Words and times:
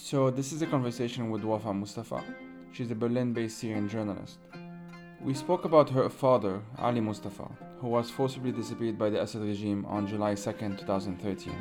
So, 0.00 0.30
this 0.30 0.52
is 0.52 0.62
a 0.62 0.66
conversation 0.66 1.28
with 1.28 1.42
Wafa 1.42 1.74
Mustafa. 1.74 2.22
She's 2.70 2.92
a 2.92 2.94
Berlin 2.94 3.32
based 3.32 3.58
Syrian 3.58 3.88
journalist. 3.88 4.38
We 5.20 5.34
spoke 5.34 5.64
about 5.64 5.90
her 5.90 6.08
father, 6.08 6.62
Ali 6.78 7.00
Mustafa, 7.00 7.50
who 7.80 7.88
was 7.88 8.08
forcibly 8.08 8.52
disappeared 8.52 8.96
by 8.96 9.10
the 9.10 9.20
Assad 9.20 9.42
regime 9.42 9.84
on 9.86 10.06
July 10.06 10.36
2, 10.36 10.52
2013. 10.52 11.52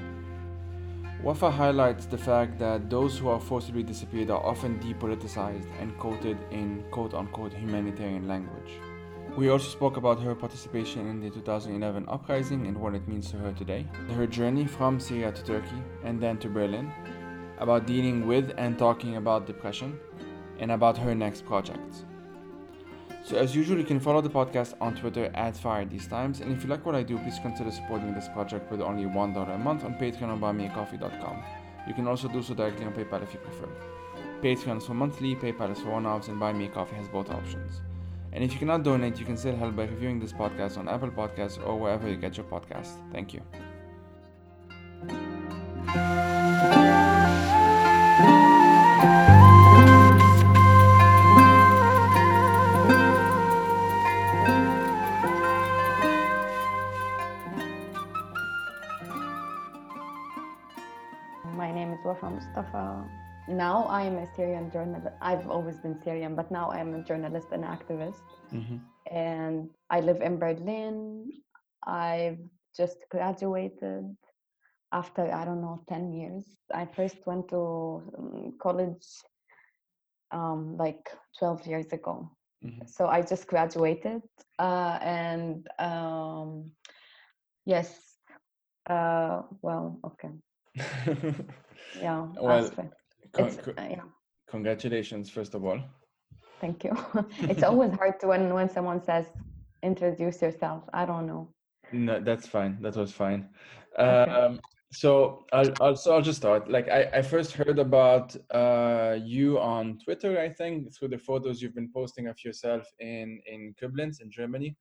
Wafa 1.24 1.50
highlights 1.50 2.06
the 2.06 2.18
fact 2.18 2.60
that 2.60 2.92
those 2.92 3.18
who 3.18 3.28
are 3.28 3.40
forcibly 3.40 3.82
disappeared 3.82 4.30
are 4.30 4.46
often 4.46 4.80
depoliticized 4.80 5.68
and 5.82 5.98
quoted 5.98 6.38
in 6.52 6.84
quote 6.92 7.16
unquote 7.16 7.54
humanitarian 7.54 8.28
language. 8.28 8.72
We 9.36 9.50
also 9.50 9.68
spoke 9.68 9.98
about 9.98 10.22
her 10.22 10.36
participation 10.36 11.08
in 11.08 11.20
the 11.20 11.32
2011 11.32 12.06
uprising 12.08 12.68
and 12.68 12.78
what 12.78 12.94
it 12.94 13.08
means 13.08 13.32
to 13.32 13.38
her 13.38 13.52
today, 13.54 13.88
her 14.16 14.28
journey 14.28 14.66
from 14.66 15.00
Syria 15.00 15.32
to 15.32 15.44
Turkey 15.44 15.82
and 16.04 16.22
then 16.22 16.38
to 16.38 16.50
Berlin, 16.50 16.92
about 17.60 17.86
dealing 17.86 18.28
with 18.28 18.54
and 18.58 18.78
talking 18.78 19.18
about 19.18 19.46
depression, 19.46 20.00
and 20.60 20.72
about 20.72 20.98
her 20.98 21.14
next 21.14 21.46
project. 21.46 22.06
So, 23.24 23.36
as 23.36 23.56
usual, 23.56 23.78
you 23.78 23.84
can 23.84 24.00
follow 24.00 24.22
the 24.22 24.30
podcast 24.30 24.76
on 24.80 24.96
Twitter 24.96 25.30
at 25.34 25.58
Fire 25.58 25.84
These 25.86 26.08
Times, 26.08 26.40
and 26.40 26.52
if 26.52 26.64
you 26.64 26.70
like 26.70 26.86
what 26.86 26.96
I 26.96 27.04
do, 27.04 27.18
please 27.18 27.40
consider 27.42 27.72
supporting 27.72 28.14
this 28.14 28.30
project 28.30 28.72
with 28.72 28.80
only 28.82 29.04
$1 29.04 29.56
a 29.56 29.58
month 29.58 29.84
on 29.84 29.96
Patreon 29.96 30.30
or 30.30 30.38
buymeacoffee.com. 30.38 31.44
You 31.88 31.94
can 31.94 32.08
also 32.08 32.28
do 32.28 32.42
so 32.42 32.54
directly 32.54 32.86
on 32.86 32.94
PayPal 32.94 33.24
if 33.24 33.34
you 33.34 33.40
prefer. 33.40 33.68
Patreon 34.42 34.78
is 34.78 34.86
for 34.86 34.94
monthly, 34.94 35.36
PayPal 35.36 35.72
is 35.72 35.80
for 35.80 35.92
one 35.92 36.06
offs, 36.06 36.28
and 36.28 36.40
Buy 36.40 36.54
Me 36.54 36.66
a 36.66 36.70
Coffee 36.70 36.96
has 36.96 37.08
both 37.08 37.30
options. 37.30 37.82
And 38.32 38.44
if 38.44 38.54
you 38.54 38.60
cannot 38.60 38.84
donate, 38.84 39.20
you 39.20 39.26
can 39.26 39.36
still 39.36 39.56
help 39.56 39.76
by 39.76 39.86
reviewing 39.86 40.20
this 40.20 40.32
podcast 40.32 40.78
on 40.78 40.88
Apple 40.88 41.10
Podcasts 41.10 41.66
or 41.66 41.80
wherever 41.80 42.08
you 42.08 42.18
get 42.18 42.38
your 42.38 42.46
podcasts. 42.46 42.98
Thank 43.12 43.34
you. 43.34 43.42
Mustafa. 62.58 63.06
Now 63.48 63.84
I 63.84 64.04
am 64.04 64.18
a 64.18 64.28
Syrian 64.36 64.70
journalist. 64.72 65.16
I've 65.22 65.50
always 65.50 65.78
been 65.78 65.98
Syrian, 66.04 66.36
but 66.36 66.52
now 66.52 66.72
I'm 66.72 66.94
a 66.96 67.04
journalist 67.04 67.48
and 67.52 67.64
activist. 67.64 68.22
Mm-hmm. 68.54 68.78
And 69.12 69.70
I 69.90 70.02
live 70.02 70.22
in 70.22 70.38
Berlin. 70.38 71.32
I've 71.86 72.40
just 72.76 72.98
graduated 73.10 74.16
after, 74.92 75.32
I 75.34 75.46
don't 75.46 75.62
know, 75.62 75.84
10 75.88 76.14
years. 76.14 76.46
I 76.74 76.86
first 76.86 77.18
went 77.26 77.48
to 77.50 78.04
um, 78.18 78.54
college 78.62 79.06
um, 80.32 80.76
like 80.78 81.10
12 81.40 81.68
years 81.68 81.88
ago. 81.94 82.30
Mm-hmm. 82.66 82.88
So 82.88 83.08
I 83.08 83.22
just 83.22 83.48
graduated. 83.48 84.22
Uh, 84.60 84.98
and 85.02 85.68
um, 85.80 86.72
yes, 87.66 88.18
uh, 88.90 89.44
well, 89.62 90.00
okay. 90.04 90.30
Yeah, 92.02 92.28
well, 92.40 92.70
con- 93.34 93.60
uh, 93.78 93.88
yeah. 93.90 94.02
congratulations, 94.48 95.30
first 95.30 95.56
of 95.56 95.66
all. 95.66 95.80
Thank 96.60 96.84
you. 96.84 96.92
it's 97.42 97.64
always 97.64 97.92
hard 97.94 98.20
to 98.20 98.28
when 98.28 98.54
when 98.54 98.70
someone 98.70 99.02
says 99.04 99.26
introduce 99.84 100.42
yourself. 100.42 100.84
I 100.94 101.06
don't 101.06 101.28
know. 101.28 101.50
No, 101.92 102.20
that's 102.20 102.48
fine. 102.48 102.82
That 102.82 102.96
was 102.96 103.12
fine. 103.12 103.50
Okay. 103.98 104.32
Um, 104.32 104.60
so 104.92 105.46
I'll, 105.52 105.74
I'll 105.82 105.96
so 105.96 106.16
I'll 106.16 106.22
just 106.22 106.38
start. 106.38 106.70
Like 106.70 106.88
I, 106.90 107.10
I 107.14 107.22
first 107.22 107.54
heard 107.54 107.80
about 107.80 108.36
uh, 108.52 109.18
you 109.24 109.60
on 109.60 110.00
Twitter, 110.04 110.40
I 110.40 110.50
think, 110.50 110.94
through 110.94 111.10
the 111.10 111.18
photos 111.18 111.62
you've 111.62 111.76
been 111.76 111.92
posting 111.94 112.28
of 112.28 112.38
yourself 112.44 112.88
in 113.00 113.40
in 113.46 113.74
Koblenz 113.82 114.22
in 114.22 114.32
Germany. 114.32 114.76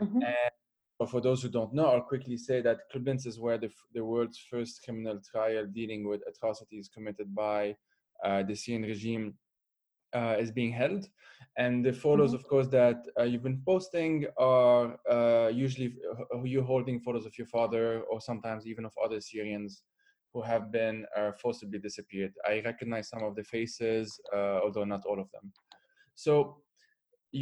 Mhm. 0.00 0.16
And 0.16 0.54
but 0.98 1.10
for 1.10 1.20
those 1.20 1.42
who 1.42 1.48
don't 1.48 1.74
know, 1.74 1.86
I'll 1.86 2.00
quickly 2.00 2.36
say 2.38 2.60
that 2.62 2.90
Koblenz 2.92 3.26
is 3.26 3.38
where 3.38 3.58
the, 3.58 3.70
the 3.92 4.04
world's 4.04 4.38
first 4.38 4.82
criminal 4.82 5.20
trial 5.30 5.66
dealing 5.66 6.08
with 6.08 6.22
atrocities 6.26 6.88
committed 6.88 7.34
by 7.34 7.76
uh, 8.24 8.42
the 8.42 8.54
Syrian 8.54 8.82
regime 8.82 9.34
uh, 10.14 10.36
is 10.38 10.50
being 10.50 10.72
held. 10.72 11.08
And 11.58 11.84
the 11.84 11.92
photos, 11.92 12.32
Mhm. 12.32 12.36
of 12.36 12.48
course, 12.48 12.68
that 12.68 13.06
uh, 13.18 13.24
you've 13.24 13.42
been 13.42 13.62
posting 13.64 14.26
are 14.38 14.98
uh, 15.10 15.48
usually 15.48 15.96
you 16.44 16.62
holding 16.62 17.00
photos 17.00 17.26
of 17.26 17.36
your 17.36 17.46
father 17.46 18.02
or 18.10 18.20
sometimes 18.20 18.66
even 18.66 18.84
of 18.86 18.94
other 19.04 19.20
Syrians 19.20 19.82
who 20.32 20.42
have 20.42 20.70
been 20.70 21.06
uh, 21.16 21.32
forcibly 21.32 21.78
disappeared. 21.78 22.32
I 22.46 22.60
recognize 22.64 23.08
some 23.08 23.22
of 23.22 23.34
the 23.36 23.44
faces, 23.44 24.20
uh, 24.32 24.60
although 24.64 24.84
not 24.84 25.04
all 25.06 25.20
of 25.20 25.30
them. 25.32 25.52
So 26.14 26.62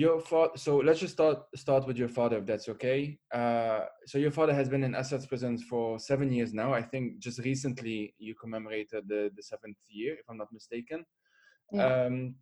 your 0.03 0.19
father 0.21 0.53
so 0.57 0.73
let's 0.87 1.01
just 1.05 1.15
start 1.15 1.39
start 1.55 1.87
with 1.87 1.97
your 2.03 2.09
father 2.09 2.39
if 2.39 2.47
that's 2.47 2.69
okay 2.69 3.01
uh 3.33 3.83
so 4.07 4.19
your 4.19 4.31
father 4.39 4.55
has 4.61 4.69
been 4.69 4.85
in 4.89 4.95
assad's 4.95 5.27
prison 5.27 5.57
for 5.71 5.99
seven 6.11 6.29
years 6.37 6.53
now 6.53 6.73
i 6.81 6.83
think 6.83 7.19
just 7.27 7.39
recently 7.51 7.99
you 8.19 8.35
commemorated 8.35 9.03
the 9.13 9.31
the 9.37 9.43
seventh 9.43 9.79
year 9.89 10.13
if 10.21 10.25
i'm 10.29 10.39
not 10.43 10.53
mistaken 10.53 11.05
Yeah. 11.73 11.87
um 11.87 12.35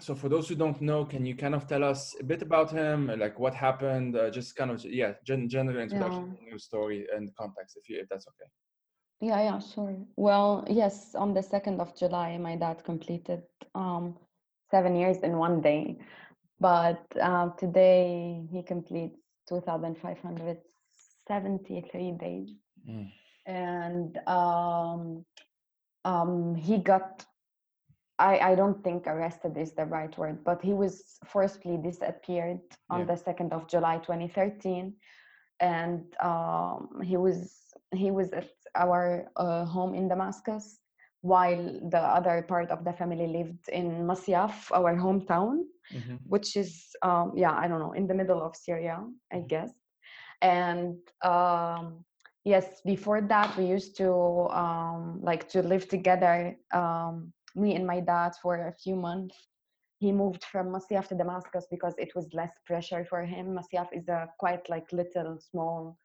so 0.00 0.14
for 0.14 0.28
those 0.28 0.48
who 0.48 0.54
don't 0.54 0.80
know 0.80 1.04
can 1.04 1.26
you 1.26 1.34
kind 1.44 1.54
of 1.54 1.66
tell 1.66 1.84
us 1.92 2.14
a 2.20 2.24
bit 2.24 2.42
about 2.42 2.70
him 2.70 2.98
like 3.18 3.36
what 3.38 3.54
happened 3.54 4.16
uh, 4.16 4.30
just 4.30 4.54
kind 4.56 4.70
of 4.70 4.84
yeah 4.84 5.12
gen- 5.26 5.48
general 5.48 5.80
introduction 5.82 6.24
your 6.48 6.58
story 6.58 7.06
and 7.16 7.34
context 7.36 7.76
if 7.80 7.88
you 7.88 7.96
if 8.02 8.08
that's 8.08 8.26
okay 8.28 8.50
Yeah, 9.30 9.40
yeah, 9.48 9.58
sure. 9.60 9.94
Well, 10.16 10.64
yes, 10.68 11.14
on 11.14 11.32
the 11.32 11.42
2nd 11.42 11.80
of 11.80 11.94
July, 11.94 12.38
my 12.38 12.56
dad 12.56 12.82
completed 12.82 13.42
um, 13.82 14.16
seven 14.68 14.96
years 14.96 15.18
in 15.22 15.38
one 15.38 15.60
day. 15.60 15.98
But 16.62 17.04
uh, 17.20 17.50
today 17.58 18.46
he 18.52 18.62
completes 18.62 19.18
2,573 19.48 22.12
days. 22.12 22.50
Mm. 22.88 23.10
And 23.46 24.16
um, 24.28 25.24
um, 26.04 26.54
he 26.54 26.78
got, 26.78 27.26
I, 28.18 28.52
I 28.52 28.54
don't 28.54 28.82
think 28.84 29.06
arrested 29.06 29.56
is 29.58 29.72
the 29.72 29.86
right 29.86 30.16
word, 30.18 30.44
but 30.44 30.60
he 30.62 30.74
was 30.74 31.18
forcibly 31.26 31.78
disappeared 31.78 32.60
on 32.90 33.00
Yeah. 33.00 33.06
the 33.06 33.16
2nd 33.16 33.52
of 33.52 33.66
July 33.68 33.98
2013. 33.98 34.94
And 35.60 36.04
um, 36.22 37.00
he 37.02 37.16
was 37.16 37.58
he 37.94 38.10
was 38.10 38.32
at 38.32 38.48
our 38.74 39.30
uh, 39.36 39.64
home 39.66 39.94
in 39.94 40.08
Damascus, 40.08 40.80
while 41.22 41.80
the 41.90 41.98
other 42.00 42.42
part 42.42 42.70
of 42.70 42.84
the 42.84 42.92
family 42.92 43.26
lived 43.26 43.68
in 43.70 44.06
Masyaf, 44.06 44.70
our 44.72 44.96
hometown, 44.96 45.64
Mhm. 45.92 46.18
which 46.26 46.56
is 46.56 46.94
um, 47.02 47.32
yeah, 47.36 47.52
I 47.52 47.68
don't 47.68 47.80
know, 47.80 47.92
in 47.92 48.06
the 48.06 48.14
middle 48.14 48.42
of 48.42 48.56
Syria, 48.56 49.04
I 49.32 49.40
Mhm. 49.40 49.48
guess. 49.48 49.72
And 50.42 50.98
um, 51.22 52.04
yes, 52.44 52.82
before 52.84 53.20
that, 53.22 53.56
we 53.56 53.66
used 53.66 53.96
to 53.98 54.12
um, 54.50 55.20
like 55.22 55.48
to 55.50 55.62
live 55.62 55.88
together. 55.88 56.56
Um, 56.72 57.32
me 57.54 57.74
and 57.76 57.86
my 57.86 58.00
dad 58.00 58.32
for 58.42 58.68
a 58.68 58.72
few 58.72 58.96
months. 58.96 59.36
He 59.98 60.12
moved 60.12 60.44
from 60.44 60.68
Masyaf 60.68 61.08
to 61.08 61.14
Damascus 61.14 61.66
because 61.70 61.94
it 61.98 62.14
was 62.14 62.32
less 62.32 62.52
pressure 62.66 63.04
for 63.04 63.22
him. 63.24 63.56
Masyaf 63.56 63.88
is 63.92 64.08
a 64.08 64.28
quite 64.38 64.68
like 64.68 64.92
little 64.92 65.38
small 65.38 65.98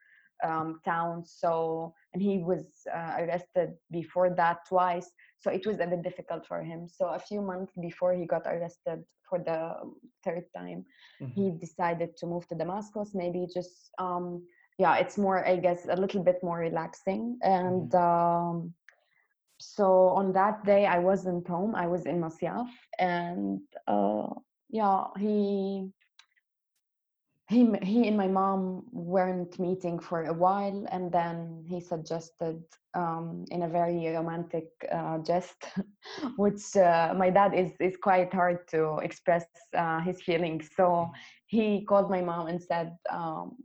um, 0.43 0.79
town. 0.85 1.25
So, 1.25 1.93
and 2.13 2.21
he 2.21 2.39
was 2.39 2.65
uh, 2.93 3.15
arrested 3.19 3.69
before 3.91 4.29
that 4.31 4.59
twice. 4.67 5.09
So 5.39 5.51
it 5.51 5.65
was 5.67 5.79
a 5.79 5.87
bit 5.87 6.01
difficult 6.03 6.45
for 6.45 6.63
him. 6.63 6.87
So 6.87 7.07
a 7.07 7.19
few 7.19 7.41
months 7.41 7.73
before 7.79 8.13
he 8.13 8.25
got 8.25 8.47
arrested 8.47 9.03
for 9.29 9.39
the 9.39 9.75
third 10.23 10.45
time, 10.55 10.85
Mhm. 11.21 11.33
he 11.33 11.51
decided 11.51 12.15
to 12.17 12.25
move 12.25 12.47
to 12.47 12.55
Damascus. 12.55 13.13
Maybe 13.13 13.45
just 13.53 13.91
um, 13.99 14.45
yeah, 14.79 14.95
it's 14.97 15.17
more 15.17 15.45
I 15.45 15.57
guess 15.57 15.85
a 15.89 15.95
little 15.95 16.23
bit 16.23 16.39
more 16.43 16.59
relaxing. 16.59 17.37
And 17.41 17.93
um, 17.95 18.73
so 19.59 20.09
on 20.19 20.33
that 20.33 20.63
day, 20.65 20.85
I 20.85 20.99
wasn't 20.99 21.47
home. 21.47 21.75
I 21.75 21.87
was 21.87 22.05
in 22.05 22.21
Masyaf, 22.21 22.69
and 22.99 23.61
uh, 23.87 24.29
yeah, 24.69 25.05
he 25.17 25.91
he 27.49 27.65
he 27.81 28.07
and 28.07 28.17
my 28.17 28.27
mom 28.27 28.83
weren't 28.91 29.57
meeting 29.57 29.99
for 29.99 30.25
a 30.25 30.33
while 30.33 30.85
and 30.91 31.11
then 31.11 31.63
he 31.65 31.79
suggested 31.79 32.61
um, 32.93 33.45
in 33.51 33.63
a 33.63 33.69
very 33.69 34.07
romantic 34.07 34.67
uh, 34.91 35.17
jest 35.19 35.63
which 36.35 36.75
uh, 36.75 37.13
my 37.17 37.29
dad 37.29 37.53
is 37.53 37.71
is 37.79 37.95
quite 37.95 38.33
hard 38.33 38.67
to 38.67 38.97
express 38.97 39.45
uh, 39.77 40.01
his 40.01 40.21
feelings. 40.21 40.69
So 40.75 41.09
he 41.45 41.85
called 41.85 42.09
my 42.09 42.21
mom 42.21 42.47
and 42.47 42.61
said 42.61 42.97
um, 43.09 43.55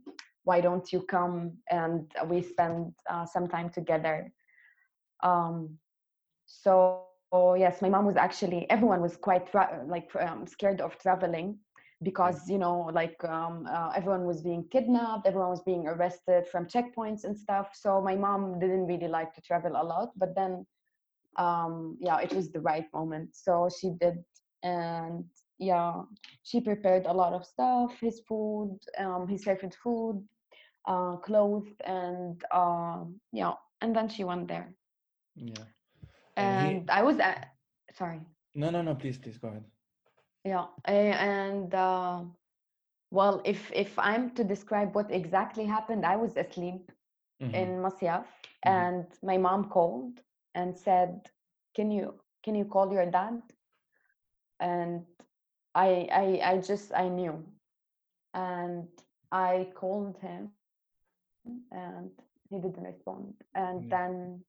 why 0.45 0.61
don't 0.61 0.91
you 0.93 1.01
come 1.01 1.51
and 1.69 2.09
we 2.27 2.41
spend 2.41 2.93
uh, 3.09 3.25
some 3.25 3.47
time 3.47 3.69
together? 3.69 4.31
Um, 5.21 5.77
so 6.45 7.03
yes 7.57 7.81
my 7.81 7.89
mom 7.89 8.05
was 8.05 8.15
actually 8.15 8.69
everyone 8.69 9.01
was 9.01 9.17
quite 9.17 9.53
like 9.87 10.09
um, 10.19 10.45
scared 10.45 10.81
of 10.81 10.97
traveling 10.99 11.57
because 12.03 12.49
you 12.49 12.57
know 12.59 12.89
like 12.93 13.23
um, 13.25 13.67
uh, 13.69 13.91
everyone 13.95 14.25
was 14.25 14.41
being 14.41 14.63
kidnapped 14.71 15.27
everyone 15.27 15.49
was 15.49 15.63
being 15.63 15.87
arrested 15.87 16.47
from 16.47 16.65
checkpoints 16.67 17.23
and 17.25 17.37
stuff 17.37 17.69
so 17.73 18.01
my 18.01 18.15
mom 18.15 18.59
didn't 18.59 18.85
really 18.87 19.07
like 19.07 19.33
to 19.33 19.41
travel 19.41 19.71
a 19.75 19.83
lot 19.83 20.09
but 20.17 20.35
then 20.35 20.65
um 21.37 21.97
yeah 22.01 22.19
it 22.19 22.33
was 22.33 22.51
the 22.51 22.59
right 22.61 22.85
moment 22.93 23.29
so 23.35 23.69
she 23.79 23.91
did 23.99 24.15
and 24.63 25.23
yeah 25.59 26.01
she 26.43 26.61
prepared 26.61 27.05
a 27.05 27.13
lot 27.13 27.33
of 27.33 27.45
stuff 27.45 27.99
his 27.99 28.21
food 28.27 28.77
um 28.99 29.27
his 29.27 29.43
favorite 29.43 29.75
food 29.83 30.23
uh 30.87 31.15
clothes 31.17 31.73
and 31.85 32.43
uh 32.51 33.03
yeah 33.31 33.53
and 33.81 33.95
then 33.95 34.07
she 34.09 34.23
went 34.23 34.47
there 34.47 34.73
Yeah. 35.35 35.65
and 36.35 36.59
he- 36.59 36.85
i 36.89 37.01
was 37.03 37.19
at 37.19 37.47
sorry 37.93 38.21
No, 38.55 38.71
no, 38.71 38.81
no. 38.81 38.95
Please, 38.95 39.17
please 39.17 39.37
go 39.37 39.49
ahead. 39.49 39.65
Yeah 40.43 40.65
a- 40.87 40.91
and 41.33 41.73
uh 41.73 42.21
well 43.11 43.41
if 43.45 43.71
if 43.73 43.97
i'm 43.99 44.29
to 44.31 44.43
describe 44.43 44.93
what 44.95 45.11
exactly 45.11 45.65
happened 45.65 46.05
i 46.05 46.15
was 46.15 46.35
asleep 46.37 46.91
Mhm. 47.39 47.53
in 47.53 47.79
Masyaf 47.81 48.25
Mhm. 48.65 48.87
and 48.87 49.05
my 49.23 49.37
mom 49.37 49.69
called 49.69 50.21
and 50.55 50.77
said, 50.77 51.29
"Can 51.75 51.91
you 51.91 52.19
can 52.43 52.55
you 52.55 52.65
call 52.65 52.91
your 52.93 53.05
dad?" 53.05 53.41
And 54.59 55.05
I 55.75 56.07
I 56.11 56.51
I 56.53 56.57
just 56.59 56.93
I 56.93 57.09
knew, 57.09 57.45
and 58.33 58.87
I 59.31 59.71
called 59.75 60.17
him, 60.19 60.51
and 61.71 62.11
he 62.49 62.59
didn't 62.59 62.83
respond. 62.83 63.33
And 63.55 63.83
Yeah. 63.83 63.91
then, 63.91 64.43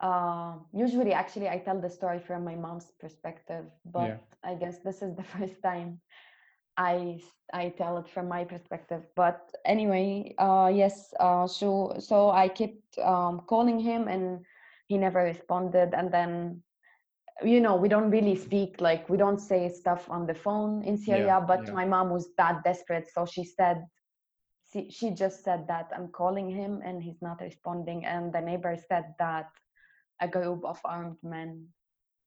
uh, 0.00 0.54
usually 0.72 1.12
actually 1.12 1.48
I 1.48 1.58
tell 1.58 1.80
the 1.80 1.90
story 1.90 2.18
from 2.20 2.44
my 2.44 2.54
mom's 2.54 2.92
perspective, 3.00 3.64
but 3.84 4.08
Yeah. 4.08 4.18
I 4.44 4.54
guess 4.54 4.78
this 4.78 5.02
is 5.02 5.14
the 5.16 5.22
first 5.36 5.62
time 5.62 6.00
i 6.78 7.20
i 7.52 7.68
tell 7.70 7.98
it 7.98 8.08
from 8.08 8.28
my 8.28 8.44
perspective. 8.44 9.02
But 9.16 9.52
anyway, 9.64 10.34
uh, 10.38 10.70
yes. 10.72 11.12
Uh, 11.18 11.46
so 11.46 11.96
so 11.98 12.30
I 12.30 12.48
kept 12.48 12.98
um, 12.98 13.40
calling 13.46 13.78
him, 13.80 14.08
and 14.08 14.44
he 14.86 14.96
never 14.96 15.22
responded. 15.22 15.92
And 15.94 16.12
then, 16.12 16.62
you 17.42 17.60
know, 17.60 17.76
we 17.76 17.88
don't 17.88 18.10
really 18.10 18.36
speak. 18.36 18.80
Like 18.80 19.08
we 19.08 19.16
don't 19.16 19.40
say 19.40 19.68
stuff 19.68 20.08
on 20.08 20.26
the 20.26 20.34
phone 20.34 20.82
in 20.84 20.96
Syria. 20.96 21.44
but 21.46 21.66
yeah. 21.66 21.72
my 21.72 21.84
mom 21.84 22.10
was 22.10 22.28
that 22.36 22.62
desperate, 22.64 23.08
so 23.12 23.26
she 23.26 23.44
said. 23.44 23.84
She, 24.70 24.90
she 24.90 25.10
just 25.12 25.44
said 25.44 25.66
that 25.68 25.90
I'm 25.96 26.08
calling 26.08 26.50
him 26.50 26.82
and 26.84 27.02
he's 27.02 27.22
not 27.22 27.40
responding. 27.40 28.04
And 28.04 28.30
the 28.34 28.42
neighbor 28.42 28.76
said 28.76 29.14
that 29.18 29.48
a 30.20 30.28
group 30.28 30.64
of 30.64 30.78
armed 30.84 31.18
men 31.22 31.66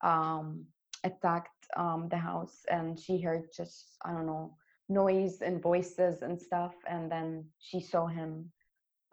um, 0.04 0.66
attacked 1.04 1.66
um, 1.78 2.08
the 2.10 2.18
house 2.18 2.60
and 2.70 3.00
she 3.00 3.20
heard 3.20 3.44
just 3.56 3.98
i 4.06 4.12
don't 4.12 4.26
know 4.26 4.56
noise 4.90 5.42
and 5.42 5.62
voices 5.62 6.22
and 6.22 6.40
stuff 6.40 6.74
and 6.90 7.12
then 7.12 7.46
she 7.60 7.80
saw 7.80 8.08
him 8.08 8.52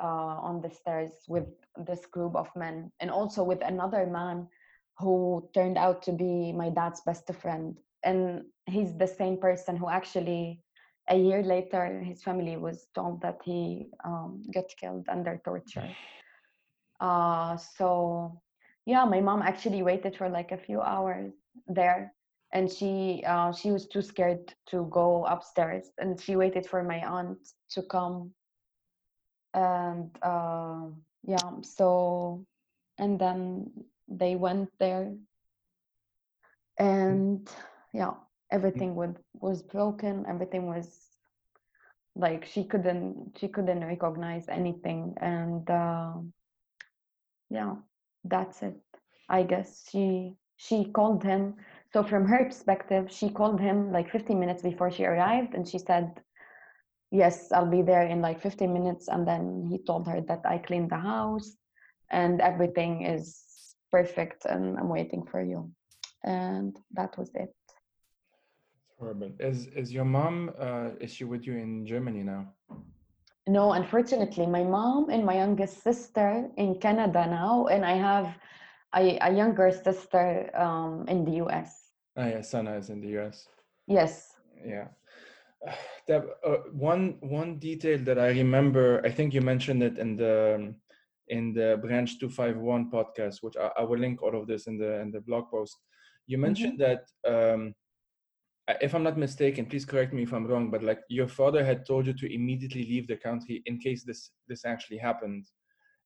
uh, 0.03 0.37
on 0.43 0.61
the 0.61 0.71
stairs 0.71 1.13
with 1.29 1.47
this 1.87 2.07
group 2.07 2.35
of 2.35 2.49
men 2.57 2.91
and 3.01 3.11
also 3.11 3.43
with 3.43 3.63
another 3.63 4.07
man 4.07 4.47
who 4.99 5.49
turned 5.55 5.79
out 5.79 6.03
to 6.03 6.13
be 6.13 6.53
my 6.53 6.69
dad's 6.69 7.01
best 7.03 7.33
friend 7.35 7.77
and 8.05 8.43
he's 8.67 8.97
the 8.97 9.07
same 9.07 9.37
person 9.37 9.77
who 9.77 9.89
actually 9.89 10.61
a 11.09 11.17
year 11.17 11.43
later 11.43 12.01
his 12.03 12.23
family 12.23 12.57
was 12.57 12.87
told 12.95 13.21
that 13.23 13.41
he 13.45 13.89
um, 14.05 14.43
got 14.53 14.65
killed 14.81 15.07
under 15.09 15.41
torture. 15.45 15.89
Uh, 17.01 17.57
so 17.57 18.43
yeah 18.89 19.05
my 19.05 19.21
mom 19.21 19.43
actually 19.43 19.83
waited 19.83 20.17
for 20.17 20.31
like 20.31 20.53
a 20.53 20.57
few 20.57 20.81
hours 20.81 21.35
there 21.69 22.15
and 22.53 22.71
she 22.71 23.23
uh, 23.27 23.53
she 23.53 23.71
was 23.71 23.87
too 23.87 24.03
scared 24.03 24.55
to 24.67 24.87
go 24.91 25.27
upstairs 25.27 25.93
and 25.99 26.21
she 26.21 26.37
waited 26.37 26.67
for 26.67 26.83
my 26.83 26.99
aunt 27.07 27.39
to 27.71 27.83
come. 27.83 28.33
And 29.55 30.11
uh, 30.23 30.87
yeah 31.27 31.51
so 31.63 32.47
and 32.99 33.19
then 33.21 33.71
they 34.09 34.37
went 34.37 34.71
there. 34.81 35.15
And 36.79 37.49
yeah 37.93 38.15
everything 38.51 38.95
was 38.95 39.15
was 39.35 39.63
broken 39.63 40.25
everything 40.29 40.67
was 40.67 41.19
like 42.17 42.47
she 42.47 42.65
couldn't 42.65 43.37
she 43.39 43.49
couldn't 43.49 43.85
recognize 43.85 44.49
anything 44.49 45.15
and 45.21 45.69
uh, 45.71 46.13
yeah 47.51 47.77
that's 48.29 48.63
it 48.63 48.77
i 49.29 49.43
guess 49.43 49.89
she 49.91 50.35
she 50.57 50.85
called 50.87 51.23
him 51.23 51.55
so 51.93 52.03
from 52.03 52.27
her 52.27 52.45
perspective 52.45 53.11
she 53.11 53.29
called 53.29 53.61
him 53.61 53.93
like 53.93 54.11
15 54.11 54.39
minutes 54.39 54.63
before 54.63 54.91
she 54.91 55.05
arrived 55.05 55.55
and 55.55 55.67
she 55.69 55.79
said 55.79 56.21
yes 57.11 57.53
i'll 57.53 57.71
be 57.71 57.83
there 57.83 58.07
in 58.07 58.21
like 58.21 58.41
15 58.41 58.73
minutes 58.73 59.09
and 59.09 59.27
then 59.27 59.67
he 59.71 59.79
told 59.79 60.07
her 60.07 60.21
that 60.21 60.43
i 60.45 60.59
cleaned 60.59 60.91
the 60.91 60.99
house 60.99 61.57
and 62.11 62.41
everything 62.41 63.05
is 63.05 63.75
perfect 63.91 64.45
and 64.45 64.79
i'm 64.79 64.89
waiting 64.89 65.25
for 65.25 65.43
you 65.43 65.71
and 66.25 66.77
that 66.93 67.17
was 67.17 67.31
it 67.35 67.55
Horrible. 68.99 69.31
Is 69.39 69.67
is 69.69 69.93
your 69.93 70.05
mom? 70.05 70.51
Uh, 70.59 70.91
is 71.01 71.15
she 71.15 71.23
with 71.23 71.47
you 71.47 71.57
in 71.57 71.87
Germany 71.87 72.25
now? 72.25 72.53
No 73.49 73.73
unfortunately 73.73 74.47
my 74.47 74.63
mom 74.63 75.09
and 75.11 75.25
my 75.25 75.35
youngest 75.35 75.83
sister 75.83 76.49
in 76.57 76.75
canada 76.79 77.27
now 77.27 77.67
and 77.67 77.85
i 77.85 77.93
have 77.93 78.37
a, 78.97 79.19
a 79.23 79.33
younger 79.35 79.71
sister 79.71 80.51
um, 80.55 81.05
in 81.09 81.25
the 81.25 81.39
us 81.41 81.89
Ah, 82.19 82.27
yeah, 82.27 82.43
Sana 82.43 82.75
is 82.77 82.91
in 82.91 83.01
the 83.01 83.11
US. 83.19 83.47
yes 83.87 84.35
Yeah. 84.67 84.89
Deb, 86.09 86.25
uh, 86.45 86.57
one 86.73 87.19
one 87.21 87.59
detail 87.59 87.99
that 88.09 88.19
I 88.19 88.29
remember, 88.43 89.01
I 89.05 89.11
think 89.11 89.35
you 89.35 89.41
mentioned 89.41 89.83
it 89.83 89.99
in 89.99 90.17
the 90.17 90.75
in 91.29 91.53
the 91.55 91.79
Branch 91.81 92.11
Two 92.19 92.29
Five 92.29 92.57
One 92.59 92.91
podcast, 92.91 93.37
which 93.43 93.57
I, 93.57 93.71
I 93.79 93.83
will 93.85 94.01
link 94.01 94.23
all 94.23 94.35
of 94.35 94.47
this 94.49 94.67
in 94.67 94.79
the 94.79 94.99
in 95.01 95.13
the 95.13 95.21
blog 95.21 95.45
post. 95.51 95.77
You 96.27 96.39
mentioned 96.39 96.79
that, 96.81 97.03
um, 97.25 97.75
if 98.81 98.95
I'm 98.95 99.03
not 99.03 99.19
mistaken, 99.19 99.67
please 99.67 99.85
correct 99.85 100.13
me 100.13 100.23
if 100.23 100.33
I'm 100.33 100.47
wrong, 100.47 100.71
but 100.71 100.83
like 100.83 101.01
your 101.09 101.29
father 101.29 101.65
had 101.65 101.87
told 101.87 102.07
you 102.07 102.13
to 102.13 102.35
immediately 102.35 102.85
leave 102.85 103.09
the 103.09 103.17
country 103.17 103.63
in 103.67 103.79
case 103.79 104.05
this 104.05 104.31
this 104.49 104.65
actually 104.65 104.99
happened, 104.99 105.47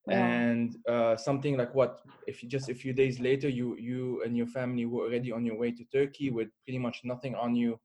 Yeah. 0.06 0.26
and 0.26 0.76
uh, 0.88 1.16
something 1.16 1.56
like 1.56 1.74
what 1.74 2.00
if 2.26 2.42
you 2.42 2.48
just 2.48 2.68
a 2.68 2.74
few 2.74 2.92
days 2.92 3.20
later 3.20 3.48
you 3.48 3.76
you 3.78 4.22
and 4.24 4.36
your 4.36 4.46
family 4.46 4.86
were 4.86 5.04
already 5.06 5.32
on 5.32 5.44
your 5.46 5.58
way 5.58 5.72
to 5.72 5.84
Turkey 5.92 6.30
with 6.30 6.48
pretty 6.64 6.78
much 6.78 7.00
nothing 7.04 7.34
on 7.34 7.54
you. 7.54 7.78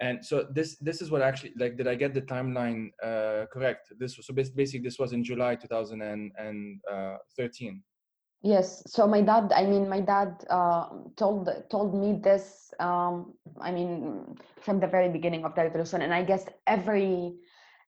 And 0.00 0.24
so 0.24 0.46
this 0.50 0.76
this 0.78 1.00
is 1.02 1.10
what 1.10 1.22
actually 1.22 1.52
like 1.56 1.76
did 1.76 1.86
i 1.86 1.94
get 1.94 2.14
the 2.14 2.22
timeline 2.22 2.88
uh 3.02 3.46
correct? 3.52 3.92
This 3.98 4.16
was 4.16 4.26
so 4.26 4.34
basically 4.34 4.80
this 4.80 4.98
was 4.98 5.12
in 5.12 5.22
july 5.24 5.54
2013 5.54 7.82
Yes. 8.44 8.82
So 8.86 9.08
my 9.08 9.22
dad, 9.22 9.52
I 9.56 9.64
mean, 9.64 9.88
my 9.88 10.00
dad 10.00 10.44
uh, 10.50 10.88
told 11.16 11.48
told 11.70 11.94
me 11.96 12.20
this. 12.22 12.74
Um, 12.78 13.32
I 13.58 13.72
mean, 13.72 14.36
from 14.60 14.80
the 14.80 14.86
very 14.86 15.08
beginning 15.08 15.46
of 15.46 15.54
the 15.54 15.62
revolution, 15.62 16.02
and 16.02 16.12
I 16.12 16.22
guess 16.24 16.44
every 16.66 17.36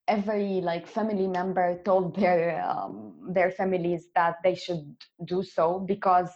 every 0.08 0.62
like 0.62 0.86
family 0.86 1.28
member 1.28 1.82
told 1.84 2.16
their 2.16 2.64
um, 2.64 3.20
their 3.28 3.50
families 3.50 4.08
that 4.14 4.36
they 4.42 4.54
should 4.54 4.96
do 5.26 5.42
so 5.42 5.78
because 5.78 6.32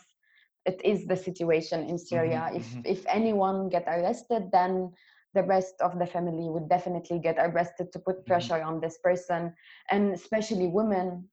it 0.66 0.82
is 0.84 1.06
the 1.06 1.16
situation 1.16 1.88
in 1.88 1.96
Syria. 1.96 2.50
if 2.52 2.68
mhm. 2.76 2.84
if 2.84 3.06
anyone 3.08 3.70
get 3.70 3.88
arrested, 3.88 4.52
then 4.52 4.92
the 5.32 5.44
rest 5.44 5.80
of 5.80 5.98
the 5.98 6.06
family 6.06 6.50
would 6.50 6.68
definitely 6.68 7.20
get 7.20 7.38
arrested 7.38 7.90
to 7.92 7.98
put 7.98 8.26
pressure 8.26 8.60
on 8.60 8.80
this 8.80 8.98
person, 8.98 9.54
and 9.90 10.12
especially 10.12 10.68
women 10.68 11.24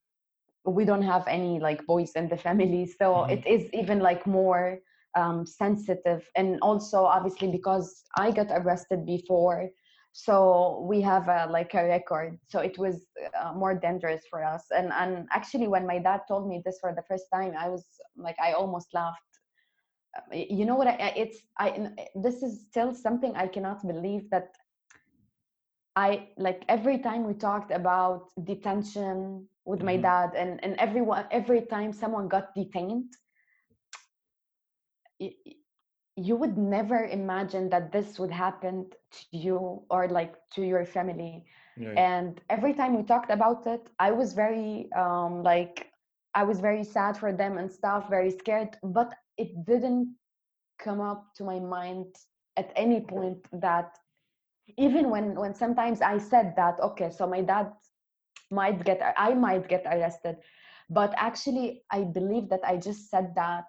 we 0.68 0.86
don't 0.86 1.04
have 1.04 1.28
any 1.28 1.60
like 1.60 1.86
boys 1.88 2.12
in 2.16 2.28
the 2.30 2.38
family 2.38 2.86
so 2.86 3.26
Mhm. 3.26 3.30
it 3.30 3.46
is 3.48 3.70
even 3.74 4.00
like 4.00 4.26
more 4.28 4.80
um, 5.16 5.46
sensitive. 5.46 6.30
And 6.36 6.60
also 6.62 7.04
obviously 7.06 7.52
because 7.52 8.04
i 8.18 8.32
got 8.32 8.48
arrested 8.52 9.06
before 9.06 9.70
so 10.14 10.86
we 10.90 11.02
have 11.02 11.28
a 11.30 11.48
like 11.52 11.74
a 11.76 11.84
record 11.86 12.40
so 12.48 12.60
it 12.60 12.78
was 12.78 13.08
uh, 13.40 13.54
more 13.54 13.76
dangerous 13.76 14.24
for 14.30 14.44
us. 14.44 14.66
And 14.72 14.92
and 14.94 15.28
actually 15.32 15.68
when 15.68 15.86
my 15.88 16.00
dad 16.00 16.22
told 16.28 16.48
me 16.48 16.62
this 16.66 16.80
for 16.80 16.94
the 16.94 17.04
first 17.10 17.26
time 17.34 17.54
i 17.60 17.70
was 17.70 17.86
like 18.18 18.38
i 18.44 18.54
almost 18.54 18.94
laughed. 18.94 19.34
Uh, 20.18 20.36
you 20.36 20.66
know 20.66 20.76
what 20.76 20.88
I, 20.88 21.14
it's 21.24 21.38
i 21.58 21.70
n- 21.70 21.96
this 22.16 22.42
is 22.44 22.66
still 22.68 22.94
something 22.94 23.34
i 23.36 23.48
cannot 23.48 23.86
believe 23.88 24.30
that 24.32 24.50
I 25.96 26.30
like 26.38 26.64
every 26.70 27.00
time 27.00 27.26
we 27.26 27.34
talked 27.34 27.72
about 27.72 28.30
detention 28.44 29.48
with 29.68 29.84
my 29.84 29.98
Mhm. 29.98 30.04
dad 30.08 30.32
and 30.36 30.64
and 30.64 30.76
everyone 30.80 31.26
every 31.32 31.62
time 31.64 31.94
someone 31.94 32.30
got 32.30 32.56
detained 32.56 33.14
you 36.16 36.36
would 36.36 36.58
never 36.58 37.06
imagine 37.06 37.70
that 37.70 37.92
this 37.92 38.20
would 38.20 38.32
happen 38.32 38.88
to 39.12 39.38
you 39.38 39.84
or 39.90 40.08
like 40.10 40.36
to 40.52 40.64
your 40.64 40.86
family 40.86 41.46
yeah 41.78 41.98
and 41.98 42.42
every 42.50 42.74
time 42.74 42.96
we 42.98 43.04
talked 43.04 43.32
about 43.32 43.66
it 43.68 43.90
i 44.00 44.12
was 44.12 44.34
very 44.34 44.92
um 44.94 45.44
like 45.44 45.88
i 46.36 46.44
was 46.44 46.60
very 46.60 46.84
sad 46.84 47.18
for 47.18 47.32
them 47.34 47.58
and 47.58 47.72
stuff 47.72 48.10
very 48.10 48.32
scared 48.32 48.78
but 48.84 49.14
it 49.38 49.66
didn't 49.66 50.16
come 50.80 51.02
up 51.02 51.28
to 51.36 51.44
my 51.44 51.60
mind 51.60 52.16
at 52.58 52.72
any 52.76 53.02
point 53.02 53.48
that 53.52 53.98
even 54.78 55.10
when 55.10 55.36
when 55.36 55.54
sometimes 55.54 56.02
i 56.02 56.18
said 56.18 56.54
that 56.56 56.80
okay 56.80 57.10
so 57.10 57.28
my 57.28 57.42
dad 57.42 57.72
might 58.52 58.84
get 58.84 59.02
i 59.18 59.34
might 59.34 59.68
get 59.68 59.86
arrested. 59.86 60.38
But 60.90 61.14
actually 61.18 61.84
i 61.92 62.04
believe 62.04 62.50
that 62.50 62.64
i 62.64 62.78
just 62.78 63.10
said 63.10 63.34
that 63.36 63.66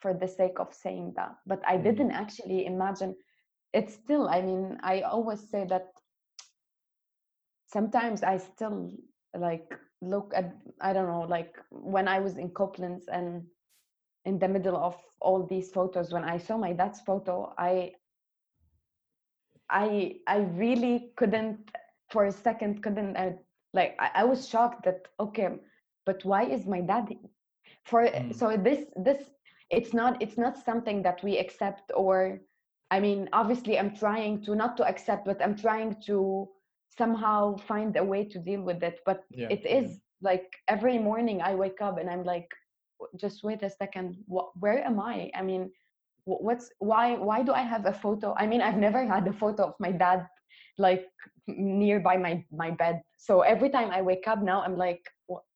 for 0.00 0.12
the 0.14 0.28
sake 0.28 0.58
of 0.58 0.72
saying 0.74 1.14
that. 1.16 1.36
But 1.46 1.62
i 1.66 1.76
Mhm. 1.76 1.78
didn't 1.78 2.12
actually 2.12 2.66
imagine. 2.66 3.16
It's 3.72 3.94
still 3.94 4.28
i 4.28 4.40
mean 4.42 4.78
i 4.82 5.00
always 5.02 5.48
say 5.50 5.64
that 5.66 5.92
sometimes 7.66 8.22
i 8.22 8.36
still 8.36 8.92
like 9.38 9.70
look 10.00 10.32
at 10.34 10.54
i 10.80 10.92
don't 10.92 11.06
know 11.08 11.22
like 11.28 11.56
when 11.70 12.08
i 12.08 12.18
was 12.18 12.36
in 12.38 12.50
Koblenz 12.50 13.04
and 13.12 13.44
in 14.24 14.38
the 14.38 14.48
middle 14.48 14.76
of 14.76 14.96
all 15.20 15.46
these 15.46 15.70
photos 15.70 16.12
when 16.12 16.24
i 16.24 16.36
saw 16.38 16.56
my 16.56 16.72
dad's 16.72 17.00
photo 17.00 17.52
i 17.58 17.92
i 19.70 20.20
i 20.26 20.36
really 20.62 21.12
couldn't 21.16 21.70
for 22.10 22.24
a 22.24 22.32
second 22.32 22.82
couldn't 22.82 23.16
uh, 23.16 23.30
like 23.76 23.96
I, 24.00 24.10
I 24.22 24.24
was 24.24 24.48
shocked 24.48 24.84
that 24.86 25.08
okay 25.20 25.50
but 26.06 26.24
why 26.24 26.44
is 26.44 26.66
my 26.66 26.80
dad 26.82 27.08
he- 27.10 27.20
for 27.84 28.02
Mm. 28.04 28.34
so 28.34 28.56
this 28.56 28.86
this 28.96 29.20
it's 29.70 29.94
not 29.94 30.22
it's 30.22 30.38
not 30.38 30.58
something 30.58 31.02
that 31.04 31.22
we 31.24 31.38
accept 31.38 31.92
or 31.94 32.40
i 32.90 33.00
mean 33.00 33.28
obviously 33.32 33.78
i'm 33.78 33.94
trying 33.94 34.42
to 34.44 34.56
not 34.56 34.76
to 34.78 34.84
accept 34.86 35.26
but 35.26 35.42
i'm 35.42 35.56
trying 35.56 35.96
to 36.06 36.48
somehow 36.90 37.56
find 37.56 37.96
a 37.96 38.04
way 38.04 38.24
to 38.24 38.38
deal 38.38 38.62
with 38.62 38.82
it. 38.82 39.00
But 39.06 39.24
Yeah. 39.30 39.48
it 39.50 39.66
is 39.66 40.02
like 40.22 40.48
every 40.68 40.98
morning 40.98 41.42
i 41.42 41.54
wake 41.54 41.80
up 41.82 41.98
and 41.98 42.10
i'm 42.10 42.24
like 42.24 42.50
just 43.16 43.44
wait 43.44 43.62
a 43.62 43.70
second. 43.70 44.16
Wh- 44.28 44.50
where 44.62 44.84
am 44.84 45.00
i? 45.00 45.30
I 45.34 45.42
mean 45.42 45.70
what's 46.24 46.70
why 46.78 47.14
why 47.16 47.42
do 47.42 47.52
i 47.52 47.62
have 47.62 47.86
a 47.86 47.92
photo? 47.92 48.34
I 48.38 48.46
mean 48.46 48.62
i've 48.62 48.78
never 48.78 49.04
had 49.06 49.26
a 49.28 49.32
photo 49.32 49.64
of 49.68 49.74
my 49.80 49.92
dad 49.92 50.26
like 50.78 51.06
nearby 51.48 52.16
my 52.16 52.44
my 52.52 52.70
bed. 52.70 53.02
So 53.16 53.40
every 53.42 53.70
time 53.70 53.90
i 53.90 54.02
wake 54.02 54.26
up 54.28 54.42
now 54.42 54.62
i'm 54.62 54.76
like 54.76 55.02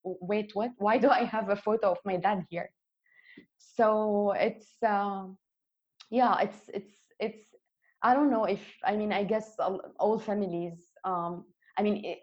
wait 0.04 0.50
what? 0.54 0.70
Why 0.78 0.98
do 0.98 1.08
i 1.10 1.24
have 1.24 1.48
a 1.50 1.56
photo 1.56 1.92
of 1.92 1.98
my 2.04 2.16
dad 2.16 2.44
here? 2.50 2.70
So 3.58 4.32
it's 4.36 4.76
um 4.86 5.36
yeah 6.10 6.38
it's 6.40 6.68
it's 6.72 6.92
it's 7.18 7.42
i 8.02 8.14
don't 8.14 8.30
know 8.30 8.44
if 8.44 8.60
i 8.84 8.96
mean 8.96 9.12
i 9.12 9.24
guess 9.24 9.54
all, 9.58 9.80
all 9.98 10.18
families 10.18 10.92
um 11.04 11.44
i 11.78 11.82
mean 11.82 12.02
i 12.04 12.16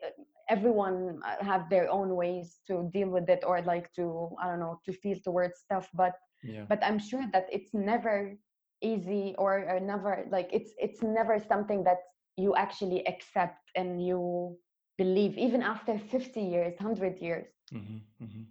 everyone 0.50 1.20
uh, 1.26 1.44
have 1.44 1.70
their 1.70 1.90
own 1.90 2.16
ways 2.16 2.60
to 2.68 2.90
deal 2.94 3.10
with 3.10 3.30
it 3.30 3.44
or 3.46 3.62
like 3.62 3.92
to 3.94 4.30
i 4.42 4.48
don't 4.48 4.60
know 4.60 4.80
to 4.86 4.92
feel 4.94 5.18
towards 5.24 5.60
stuff 5.60 5.90
but 5.94 6.14
Yeah. 6.44 6.66
but 6.70 6.80
i'm 6.84 7.00
sure 7.00 7.26
that 7.34 7.48
it's 7.52 7.74
never 7.74 8.38
easy 8.82 9.34
or, 9.38 9.66
or 9.68 9.80
never 9.80 10.26
like 10.30 10.50
it's 10.54 10.72
it's 10.78 11.02
never 11.02 11.40
something 11.40 11.84
that 11.84 12.00
you 12.38 12.56
actually 12.56 13.06
accept 13.08 13.72
and 13.76 14.06
you 14.06 14.58
believe 14.98 15.38
even 15.38 15.62
after 15.64 15.98
50 16.00 16.42
years 16.42 16.76
100 16.80 17.20
years. 17.20 17.48
Hmm 17.72 18.00
hmm 18.20 18.44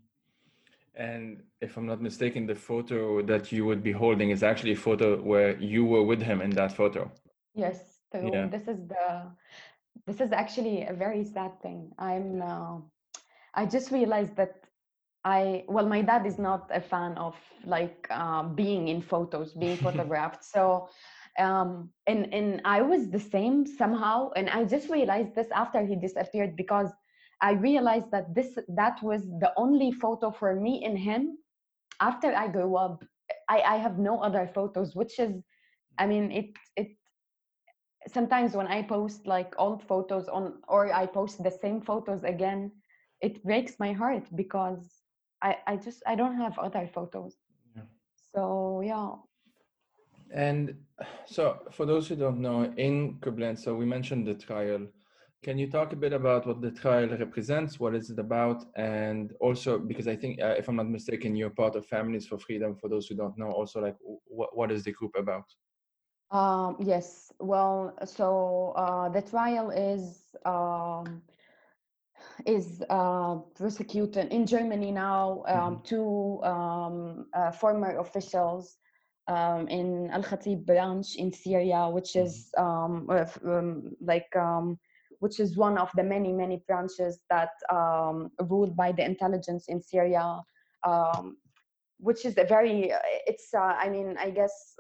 And 0.95 1.43
if 1.61 1.77
I'm 1.77 1.87
not 1.87 2.01
mistaken, 2.03 2.47
the 2.47 2.55
photo 2.55 3.23
that 3.23 3.53
you 3.53 3.65
would 3.67 3.83
be 3.83 3.93
holding 3.93 4.31
is 4.31 4.43
actually 4.43 4.73
a 4.73 4.77
photo 4.77 5.21
where 5.23 5.57
you 5.59 5.85
were 5.85 6.03
with 6.03 6.23
him 6.23 6.41
in 6.43 6.51
that 6.51 6.73
photo. 6.73 7.11
yes 7.55 8.01
so 8.13 8.19
Yeah. 8.21 8.49
this 8.51 8.69
is 8.69 8.79
the 8.89 9.07
this 10.07 10.21
is 10.21 10.33
actually 10.33 10.85
a 10.87 10.93
very 10.93 11.25
sad 11.25 11.61
thing. 11.63 11.91
I'm 11.99 12.43
uh, 12.43 12.79
i 13.55 13.65
just 13.67 13.91
realized 13.91 14.37
that 14.37 14.55
i 15.25 15.65
well 15.69 15.87
my 15.87 16.03
dad 16.03 16.27
is 16.27 16.39
not 16.39 16.71
a 16.73 16.81
fan 16.81 17.17
of 17.19 17.35
like 17.67 18.07
uh, 18.11 18.43
being 18.43 18.89
in 18.89 19.01
photos 19.03 19.53
being 19.55 19.79
photographed. 19.79 20.45
So 20.45 20.89
um 21.39 21.91
and 22.07 22.33
and 22.33 22.61
i 22.65 22.81
was 22.83 23.11
the 23.11 23.19
same 23.21 23.67
somehow 23.67 24.31
and 24.37 24.49
i 24.51 24.65
just 24.65 24.89
realized 24.91 25.35
this 25.35 25.49
after 25.55 25.85
he 25.85 25.97
disappeared 25.97 26.57
because 26.57 26.91
i 27.43 27.53
realized 27.53 28.11
that 28.11 28.35
this 28.35 28.59
that 28.69 29.03
was 29.03 29.23
the 29.41 29.53
only 29.57 29.93
photo 29.93 30.31
for 30.31 30.55
me 30.55 30.83
and 30.85 30.99
him 30.99 31.37
after 32.01 32.35
i 32.35 32.49
grew 32.49 32.77
up. 32.77 33.05
I 33.49 33.61
i 33.75 33.77
have 33.77 33.99
no 33.99 34.21
other 34.21 34.47
photos 34.55 34.95
which 34.95 35.19
is 35.19 35.43
i 35.99 36.07
mean 36.07 36.31
it 36.33 36.51
it 36.77 36.89
sometimes 38.09 38.55
when 38.57 38.67
i 38.67 38.83
post 38.83 39.27
like 39.27 39.55
old 39.59 39.83
photos 39.83 40.29
on 40.29 40.55
or 40.69 40.93
i 40.93 41.07
post 41.07 41.43
the 41.43 41.51
same 41.51 41.81
photos 41.81 42.25
again 42.25 42.71
it 43.21 43.43
breaks 43.45 43.79
my 43.79 43.93
heart 43.93 44.25
because 44.35 45.03
i 45.43 45.57
i 45.67 45.77
just 45.77 46.03
i 46.07 46.15
don't 46.15 46.37
have 46.37 46.59
other 46.59 46.89
photos. 46.95 47.37
Yeah. 47.77 47.83
so 48.35 48.81
yeah 48.85 49.11
And 50.33 50.75
so, 51.27 51.61
for 51.71 51.87
those 51.87 52.09
who 52.09 52.17
don't 52.17 52.41
know, 52.41 52.73
in 52.77 53.19
Koblenz, 53.21 53.61
so 53.61 53.75
we 53.75 53.85
mentioned 53.85 54.27
the 54.27 54.35
trial. 54.35 54.87
Can 55.43 55.59
you 55.59 55.71
talk 55.71 55.93
a 55.93 55.97
bit 55.97 56.13
about 56.13 56.47
what 56.47 56.61
the 56.61 56.71
trial 56.71 57.09
represents? 57.09 57.79
What 57.79 57.95
is 57.95 58.11
it 58.11 58.19
about? 58.19 58.65
And 58.77 59.33
also, 59.41 59.79
because 59.79 60.09
I 60.09 60.17
think, 60.17 60.41
uh, 60.43 60.55
if 60.59 60.69
I'm 60.69 60.77
not 60.77 60.89
mistaken, 60.89 61.37
you're 61.37 61.51
part 61.51 61.77
of 61.77 61.87
Families 61.87 62.27
for 62.27 62.39
Freedom. 62.39 62.75
For 62.75 62.89
those 62.89 63.07
who 63.07 63.15
don't 63.15 63.39
know, 63.39 63.51
also 63.51 63.81
like 63.81 63.97
what 64.03 64.57
what 64.57 64.73
is 64.73 64.83
the 64.85 64.93
group 64.93 65.13
about? 65.17 65.45
Um, 66.31 66.77
yes. 66.81 67.33
Well, 67.39 67.97
so 68.05 68.73
uh, 68.77 69.09
the 69.11 69.23
trial 69.23 69.71
is 69.71 70.35
um, 70.45 71.23
is 72.45 72.83
uh, 72.91 73.37
prosecuted 73.55 74.33
in 74.33 74.47
Germany 74.47 74.91
now. 74.91 75.45
Um, 75.47 75.83
Two 75.85 76.43
um, 76.43 77.27
uh, 77.35 77.53
former 77.53 77.99
officials 77.99 78.79
um, 79.29 79.69
in 79.69 80.11
Al 80.11 80.23
Khatib 80.23 80.65
branch 80.67 81.17
in 81.17 81.33
Syria, 81.33 81.89
which 81.91 82.17
Mhm. 82.17 82.25
is 82.25 82.51
um, 82.57 83.09
um, 83.45 83.97
like 84.01 84.35
um, 84.37 84.79
which 85.21 85.41
is 85.41 85.57
one 85.57 85.79
of 85.79 85.91
the 85.97 86.03
many 86.05 86.33
many 86.33 86.63
branches 86.67 87.21
that 87.31 87.51
um, 87.71 88.31
ruled 88.49 88.77
by 88.77 88.93
the 88.93 89.05
intelligence 89.05 89.69
in 89.69 89.81
Syria. 89.81 90.41
Um, 90.85 91.37
which 91.99 92.25
is 92.25 92.37
a 92.39 92.45
very 92.45 92.93
it's 93.27 93.55
uh, 93.55 93.75
i 93.79 93.89
mean 93.89 94.17
i 94.19 94.31
guess 94.31 94.77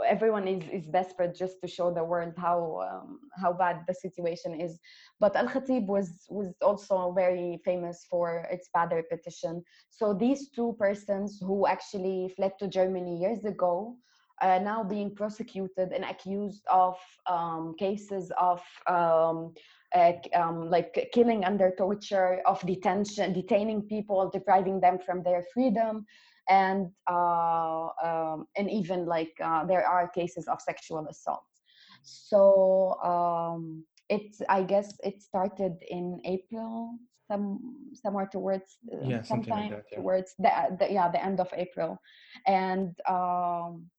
everyone 0.06 0.48
is 0.48 0.64
is 0.72 0.86
desperate 0.88 1.36
just 1.36 1.60
to 1.62 1.68
show 1.68 1.94
the 1.94 2.04
world 2.04 2.34
how 2.38 2.60
um, 2.90 3.20
how 3.42 3.52
bad 3.52 3.84
the 3.88 3.94
situation 3.94 4.60
is. 4.60 4.80
But 5.20 5.36
al 5.36 5.48
khatib 5.48 5.88
was 5.88 6.26
was 6.30 6.54
also 6.62 7.12
very 7.12 7.60
famous 7.66 8.06
for 8.10 8.48
its 8.52 8.70
Badr 8.74 9.02
petition 9.10 9.64
so 9.90 10.14
these 10.14 10.50
two 10.50 10.76
persons 10.80 11.40
who 11.42 11.66
actually 11.68 12.30
fled 12.36 12.54
to 12.60 12.68
germany 12.68 13.18
years 13.18 13.44
ago 13.46 13.98
are 14.42 14.60
now 14.60 14.84
being 14.84 15.14
prosecuted 15.16 15.92
and 15.92 16.04
accused 16.06 16.64
of 16.72 16.96
um, 17.26 17.74
cases 17.80 18.32
of 18.40 18.62
um, 18.86 19.54
uh, 19.96 20.12
like 20.54 21.10
killing 21.14 21.44
under 21.44 21.74
torture, 21.76 22.42
of 22.46 22.64
detention, 22.68 23.34
detaining 23.34 23.82
people, 23.82 24.30
depriving 24.32 24.80
them 24.80 25.00
from 25.00 25.24
their 25.24 25.44
freedom, 25.54 26.06
and 26.50 26.92
uh, 27.10 27.88
um, 28.04 28.48
and 28.58 28.70
even 28.70 29.06
like 29.06 29.34
uh, 29.44 29.66
there 29.66 29.86
are 29.86 30.08
cases 30.10 30.48
of 30.48 30.62
sexual 30.62 31.08
assault. 31.08 31.44
So 32.04 32.96
um, 33.04 33.84
it, 34.10 34.36
I 34.50 34.64
guess, 34.64 34.98
it 35.04 35.22
started 35.22 35.74
in 35.90 36.22
April, 36.26 36.98
some 37.28 37.60
somewhere 37.94 38.28
towards 38.32 38.78
uh, 38.92 38.98
Yeah, 39.04 39.22
something 39.24 39.54
like 39.56 39.68
sometime 39.68 39.70
that, 39.70 39.86
yeah. 39.92 40.00
towards 40.00 40.34
the, 40.40 40.52
the 40.80 40.92
yeah 40.92 41.10
the 41.10 41.24
end 41.24 41.40
of 41.40 41.50
April, 41.54 41.98
and 42.46 42.96
um, 43.10 43.90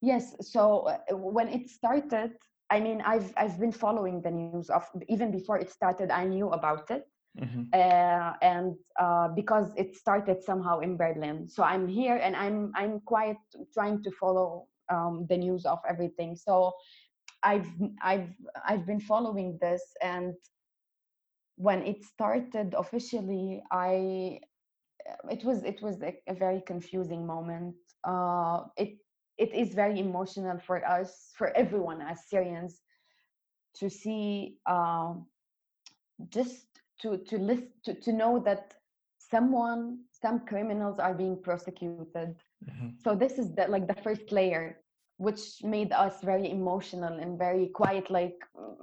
yes. 0.00 0.34
So 0.40 0.88
uh, 0.88 1.16
when 1.16 1.48
it 1.48 1.68
started, 1.68 2.32
I 2.70 2.80
mean, 2.80 3.02
I've 3.04 3.32
I've 3.36 3.58
been 3.58 3.72
following 3.72 4.22
the 4.22 4.30
news 4.30 4.70
of 4.70 4.84
even 5.08 5.30
before 5.30 5.58
it 5.58 5.70
started. 5.70 6.10
I 6.10 6.24
knew 6.24 6.50
about 6.50 6.90
it, 6.90 7.04
Mhm. 7.40 7.68
uh, 7.74 8.32
and 8.42 8.74
uh, 8.98 9.28
because 9.28 9.70
it 9.76 9.94
started 9.94 10.42
somehow 10.42 10.80
in 10.80 10.96
Berlin. 10.96 11.48
So 11.48 11.62
I'm 11.62 11.86
here, 11.88 12.16
and 12.16 12.34
I'm 12.36 12.72
I'm 12.74 13.00
quite 13.00 13.38
trying 13.74 14.02
to 14.04 14.10
follow 14.12 14.68
um, 14.88 15.26
the 15.28 15.36
news 15.36 15.66
of 15.66 15.80
everything. 15.88 16.36
So 16.36 16.72
I've 17.42 17.68
I've 18.02 18.30
I've 18.66 18.86
been 18.86 19.00
following 19.00 19.58
this, 19.60 19.82
and 20.02 20.34
when 21.56 21.82
it 21.82 22.04
started 22.04 22.74
officially, 22.78 23.62
I 23.70 24.40
it 25.30 25.44
was 25.44 25.62
it 25.64 25.82
was 25.82 26.02
a, 26.02 26.14
a 26.28 26.34
very 26.34 26.62
confusing 26.66 27.26
moment. 27.26 27.74
Uh, 28.04 28.64
it 28.76 28.98
it 29.38 29.52
is 29.54 29.74
very 29.74 30.00
emotional 30.00 30.58
for 30.58 30.84
us, 30.86 31.32
for 31.36 31.48
everyone 31.56 32.00
as 32.00 32.26
Syrians, 32.28 32.80
to 33.76 33.90
see 33.90 34.58
um, 34.66 35.26
just 36.30 36.65
to 37.00 37.18
to 37.18 37.38
list 37.38 37.64
to, 37.84 37.94
to 37.94 38.12
know 38.12 38.38
that 38.40 38.74
someone 39.18 39.98
some 40.12 40.40
criminals 40.46 40.98
are 40.98 41.14
being 41.14 41.40
prosecuted. 41.42 42.20
Mhm. 42.54 42.80
so 42.86 42.98
this 43.02 43.24
is 43.26 43.38
the 43.44 43.54
like 43.58 43.76
the 43.76 43.86
first 43.94 44.30
layer 44.32 44.76
which 45.18 45.62
made 45.62 45.92
us 45.92 46.22
very 46.22 46.50
emotional 46.50 47.14
and 47.22 47.38
very 47.38 47.66
quiet 47.68 48.10
like 48.10 48.38
mm, 48.56 48.74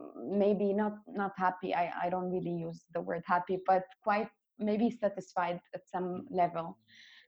maybe 0.44 0.74
not 0.74 0.96
not 1.08 1.34
happy. 1.38 1.74
I 1.74 1.86
i 2.04 2.10
don't 2.10 2.32
really 2.32 2.56
use 2.68 2.86
the 2.94 3.02
word 3.02 3.24
happy 3.26 3.58
but 3.66 3.84
quite 4.04 4.30
maybe 4.60 4.90
satisfied 4.90 5.60
at 5.74 5.82
some 5.94 6.26
level. 6.30 6.78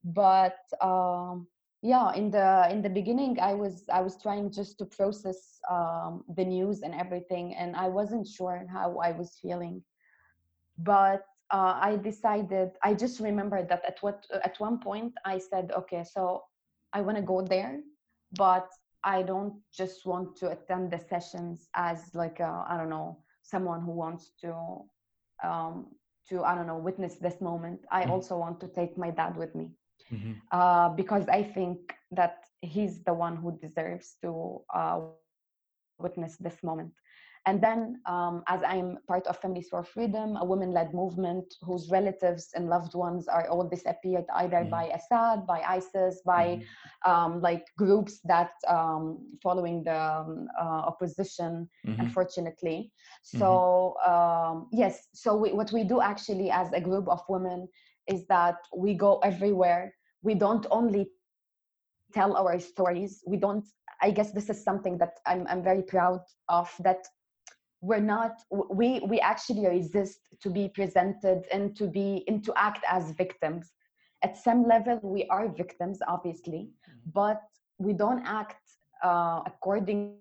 But 0.04 0.58
um 0.82 1.48
yeah 1.82 2.13
in 2.13 2.32
the 2.32 2.68
in 2.72 2.82
the 2.82 2.89
beginning 2.89 3.39
i 3.39 3.54
was 3.54 3.84
i 3.92 4.01
was 4.01 4.15
trying 4.22 4.51
just 4.51 4.77
to 4.80 4.86
process 4.86 5.60
um 5.70 6.24
the 6.38 6.46
news 6.46 6.82
and 6.82 6.94
everything 6.96 7.54
and 7.56 7.75
i 7.75 7.88
wasn't 7.88 8.25
sure 8.27 8.65
how 8.72 8.98
i 9.08 9.12
was 9.12 9.38
feeling 9.42 9.84
but 10.77 11.25
uh, 11.51 11.77
I 11.79 11.98
decided. 11.98 12.72
I 12.84 12.94
just 12.94 13.20
remembered 13.20 13.70
that 13.70 13.84
at 13.86 13.98
what 14.01 14.25
at 14.44 14.60
one 14.60 14.79
point 14.79 15.13
I 15.25 15.38
said, 15.38 15.72
okay, 15.75 16.03
so 16.03 16.44
I 16.94 17.01
want 17.01 17.17
to 17.17 17.24
go 17.24 17.41
there, 17.41 17.82
but 18.38 18.70
I 19.03 19.22
don't 19.22 19.53
just 19.72 20.05
want 20.05 20.36
to 20.38 20.50
attend 20.50 20.91
the 20.91 21.00
sessions 21.00 21.70
as 21.75 22.13
like 22.13 22.41
I 22.41 22.75
don't 22.77 22.89
know 22.89 23.20
someone 23.44 23.82
who 23.82 23.91
wants 23.91 24.32
to 24.41 24.55
um, 25.44 25.88
to 26.29 26.44
I 26.44 26.55
don't 26.55 26.67
know 26.67 26.77
witness 26.77 27.15
this 27.15 27.39
moment. 27.41 27.82
I 27.91 28.01
mm-hmm. 28.01 28.12
also 28.12 28.38
want 28.38 28.60
to 28.62 28.67
take 28.67 28.98
my 28.98 29.12
dad 29.12 29.38
with 29.38 29.53
me 29.53 29.70
mm-hmm. 30.12 30.34
uh, 30.51 30.89
because 30.89 31.27
I 31.29 31.44
think 31.44 31.94
that 32.12 32.46
he's 32.62 33.03
the 33.03 33.13
one 33.13 33.36
who 33.36 33.58
deserves 33.60 34.15
to 34.24 34.62
uh, 34.74 35.01
witness 36.00 36.36
this 36.38 36.63
moment. 36.63 36.94
And 37.48 37.62
then, 37.62 38.02
um, 38.08 38.44
as 38.48 38.64
I'm 38.64 38.98
part 39.08 39.28
of 39.28 39.38
Families 39.38 39.68
for 39.70 39.84
Freedom, 39.84 40.36
a 40.38 40.44
women 40.44 40.72
led 40.72 40.96
movement 40.96 41.54
whose 41.62 41.92
relatives 41.92 42.50
and 42.56 42.70
loved 42.70 42.96
ones 42.96 43.28
are 43.28 43.48
all 43.50 43.64
disappeared 43.64 44.25
either 44.34 44.58
mm-hmm. 44.58 44.72
by 44.72 44.86
Assad, 44.86 45.46
by 45.46 45.62
ISIS, 45.62 46.22
by 46.25 46.46
mm-hmm. 46.46 47.12
um, 47.12 47.42
like 47.42 47.66
groups 47.78 48.20
that 48.25 48.52
um, 48.68 49.20
following 49.44 49.84
the 49.84 49.96
um, 49.96 50.48
uh, 50.60 50.90
opposition, 50.90 51.70
mm-hmm. 51.86 52.02
unfortunately. 52.02 52.92
Mm-hmm. 53.28 53.38
So, 53.38 53.96
um, 54.04 54.68
yes, 54.72 55.08
so 55.14 55.36
we, 55.38 55.54
what 55.54 55.72
we 55.72 55.84
do 55.84 56.02
actually 56.02 56.50
as 56.50 56.74
a 56.74 56.82
group 56.82 57.08
of 57.08 57.22
women 57.30 57.68
is 58.08 58.25
that 58.28 58.58
we 58.75 58.96
go 58.96 59.20
everywhere. 59.20 59.94
We 60.24 60.34
don't 60.34 60.66
only 60.72 61.12
tell 62.12 62.36
our 62.38 62.60
stories. 62.60 63.22
We 63.28 63.38
don't 63.38 63.66
I 64.02 64.12
guess 64.12 64.32
this 64.32 64.50
is 64.50 64.64
something 64.64 64.98
that 64.98 65.20
I'm, 65.25 65.48
I'm 65.48 65.64
very 65.64 65.82
proud 65.82 66.22
of 66.50 66.70
that 66.80 67.08
we're 67.86 68.08
not 68.22 68.34
we 68.80 68.89
we 69.12 69.18
actually 69.20 69.65
resist 69.77 70.20
to 70.44 70.50
be 70.50 70.65
presented 70.80 71.39
and 71.56 71.75
to 71.80 71.86
be 71.98 72.24
and 72.27 72.44
to 72.46 72.51
act 72.68 72.84
as 72.98 73.12
victims. 73.24 73.63
At 74.24 74.34
some 74.48 74.62
level 74.74 75.00
we 75.04 75.22
are 75.36 75.48
victims 75.63 76.00
obviously 76.15 76.62
mm-hmm. 76.63 77.10
but 77.20 77.42
we 77.77 77.94
don't 77.94 78.24
act 78.25 78.63
uh, 79.04 79.42
according 79.46 80.15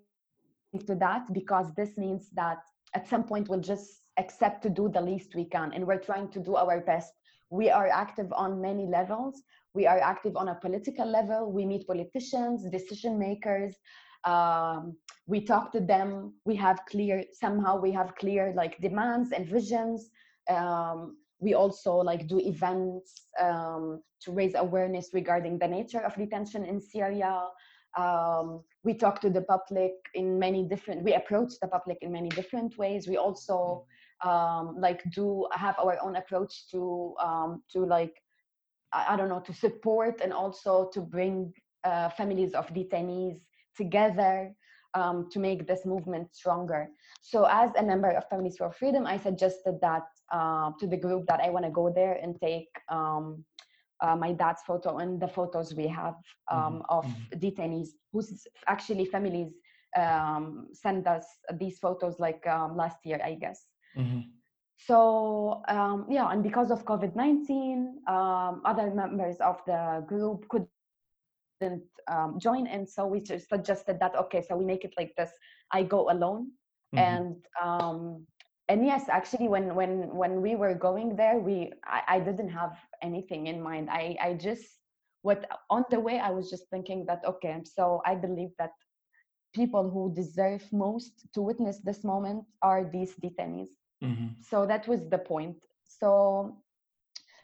to 0.89 0.95
that 0.95 1.23
because 1.33 1.67
this 1.79 1.91
means 1.97 2.29
that 2.41 2.59
at 2.93 3.07
some 3.07 3.23
point 3.23 3.49
we'll 3.49 3.67
just 3.73 3.89
accept 4.17 4.61
to 4.63 4.69
do 4.69 4.89
the 4.89 5.01
least 5.01 5.29
we 5.35 5.45
can 5.45 5.73
and 5.73 5.85
we're 5.87 6.05
trying 6.09 6.29
to 6.35 6.39
do 6.39 6.55
our 6.55 6.79
best. 6.81 7.13
We 7.49 7.69
are 7.69 7.87
active 7.87 8.31
on 8.33 8.61
many 8.61 8.85
levels. 8.85 9.41
We 9.73 9.87
are 9.87 9.99
active 9.99 10.35
on 10.35 10.49
a 10.49 10.55
political 10.55 11.07
level. 11.19 11.51
We 11.51 11.65
meet 11.65 11.87
politicians 11.87 12.57
decision 12.69 13.17
makers 13.17 13.75
um, 14.25 14.95
we 15.27 15.41
talk 15.41 15.71
to 15.71 15.79
them 15.79 16.33
we 16.45 16.55
have 16.55 16.79
clear 16.87 17.23
somehow 17.31 17.79
we 17.79 17.91
have 17.91 18.15
clear 18.15 18.53
like 18.55 18.79
demands 18.81 19.31
and 19.31 19.47
visions. 19.47 20.09
Um, 20.49 21.17
we 21.39 21.53
also 21.53 21.95
like 21.97 22.27
do 22.27 22.39
events 22.39 23.27
um, 23.39 24.01
to 24.21 24.31
raise 24.31 24.55
awareness 24.55 25.09
regarding 25.13 25.59
the 25.59 25.67
nature 25.67 25.99
of 25.99 26.15
detention 26.15 26.65
in 26.65 26.79
syria. 26.79 27.47
Um, 27.97 28.63
we 28.83 28.93
talk 28.93 29.21
to 29.21 29.29
the 29.29 29.41
public 29.41 29.93
in 30.13 30.37
many 30.37 30.63
different 30.63 31.03
we 31.03 31.13
approach 31.13 31.53
the 31.61 31.67
public 31.67 31.97
in 32.01 32.11
many 32.11 32.29
different 32.29 32.77
ways. 32.77 33.07
We 33.07 33.17
also 33.17 33.85
um, 34.23 34.75
like 34.79 35.03
do 35.11 35.47
have 35.51 35.77
our 35.79 35.97
own 36.01 36.15
approach 36.15 36.69
to 36.71 37.15
um, 37.21 37.63
to 37.73 37.85
like 37.85 38.15
I, 38.93 39.13
I, 39.13 39.17
don't 39.17 39.29
know 39.29 39.41
to 39.41 39.53
support 39.53 40.21
and 40.21 40.33
also 40.33 40.89
to 40.93 41.01
bring 41.01 41.53
uh, 41.83 42.09
families 42.09 42.53
of 42.53 42.67
detainees 42.69 43.39
together 43.75 44.55
um, 44.95 45.29
to 45.31 45.39
make 45.39 45.67
this 45.67 45.85
movement 45.85 46.33
stronger. 46.33 46.89
So, 47.21 47.45
as 47.45 47.69
a 47.77 47.83
member 47.83 48.09
of 48.09 48.27
Families 48.29 48.57
for 48.57 48.71
Freedom, 48.71 49.05
I 49.05 49.17
suggested 49.17 49.79
that 49.81 50.03
uh, 50.31 50.71
to 50.79 50.87
the 50.87 50.97
group 50.97 51.27
that 51.27 51.41
I 51.41 51.49
want 51.49 51.65
to 51.65 51.71
go 51.71 51.91
there 51.93 52.13
and 52.13 52.35
take 52.41 52.69
um, 52.89 53.43
uh, 54.01 54.15
my 54.15 54.31
dad's 54.31 54.61
photo 54.65 54.97
and 54.97 55.21
the 55.21 55.27
photos 55.27 55.75
we 55.75 55.87
have 55.87 56.15
um, 56.51 56.59
mm-hmm. 56.59 56.81
of 56.89 57.05
mm-hmm. 57.05 57.39
detainees 57.39 57.89
whose 58.11 58.47
actually 58.67 59.05
families 59.05 59.53
um, 59.97 60.67
send 60.73 61.07
us 61.07 61.25
these 61.53 61.77
photos 61.79 62.19
like 62.19 62.45
um, 62.47 62.75
last 62.75 62.97
year, 63.05 63.19
I 63.23 63.35
guess. 63.35 63.67
Mm-hmm. 63.97 64.21
So 64.77 65.63
um, 65.69 66.05
yeah, 66.09 66.29
and 66.31 66.43
because 66.43 66.69
of 66.69 66.85
COVID 66.85 67.15
nineteen, 67.15 67.99
other 68.07 68.91
members 68.93 69.37
of 69.37 69.61
the 69.65 70.03
group 70.07 70.47
could 70.49 70.67
didn't 71.65 71.89
um, 72.13 72.39
join 72.39 72.67
and 72.67 72.87
so 72.87 73.01
we 73.13 73.19
just 73.19 73.49
suggested 73.49 73.97
that 73.99 74.13
okay 74.15 74.41
so 74.47 74.55
we 74.55 74.65
make 74.65 74.83
it 74.85 74.93
like 74.97 75.13
this 75.17 75.31
i 75.71 75.81
go 75.83 76.09
alone 76.15 76.41
mm-hmm. 76.95 76.97
and 77.09 77.35
um 77.63 78.25
and 78.69 78.85
yes 78.85 79.03
actually 79.09 79.47
when 79.47 79.75
when 79.79 79.93
when 80.21 80.41
we 80.41 80.55
were 80.55 80.75
going 80.87 81.15
there 81.15 81.37
we 81.39 81.71
I, 81.97 82.01
I 82.15 82.19
didn't 82.19 82.49
have 82.49 82.75
anything 83.01 83.47
in 83.47 83.61
mind 83.61 83.89
i 83.89 84.15
i 84.21 84.33
just 84.33 84.65
what 85.21 85.39
on 85.69 85.83
the 85.89 85.99
way 85.99 86.19
i 86.19 86.31
was 86.37 86.49
just 86.49 86.65
thinking 86.69 87.05
that 87.09 87.21
okay 87.25 87.55
so 87.63 88.01
i 88.05 88.13
believe 88.15 88.53
that 88.59 88.73
people 89.53 89.89
who 89.89 90.13
deserve 90.13 90.63
most 90.71 91.13
to 91.33 91.41
witness 91.41 91.77
this 91.79 92.03
moment 92.03 92.43
are 92.61 92.83
these 92.95 93.13
detainees 93.23 93.73
mm-hmm. 94.03 94.27
so 94.41 94.65
that 94.65 94.87
was 94.87 95.01
the 95.09 95.17
point 95.17 95.57
so 95.87 96.11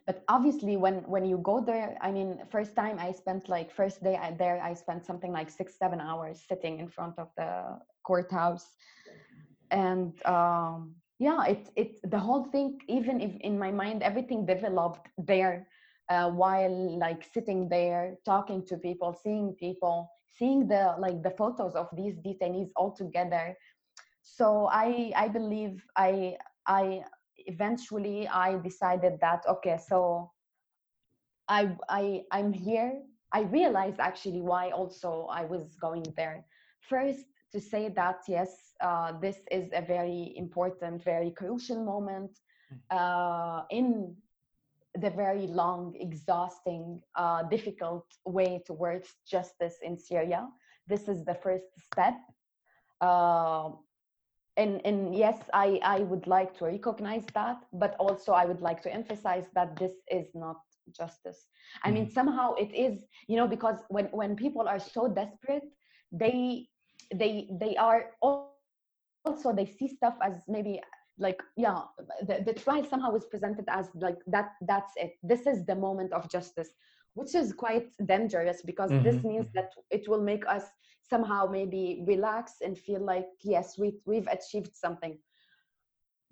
but 0.05 0.23
obviously 0.27 0.77
when 0.77 0.95
when 1.13 1.25
you 1.25 1.37
go 1.37 1.61
there 1.61 1.97
i 2.01 2.11
mean 2.11 2.39
first 2.49 2.75
time 2.75 2.97
i 2.99 3.11
spent 3.11 3.47
like 3.49 3.71
first 3.71 4.03
day 4.03 4.17
there 4.37 4.61
i 4.61 4.73
spent 4.73 5.05
something 5.05 5.31
like 5.31 5.49
six 5.49 5.77
seven 5.77 5.99
hours 6.01 6.41
sitting 6.47 6.79
in 6.79 6.87
front 6.87 7.17
of 7.17 7.29
the 7.37 7.79
courthouse. 8.03 8.67
And 9.71 10.13
um 10.25 10.95
yeah 11.19 11.45
it 11.45 11.69
it 11.75 11.91
the 12.09 12.19
whole 12.19 12.45
thing 12.53 12.79
even 12.87 13.21
if 13.21 13.31
in 13.41 13.57
my 13.57 13.71
mind 13.71 14.03
everything 14.03 14.45
developed 14.45 15.07
there 15.17 15.67
uh, 16.09 16.29
while 16.29 16.99
like 16.99 17.23
sitting 17.23 17.69
there 17.69 18.17
talking 18.25 18.65
to 18.65 18.77
people 18.77 19.13
seeing 19.23 19.53
people 19.53 20.09
seeing 20.37 20.67
the 20.67 20.95
like 20.99 21.21
the 21.23 21.29
photos 21.31 21.73
of 21.75 21.87
these 21.95 22.15
detainees 22.25 22.69
all 22.75 22.91
together. 22.91 23.55
So 24.23 24.67
i 24.71 25.13
i 25.15 25.27
believe 25.27 25.85
i 25.95 26.37
i 26.67 27.03
eventually 27.47 28.27
i 28.27 28.57
decided 28.59 29.13
that 29.21 29.43
okay 29.47 29.77
so 29.89 30.31
i 31.47 31.75
i 31.89 32.23
i'm 32.31 32.53
here. 32.53 33.01
I 33.33 33.41
realized 33.43 33.99
actually 33.99 34.41
why 34.41 34.71
also 34.71 35.27
i 35.31 35.45
was 35.45 35.75
going 35.75 36.05
there. 36.17 36.45
First 36.81 37.25
to 37.53 37.59
say 37.59 37.89
that 37.89 38.19
yes 38.27 38.51
uh, 38.81 39.13
this 39.19 39.37
is 39.51 39.69
a 39.73 39.81
very 39.81 40.33
important 40.35 41.03
very 41.03 41.31
crucial 41.31 41.83
moment 41.83 42.31
mm. 42.73 42.79
uh, 42.99 43.63
in 43.69 44.15
the 44.95 45.09
very 45.09 45.47
long 45.47 45.95
exhausting 45.99 47.01
uh, 47.15 47.43
difficult 47.43 48.05
way 48.25 48.61
towards 48.65 49.07
justice 49.25 49.77
in 49.81 49.97
syria. 49.97 50.47
This 50.87 51.07
is 51.07 51.23
the 51.23 51.35
first 51.35 51.69
step 51.87 52.17
uh, 52.99 53.69
and 54.57 54.81
and 54.85 55.15
yes 55.15 55.37
i 55.53 55.79
i 55.83 55.99
would 55.99 56.27
like 56.27 56.57
to 56.57 56.65
recognize 56.65 57.25
that 57.33 57.57
but 57.73 57.95
also 57.99 58.33
i 58.33 58.45
would 58.45 58.61
like 58.61 58.81
to 58.81 58.93
emphasize 58.93 59.45
that 59.55 59.75
this 59.77 59.93
is 60.09 60.27
not 60.33 60.57
justice 60.91 61.47
i 61.83 61.89
mm 61.89 61.93
mean 61.93 62.05
mm-hmm. 62.05 62.13
somehow 62.13 62.53
it 62.55 62.71
is 62.73 62.93
you 63.27 63.37
know 63.37 63.47
because 63.47 63.77
when 63.89 64.05
when 64.19 64.35
people 64.35 64.67
are 64.67 64.79
so 64.79 65.07
desperate 65.07 65.63
they 66.11 66.67
they 67.15 67.47
they 67.61 67.75
are 67.77 68.01
also 68.21 69.53
they 69.53 69.65
see 69.65 69.87
stuff 69.87 70.15
as 70.21 70.35
maybe 70.47 70.81
like 71.17 71.41
yeah 71.55 71.81
the, 72.27 72.43
the 72.45 72.53
trial 72.53 72.83
somehow 72.83 73.11
was 73.11 73.25
presented 73.25 73.65
as 73.69 73.85
like 73.95 74.17
that 74.27 74.49
that's 74.61 74.93
it 74.95 75.13
this 75.23 75.45
is 75.45 75.65
the 75.65 75.75
moment 75.75 76.11
of 76.11 76.29
justice 76.29 76.69
which 77.13 77.35
is 77.35 77.53
quite 77.53 77.89
dangerous 78.05 78.61
because 78.61 78.91
mm-hmm. 78.91 79.03
this 79.03 79.23
means 79.23 79.47
that 79.53 79.69
it 79.89 80.07
will 80.09 80.21
make 80.21 80.45
us 80.47 80.65
somehow 81.11 81.41
maybe 81.57 81.83
relax 82.13 82.45
and 82.65 82.73
feel 82.87 83.03
like 83.13 83.29
yes 83.53 83.67
we 83.77 83.87
we've 84.09 84.31
achieved 84.37 84.73
something. 84.85 85.15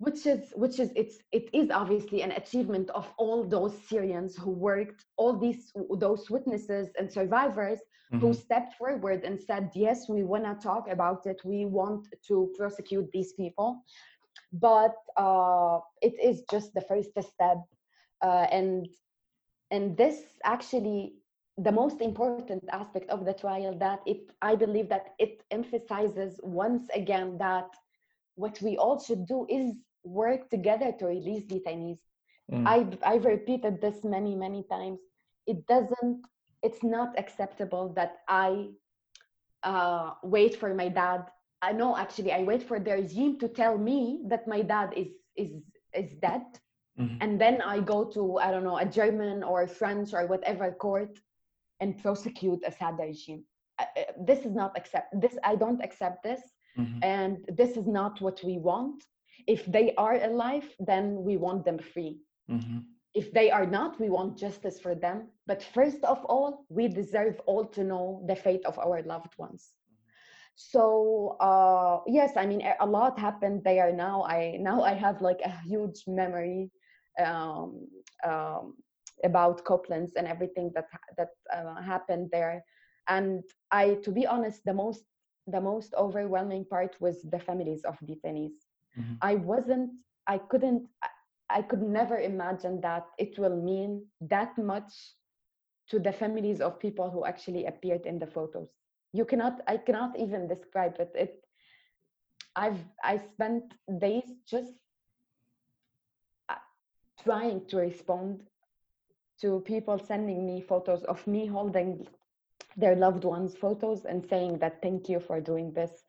Which 0.06 0.22
is 0.32 0.42
which 0.62 0.76
is 0.84 0.90
it's 0.96 1.16
it 1.38 1.46
is 1.60 1.68
obviously 1.70 2.22
an 2.22 2.32
achievement 2.42 2.88
of 3.00 3.06
all 3.22 3.40
those 3.56 3.74
syrians 3.88 4.32
who 4.42 4.50
worked 4.70 5.00
all 5.20 5.34
these 5.44 5.62
those 6.06 6.22
witnesses 6.34 6.86
and 6.98 7.06
survivors 7.18 7.80
mm-hmm. 7.80 8.20
who 8.20 8.32
stepped 8.32 8.72
forward 8.80 9.20
and 9.24 9.38
said 9.38 9.64
yes 9.74 10.08
we 10.08 10.22
want 10.32 10.44
to 10.44 10.54
talk 10.70 10.84
about 10.96 11.26
it. 11.26 11.38
We 11.44 11.60
want 11.80 12.02
to 12.28 12.36
prosecute 12.58 13.08
these 13.12 13.32
people. 13.34 13.68
But 14.52 14.96
uh, 15.16 15.78
it 16.00 16.14
is 16.30 16.36
just 16.50 16.68
the 16.74 16.84
first 16.90 17.10
step 17.10 17.60
uh, 18.22 18.46
and 18.58 18.88
and 19.70 19.96
this 19.96 20.16
actually 20.44 21.19
the 21.58 21.72
most 21.72 22.00
important 22.00 22.64
aspect 22.72 23.08
of 23.10 23.24
the 23.24 23.32
trial 23.32 23.76
that 23.78 24.00
it 24.06 24.30
i 24.42 24.54
believe 24.54 24.88
that 24.88 25.14
it 25.18 25.42
emphasizes 25.50 26.40
once 26.42 26.88
again 26.94 27.36
that 27.38 27.68
what 28.36 28.60
we 28.62 28.76
all 28.76 28.98
should 28.98 29.26
do 29.26 29.46
is 29.48 29.74
work 30.04 30.48
together 30.48 30.92
to 30.98 31.06
release 31.06 31.44
detainees 31.44 31.98
mm. 32.50 32.66
i've 32.66 32.96
i've 33.04 33.24
repeated 33.24 33.80
this 33.80 34.04
many 34.04 34.34
many 34.34 34.64
times 34.70 35.00
it 35.46 35.66
doesn't 35.66 36.24
it's 36.62 36.82
not 36.82 37.18
acceptable 37.18 37.92
that 37.94 38.18
i 38.28 38.68
uh, 39.62 40.12
wait 40.22 40.56
for 40.56 40.72
my 40.72 40.88
dad 40.88 41.24
i 41.60 41.72
know 41.72 41.96
actually 41.96 42.32
i 42.32 42.42
wait 42.42 42.62
for 42.62 42.80
the 42.80 42.92
regime 42.92 43.38
to 43.38 43.48
tell 43.48 43.76
me 43.76 44.20
that 44.26 44.48
my 44.48 44.62
dad 44.62 44.92
is 44.96 45.08
is 45.36 45.50
is 45.94 46.12
dead 46.22 46.42
mm-hmm. 46.98 47.16
and 47.20 47.40
then 47.40 47.60
I 47.62 47.80
go 47.80 48.04
to 48.04 48.38
I 48.38 48.50
don't 48.50 48.64
know 48.64 48.78
a 48.78 48.84
German 48.84 49.42
or 49.42 49.66
French 49.66 50.12
or 50.12 50.26
whatever 50.26 50.70
court 50.72 51.18
and 51.80 51.98
prosecute 51.98 52.60
Assad 52.66 52.98
regime. 52.98 53.44
This 54.18 54.40
is 54.40 54.54
not 54.54 54.76
accept. 54.76 55.08
This 55.20 55.36
I 55.42 55.56
don't 55.56 55.82
accept 55.82 56.22
this, 56.22 56.42
mm-hmm. 56.78 56.98
and 57.02 57.38
this 57.48 57.76
is 57.76 57.86
not 57.86 58.20
what 58.20 58.38
we 58.44 58.58
want. 58.58 59.02
If 59.46 59.64
they 59.66 59.94
are 59.96 60.16
alive, 60.22 60.68
then 60.78 61.24
we 61.24 61.38
want 61.38 61.64
them 61.64 61.78
free. 61.78 62.20
Mm-hmm. 62.50 62.78
If 63.14 63.32
they 63.32 63.50
are 63.50 63.66
not, 63.66 63.98
we 63.98 64.10
want 64.10 64.38
justice 64.38 64.78
for 64.78 64.94
them. 64.94 65.28
But 65.46 65.62
first 65.62 66.04
of 66.04 66.24
all, 66.26 66.66
we 66.68 66.88
deserve 66.88 67.40
all 67.46 67.64
to 67.76 67.82
know 67.82 68.22
the 68.28 68.36
fate 68.36 68.64
of 68.66 68.78
our 68.78 69.02
loved 69.02 69.32
ones 69.38 69.72
so 70.60 71.36
uh, 71.40 72.00
yes 72.06 72.32
i 72.36 72.44
mean 72.44 72.62
a 72.80 72.86
lot 72.86 73.18
happened 73.18 73.62
there 73.64 73.92
now 73.92 74.22
i 74.24 74.56
now 74.60 74.82
i 74.82 74.92
have 74.92 75.20
like 75.22 75.40
a 75.44 75.50
huge 75.66 76.02
memory 76.06 76.70
um, 77.24 77.86
um, 78.26 78.74
about 79.24 79.64
Koblenz 79.64 80.12
and 80.16 80.26
everything 80.26 80.70
that 80.74 80.86
that 81.16 81.30
uh, 81.52 81.80
happened 81.82 82.30
there. 82.32 82.64
And 83.08 83.42
i 83.70 83.94
to 84.04 84.10
be 84.12 84.26
honest 84.26 84.64
the 84.64 84.74
most 84.74 85.04
the 85.46 85.60
most 85.60 85.94
overwhelming 85.94 86.64
part 86.64 86.96
was 87.00 87.22
the 87.22 87.38
families 87.38 87.82
of 87.84 87.96
detainees. 88.10 88.58
Mm-hmm. 88.98 89.14
i 89.22 89.34
wasn't 89.36 89.90
i 90.26 90.38
couldn't 90.50 90.82
i 91.48 91.62
could 91.62 91.82
never 91.82 92.18
imagine 92.18 92.80
that 92.80 93.06
it 93.18 93.38
will 93.38 93.56
mean 93.70 94.06
that 94.20 94.56
much 94.58 94.92
to 95.88 95.98
the 95.98 96.12
families 96.12 96.60
of 96.60 96.78
people 96.78 97.10
who 97.10 97.24
actually 97.24 97.66
appeared 97.66 98.06
in 98.06 98.18
the 98.18 98.26
photos. 98.26 98.68
You 99.12 99.24
cannot 99.24 99.60
i 99.66 99.76
cannot 99.76 100.18
even 100.18 100.46
describe 100.48 100.96
it. 101.00 101.12
It 101.14 101.44
i've 102.56 102.84
i 103.04 103.16
spent 103.16 103.64
days 103.98 104.28
just 104.46 104.74
uh, 106.48 106.54
trying 107.24 107.66
to 107.66 107.76
respond 107.78 108.42
to 109.40 109.60
people 109.60 109.98
sending 109.98 110.46
me 110.46 110.60
photos 110.60 111.04
of 111.04 111.26
me 111.26 111.46
holding 111.46 112.06
their 112.76 112.94
loved 112.94 113.24
ones 113.24 113.56
photos 113.56 114.04
and 114.04 114.24
saying 114.24 114.58
that 114.58 114.82
thank 114.82 115.08
you 115.08 115.20
for 115.20 115.40
doing 115.40 115.72
this. 115.72 116.04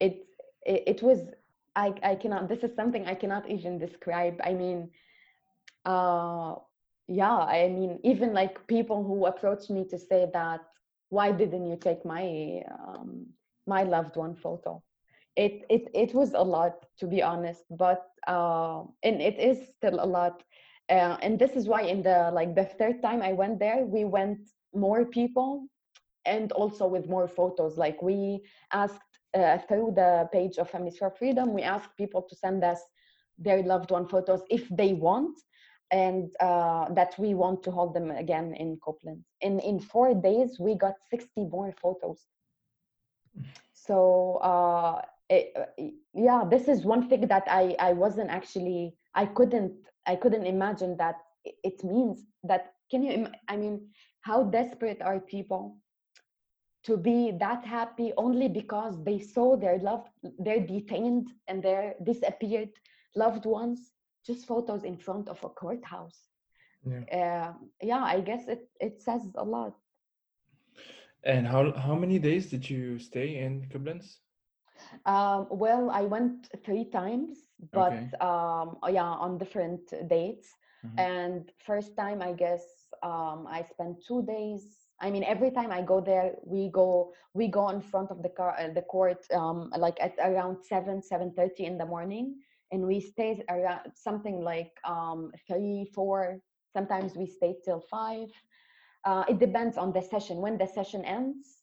It 0.00 0.26
it, 0.64 0.82
it 0.86 1.02
was 1.02 1.20
i 1.76 1.94
i 2.02 2.14
cannot 2.14 2.48
this 2.48 2.62
is 2.64 2.74
something 2.74 3.06
i 3.06 3.14
cannot 3.14 3.48
even 3.48 3.78
describe. 3.78 4.40
I 4.44 4.54
mean 4.54 4.90
uh 5.84 6.54
yeah 7.08 7.38
i 7.38 7.68
mean 7.68 7.98
even 8.04 8.32
like 8.32 8.66
people 8.66 9.02
who 9.04 9.26
approached 9.26 9.70
me 9.70 9.84
to 9.84 9.98
say 9.98 10.28
that 10.32 10.60
why 11.10 11.30
didn't 11.32 11.66
you 11.66 11.76
take 11.76 12.04
my 12.04 12.62
um, 12.70 13.26
my 13.66 13.82
loved 13.82 14.16
one 14.16 14.34
photo? 14.34 14.82
It 15.36 15.64
it 15.68 15.88
it 15.94 16.14
was 16.14 16.34
a 16.34 16.42
lot 16.42 16.86
to 16.98 17.06
be 17.06 17.22
honest 17.22 17.64
but 17.70 18.06
uh, 18.26 18.82
and 19.02 19.20
it 19.20 19.38
is 19.38 19.68
still 19.76 20.02
a 20.02 20.06
lot 20.06 20.42
uh, 20.90 21.16
and 21.22 21.38
this 21.38 21.52
is 21.52 21.66
why 21.66 21.82
in 21.82 22.02
the 22.02 22.30
like 22.32 22.54
the 22.54 22.64
third 22.64 23.02
time 23.02 23.22
i 23.22 23.32
went 23.32 23.58
there 23.58 23.84
we 23.84 24.04
went 24.04 24.38
more 24.74 25.04
people 25.04 25.66
and 26.24 26.52
also 26.52 26.86
with 26.86 27.08
more 27.08 27.28
photos 27.28 27.76
like 27.76 28.00
we 28.02 28.40
asked 28.72 29.00
uh, 29.34 29.58
through 29.68 29.92
the 29.94 30.28
page 30.32 30.58
of 30.58 30.70
families 30.70 30.98
for 30.98 31.10
freedom 31.10 31.52
we 31.52 31.62
asked 31.62 31.96
people 31.96 32.22
to 32.22 32.34
send 32.36 32.64
us 32.64 32.80
their 33.38 33.62
loved 33.62 33.90
one 33.90 34.08
photos 34.08 34.42
if 34.50 34.68
they 34.70 34.92
want 34.92 35.38
and 35.90 36.34
uh, 36.40 36.92
that 36.92 37.14
we 37.18 37.34
want 37.34 37.62
to 37.62 37.70
hold 37.70 37.94
them 37.94 38.10
again 38.10 38.54
in 38.54 38.76
Koblenz. 38.78 39.22
In 39.40 39.60
in 39.60 39.78
four 39.78 40.14
days, 40.14 40.58
we 40.58 40.74
got 40.74 40.94
60 41.10 41.44
more 41.44 41.72
photos. 41.80 42.26
So 43.72 44.38
uh, 44.42 45.02
it, 45.30 45.52
uh, 45.56 45.84
yeah, 46.12 46.44
this 46.48 46.68
is 46.68 46.84
one 46.84 47.08
thing 47.08 47.28
that 47.28 47.44
I 47.46 47.76
I 47.78 47.92
wasn't 47.92 48.30
actually 48.30 48.94
I 49.14 49.26
couldn't 49.26 49.74
I 50.06 50.16
couldn't 50.16 50.46
imagine 50.46 50.96
that 50.98 51.16
it 51.44 51.84
means 51.84 52.26
that 52.44 52.74
can 52.90 53.02
you 53.02 53.26
I 53.48 53.56
mean 53.56 53.88
how 54.20 54.44
desperate 54.44 55.02
are 55.02 55.20
people 55.20 55.76
to 56.84 56.96
be 56.96 57.32
that 57.40 57.64
happy 57.64 58.12
only 58.16 58.48
because 58.48 59.02
they 59.04 59.18
saw 59.18 59.56
their 59.56 59.78
loved 59.78 60.08
their 60.38 60.60
detained 60.60 61.28
and 61.48 61.62
their 61.62 61.94
disappeared 62.04 62.70
loved 63.14 63.44
ones? 63.46 63.92
Just 64.26 64.46
photos 64.46 64.84
in 64.84 64.96
front 64.96 65.28
of 65.28 65.42
a 65.44 65.48
courthouse. 65.48 66.20
Yeah, 66.84 67.02
uh, 67.12 67.52
yeah 67.82 68.04
i 68.04 68.20
guess 68.20 68.48
it 68.48 68.68
it 68.80 69.02
says 69.02 69.22
a 69.34 69.44
lot. 69.44 69.74
And 71.24 71.46
how 71.46 71.72
how 71.72 71.94
many 71.96 72.18
days 72.18 72.50
did 72.50 72.70
you 72.70 72.98
stay 72.98 73.38
in 73.38 73.68
Koblenz? 73.68 74.18
Um, 75.04 75.46
well, 75.50 75.90
I 75.90 76.02
went 76.02 76.48
three 76.64 76.84
times, 76.84 77.45
but 77.72 77.92
okay. 77.92 78.10
um, 78.20 78.76
oh, 78.82 78.88
yeah, 78.88 79.04
on 79.04 79.38
different 79.38 79.80
dates. 80.08 80.48
Mm-hmm. 80.84 80.98
And 80.98 81.52
first 81.58 81.96
time, 81.96 82.22
I 82.22 82.32
guess 82.32 82.62
um, 83.02 83.46
I 83.48 83.62
spent 83.62 84.04
two 84.06 84.22
days. 84.22 84.86
I 85.00 85.10
mean, 85.10 85.24
every 85.24 85.50
time 85.50 85.70
I 85.70 85.82
go 85.82 86.00
there, 86.00 86.32
we 86.44 86.68
go 86.68 87.12
we 87.34 87.48
go 87.48 87.68
in 87.68 87.80
front 87.80 88.10
of 88.10 88.22
the 88.22 88.30
car, 88.30 88.56
uh, 88.58 88.72
the 88.72 88.82
court, 88.82 89.24
um, 89.34 89.70
like 89.76 89.96
at 90.00 90.14
around 90.22 90.62
seven 90.62 91.02
seven 91.02 91.32
thirty 91.34 91.64
in 91.64 91.76
the 91.76 91.84
morning, 91.86 92.36
and 92.72 92.86
we 92.86 93.00
stay 93.00 93.42
around 93.50 93.92
something 93.94 94.40
like 94.40 94.72
um, 94.84 95.32
three, 95.46 95.90
four. 95.94 96.40
Sometimes 96.72 97.16
we 97.16 97.26
stay 97.26 97.56
till 97.64 97.80
five. 97.90 98.28
Uh, 99.04 99.24
it 99.28 99.38
depends 99.38 99.76
on 99.76 99.92
the 99.92 100.02
session. 100.02 100.38
When 100.38 100.56
the 100.58 100.66
session 100.66 101.04
ends. 101.04 101.55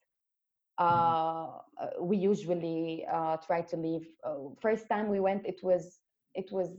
Uh, 0.80 1.60
uh, 1.78 1.88
we 2.02 2.18
usually 2.18 3.06
uh, 3.12 3.38
try 3.38 3.62
to 3.62 3.78
leave. 3.78 4.08
Uh, 4.24 4.50
first 4.62 4.88
time 4.90 5.10
we 5.10 5.20
went, 5.20 5.46
it 5.46 5.60
was 5.64 6.00
it 6.36 6.52
was 6.52 6.70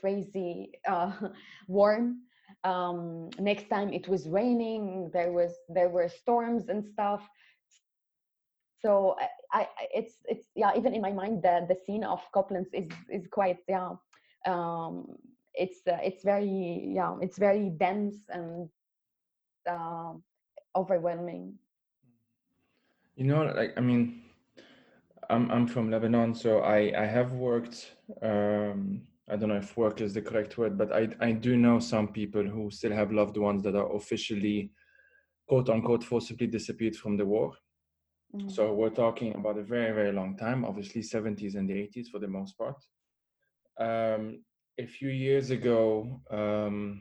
crazy 0.00 0.72
uh, 0.88 1.12
warm. 1.68 2.22
Um, 2.64 3.30
next 3.38 3.68
time 3.68 3.92
it 3.92 4.08
was 4.08 4.28
raining. 4.28 5.10
There 5.12 5.32
was 5.32 5.52
there 5.68 5.88
were 5.88 6.08
storms 6.08 6.68
and 6.68 6.84
stuff 6.84 7.28
so 8.86 9.16
I, 9.52 9.60
I, 9.62 9.66
it's 9.94 10.14
it's 10.26 10.46
yeah 10.54 10.72
even 10.76 10.94
in 10.94 11.02
my 11.02 11.12
mind 11.12 11.42
the 11.42 11.66
the 11.68 11.76
scene 11.84 12.04
of 12.04 12.20
Koblenz 12.32 12.68
is 12.72 12.88
is 13.10 13.26
quite 13.26 13.58
yeah 13.68 13.92
um, 14.46 15.16
it's 15.54 15.80
uh, 15.86 15.98
it's 16.02 16.22
very 16.22 16.92
yeah 16.94 17.16
it's 17.20 17.38
very 17.38 17.70
dense 17.70 18.16
and 18.28 18.68
uh, 19.68 20.12
overwhelming 20.76 21.54
you 23.16 23.24
know 23.24 23.44
like 23.56 23.72
i 23.76 23.80
mean 23.80 24.22
i'm 25.30 25.50
i'm 25.50 25.66
from 25.66 25.90
lebanon 25.90 26.34
so 26.34 26.60
i 26.60 26.92
i 26.96 27.04
have 27.04 27.32
worked 27.32 27.96
um 28.22 29.02
i 29.28 29.36
don't 29.36 29.48
know 29.48 29.56
if 29.56 29.76
work 29.76 30.00
is 30.00 30.14
the 30.14 30.22
correct 30.22 30.56
word 30.58 30.78
but 30.78 30.92
i 30.92 31.08
i 31.20 31.32
do 31.32 31.56
know 31.56 31.80
some 31.80 32.08
people 32.08 32.44
who 32.44 32.70
still 32.70 32.92
have 32.92 33.12
loved 33.12 33.36
ones 33.36 33.62
that 33.62 33.74
are 33.74 33.94
officially 33.96 34.70
quote 35.48 35.68
unquote 35.68 36.04
forcibly 36.04 36.46
disappeared 36.46 36.94
from 36.94 37.16
the 37.16 37.24
war 37.24 37.52
Mm. 38.34 38.50
So 38.50 38.72
we're 38.74 38.90
talking 38.90 39.34
about 39.34 39.58
a 39.58 39.62
very, 39.62 39.92
very 39.94 40.12
long 40.12 40.36
time, 40.36 40.64
obviously 40.64 41.02
70s 41.02 41.54
and 41.54 41.68
the 41.68 41.74
80s 41.74 42.08
for 42.08 42.18
the 42.18 42.28
most 42.28 42.56
part. 42.58 42.76
Um, 43.78 44.42
a 44.78 44.86
few 44.86 45.08
years 45.08 45.50
ago, 45.50 46.20
um, 46.30 47.00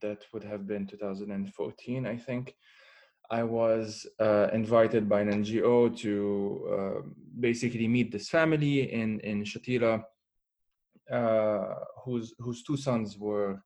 that 0.00 0.24
would 0.32 0.44
have 0.44 0.66
been 0.66 0.86
2014, 0.86 2.06
I 2.06 2.16
think, 2.16 2.54
I 3.30 3.42
was 3.44 4.06
uh, 4.18 4.48
invited 4.52 5.08
by 5.08 5.20
an 5.20 5.30
NGO 5.42 5.96
to 5.98 6.14
uh, 6.74 7.08
basically 7.38 7.86
meet 7.86 8.10
this 8.10 8.28
family 8.28 8.92
in, 8.92 9.20
in 9.20 9.44
Shatila, 9.44 10.02
uh, 11.12 11.74
whose, 12.04 12.34
whose 12.38 12.62
two 12.62 12.76
sons 12.76 13.16
were 13.18 13.62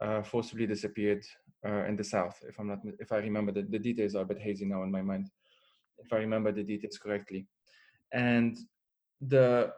uh, 0.00 0.22
forcibly 0.22 0.66
disappeared 0.66 1.24
uh, 1.64 1.84
in 1.84 1.96
the 1.96 2.04
south. 2.04 2.38
If 2.48 2.58
I'm 2.58 2.68
not, 2.68 2.80
if 2.98 3.12
I 3.12 3.18
remember, 3.18 3.52
the, 3.52 3.62
the 3.62 3.78
details 3.78 4.14
are 4.14 4.22
a 4.22 4.26
bit 4.26 4.40
hazy 4.40 4.64
now 4.64 4.82
in 4.82 4.90
my 4.90 5.02
mind 5.02 5.30
if 6.04 6.12
I 6.12 6.16
remember 6.16 6.52
the 6.52 6.62
details 6.62 6.98
correctly. 6.98 7.46
And 8.12 8.56
the 9.20 9.72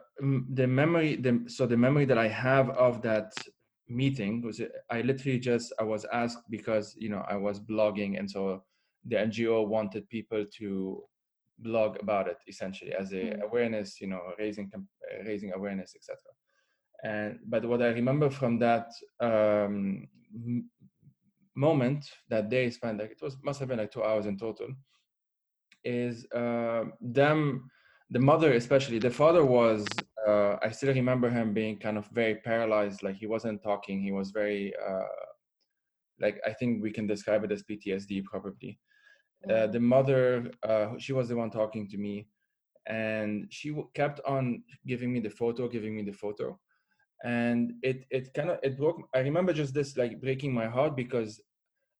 the 0.51 0.67
memory, 0.67 1.15
the, 1.15 1.43
so 1.47 1.65
the 1.65 1.77
memory 1.77 2.05
that 2.05 2.17
I 2.17 2.27
have 2.27 2.69
of 2.71 3.01
that 3.01 3.33
meeting 3.87 4.41
was 4.41 4.61
I 4.89 5.01
literally 5.01 5.39
just 5.39 5.73
I 5.79 5.83
was 5.83 6.05
asked 6.13 6.49
because 6.49 6.95
you 6.97 7.09
know 7.09 7.23
I 7.29 7.35
was 7.35 7.59
blogging, 7.59 8.17
and 8.17 8.29
so 8.29 8.63
the 9.05 9.15
NGO 9.15 9.67
wanted 9.67 10.09
people 10.09 10.45
to 10.57 11.03
blog 11.59 11.97
about 12.01 12.27
it 12.27 12.37
essentially 12.47 12.93
as 12.93 13.11
a 13.11 13.15
mm. 13.15 13.41
awareness, 13.43 13.99
you 14.01 14.07
know, 14.07 14.21
raising 14.39 14.71
raising 15.25 15.53
awareness, 15.53 15.95
etc. 15.95 16.17
And 17.03 17.39
but 17.45 17.65
what 17.65 17.81
I 17.81 17.89
remember 17.89 18.29
from 18.29 18.59
that 18.59 18.87
um, 19.19 20.07
moment, 21.55 22.05
that 22.29 22.49
day 22.49 22.69
spent 22.69 22.99
like 22.99 23.11
it 23.11 23.21
was 23.21 23.37
must 23.43 23.59
have 23.59 23.69
been 23.69 23.79
like 23.79 23.91
two 23.91 24.03
hours 24.03 24.25
in 24.25 24.37
total 24.37 24.67
is 25.83 26.25
uh, 26.33 26.85
them 27.01 27.69
the 28.09 28.19
mother 28.19 28.53
especially 28.53 28.99
the 28.99 29.09
father 29.09 29.43
was 29.43 29.85
uh, 30.27 30.55
i 30.61 30.69
still 30.69 30.93
remember 30.93 31.29
him 31.29 31.53
being 31.53 31.77
kind 31.77 31.97
of 31.97 32.05
very 32.07 32.35
paralyzed 32.35 33.01
like 33.03 33.15
he 33.15 33.25
wasn't 33.25 33.61
talking 33.63 34.01
he 34.01 34.11
was 34.11 34.31
very 34.31 34.73
uh, 34.87 35.03
like 36.19 36.39
i 36.45 36.53
think 36.53 36.81
we 36.81 36.91
can 36.91 37.07
describe 37.07 37.43
it 37.43 37.51
as 37.51 37.63
ptsd 37.63 38.23
probably 38.25 38.79
uh, 39.49 39.67
the 39.67 39.79
mother 39.79 40.51
uh, 40.67 40.89
she 40.97 41.13
was 41.13 41.29
the 41.29 41.35
one 41.35 41.49
talking 41.49 41.87
to 41.89 41.97
me 41.97 42.27
and 42.87 43.47
she 43.49 43.75
kept 43.93 44.19
on 44.25 44.63
giving 44.85 45.11
me 45.13 45.19
the 45.19 45.29
photo 45.29 45.67
giving 45.67 45.95
me 45.95 46.03
the 46.03 46.11
photo 46.11 46.59
and 47.23 47.73
it 47.81 48.05
it 48.09 48.33
kind 48.33 48.49
of 48.49 48.59
it 48.61 48.77
broke. 48.77 49.07
I 49.13 49.19
remember 49.19 49.53
just 49.53 49.73
this 49.73 49.97
like 49.97 50.21
breaking 50.21 50.53
my 50.53 50.67
heart 50.67 50.95
because 50.95 51.41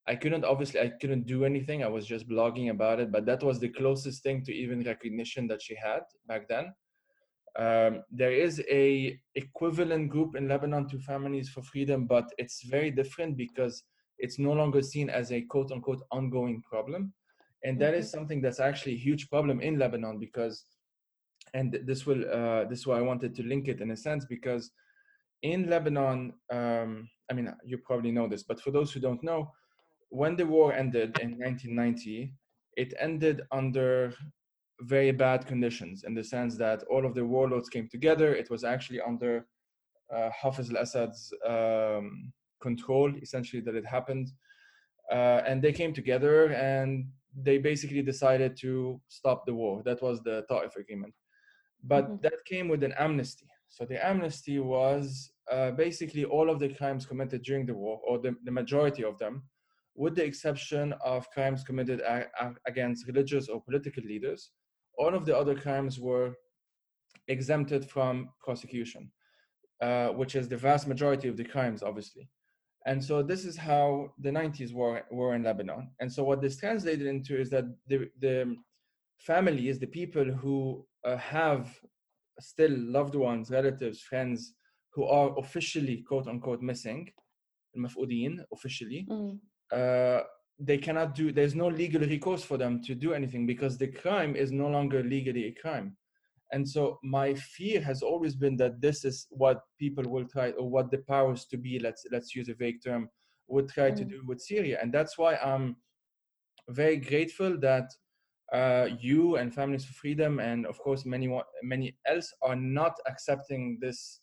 I 0.06 0.16
couldn't 0.16 0.44
obviously 0.44 0.82
I 0.82 0.92
couldn't 1.00 1.26
do 1.26 1.46
anything. 1.46 1.84
I 1.84 1.88
was 1.88 2.06
just 2.06 2.28
blogging 2.28 2.70
about 2.70 3.00
it, 3.00 3.12
but 3.12 3.26
that 3.26 3.42
was 3.42 3.60
the 3.60 3.70
closest 3.70 4.22
thing 4.22 4.44
to 4.44 4.54
even 4.54 4.84
recognition 4.84 5.48
that 5.48 5.62
she 5.62 5.76
had 5.76 6.02
back 6.28 6.50
then. 6.50 6.74
Um, 7.58 8.04
there 8.12 8.34
is 8.34 8.62
a 8.70 9.18
equivalent 9.36 10.10
group 10.10 10.36
in 10.36 10.48
Lebanon 10.48 10.90
to 10.90 11.00
Families 11.00 11.50
for 11.50 11.62
Freedom, 11.62 12.06
but 12.06 12.26
it's 12.38 12.64
very 12.64 12.92
different 12.92 13.38
because 13.38 13.84
it's 14.18 14.40
no 14.40 14.52
longer 14.52 14.82
seen 14.82 15.10
as 15.10 15.32
a 15.32 15.42
quote 15.42 15.72
unquote 15.72 16.02
ongoing 16.12 16.62
problem, 16.70 17.14
and 17.64 17.80
that 17.80 17.94
is 17.94 18.12
something 18.12 18.42
that's 18.42 18.60
actually 18.60 18.94
a 18.94 18.98
huge 18.98 19.30
problem 19.30 19.62
in 19.62 19.80
Lebanon 19.80 20.20
because, 20.20 20.66
and 21.54 21.80
this 21.86 22.06
will 22.06 22.24
uh, 22.32 22.66
this 22.66 22.80
is 22.80 22.88
why 22.88 22.98
I 22.98 23.02
wanted 23.02 23.36
to 23.36 23.44
link 23.44 23.68
it 23.68 23.82
in 23.82 23.92
a 23.92 23.98
sense 23.98 24.26
because 24.26 24.72
in 25.42 25.70
Lebanon, 25.70 26.34
um, 26.52 27.10
I 27.30 27.34
mean 27.34 27.54
you 27.64 27.78
probably 27.78 28.12
know 28.12 28.28
this, 28.28 28.44
but 28.44 28.60
for 28.60 28.72
those 28.72 28.92
who 28.92 29.00
don't 29.00 29.24
know, 29.24 29.52
when 30.10 30.36
the 30.36 30.46
war 30.46 30.74
ended 30.74 31.18
in 31.20 31.32
1990, 31.40 32.34
it 32.78 32.94
ended 33.00 33.42
under 33.52 34.14
very 34.82 35.12
bad 35.12 35.46
conditions 35.46 36.04
in 36.04 36.14
the 36.14 36.24
sense 36.24 36.58
that 36.58 36.84
all 36.84 37.06
of 37.06 37.14
the 37.16 37.26
warlords 37.26 37.70
came 37.70 37.88
together. 37.88 38.36
It 38.36 38.50
was 38.50 38.64
actually 38.64 39.02
under 39.02 39.46
uh, 40.14 40.30
Hafiz 40.40 40.70
al-Assad's 40.70 41.34
um, 41.48 42.34
control, 42.62 43.14
essentially, 43.22 43.62
that 43.62 43.76
it 43.76 43.86
happened. 43.86 44.32
Uh, 45.12 45.42
and 45.48 45.62
they 45.62 45.74
came 45.74 45.94
together 45.94 46.54
and 46.54 47.06
they 47.42 47.58
basically 47.58 48.02
decided 48.02 48.56
to 48.58 49.02
stop 49.08 49.46
the 49.46 49.54
war. 49.54 49.82
That 49.84 50.02
was 50.02 50.22
the 50.22 50.46
Ta'if 50.50 50.76
agreement. 50.76 51.14
But 51.84 52.06
mm-hmm. 52.06 52.16
that 52.22 52.46
came 52.46 52.68
with 52.68 52.84
an 52.84 52.94
amnesty. 52.98 53.48
So 53.70 53.86
the 53.86 54.06
amnesty 54.06 54.60
was 54.60 55.32
uh, 55.52 55.72
basically 55.72 56.26
all 56.26 56.50
of 56.50 56.60
the 56.60 56.70
crimes 56.70 57.06
committed 57.06 57.42
during 57.44 57.66
the 57.66 57.74
war, 57.74 58.00
or 58.08 58.20
the, 58.20 58.36
the 58.44 58.52
majority 58.52 59.04
of 59.04 59.18
them, 59.18 59.44
with 59.96 60.16
the 60.16 60.24
exception 60.24 60.94
of 61.04 61.30
crimes 61.32 61.64
committed 61.64 62.00
a- 62.02 62.28
a- 62.40 62.56
against 62.68 63.08
religious 63.08 63.50
or 63.50 63.62
political 63.64 64.04
leaders, 64.04 64.52
all 64.98 65.14
of 65.16 65.26
the 65.26 65.36
other 65.36 65.56
crimes 65.56 66.00
were 66.00 66.36
exempted 67.28 67.90
from 67.90 68.30
prosecution, 68.44 69.12
uh, 69.82 70.10
which 70.10 70.36
is 70.36 70.48
the 70.48 70.58
vast 70.58 70.88
majority 70.88 71.28
of 71.28 71.38
the 71.38 71.44
crimes, 71.44 71.84
obviously. 71.84 72.30
And 72.86 73.04
so 73.04 73.24
this 73.24 73.46
is 73.46 73.56
how 73.56 74.12
the 74.20 74.30
90s 74.30 74.74
were, 74.74 75.04
were 75.12 75.36
in 75.36 75.44
Lebanon. 75.44 75.92
And 76.00 76.12
so 76.12 76.24
what 76.24 76.42
this 76.42 76.58
translated 76.58 77.08
into 77.08 77.40
is 77.40 77.50
that 77.52 77.66
the, 77.88 78.10
the 78.20 78.56
families, 79.20 79.80
the 79.80 79.88
people 79.88 80.26
who 80.26 80.86
uh, 81.06 81.18
have 81.18 81.70
still 82.40 82.72
loved 82.78 83.16
ones, 83.16 83.50
relatives, 83.52 84.02
friends 84.02 84.54
who 84.94 85.06
are 85.06 85.38
officially 85.38 86.04
quote 86.08 86.28
unquote 86.28 86.62
missing, 86.62 87.10
officially, 88.52 89.08
mm. 89.10 89.40
uh, 89.72 90.24
they 90.60 90.78
cannot 90.78 91.16
do 91.16 91.32
there's 91.32 91.56
no 91.56 91.68
legal 91.68 92.02
recourse 92.02 92.44
for 92.44 92.58
them 92.58 92.82
to 92.82 92.94
do 92.94 93.14
anything 93.14 93.48
because 93.48 93.78
the 93.78 93.88
crime 93.88 94.36
is 94.36 94.52
no 94.52 94.68
longer 94.68 95.04
legally 95.04 95.46
a 95.46 95.52
crime 95.52 95.98
and 96.54 96.68
so 96.68 97.00
my 97.04 97.34
fear 97.34 97.82
has 97.82 98.02
always 98.02 98.36
been 98.36 98.56
that 98.56 98.80
this 98.80 99.04
is 99.04 99.28
what 99.32 99.62
people 99.80 100.04
will 100.10 100.26
try 100.26 100.52
or 100.52 100.70
what 100.70 100.92
the 100.92 101.00
powers 101.00 101.46
to 101.46 101.58
be 101.58 101.80
let's 101.80 102.06
let's 102.12 102.36
use 102.36 102.48
a 102.50 102.54
vague 102.54 102.82
term 102.84 103.10
would 103.48 103.68
try 103.70 103.92
mm. 103.92 103.96
to 103.96 104.06
do 104.06 104.22
with 104.26 104.40
syria 104.40 104.78
and 104.82 104.94
that's 104.94 105.18
why 105.18 105.36
i'm 105.38 105.76
very 106.70 106.98
grateful 106.98 107.58
that 107.60 107.92
uh, 108.54 108.88
you 109.00 109.38
and 109.38 109.54
families 109.54 109.84
for 109.84 109.94
freedom 109.94 110.40
and 110.40 110.66
of 110.68 110.78
course 110.78 111.06
many 111.06 111.28
many 111.64 111.96
else 112.06 112.32
are 112.44 112.56
not 112.56 112.96
accepting 113.08 113.80
this 113.82 114.20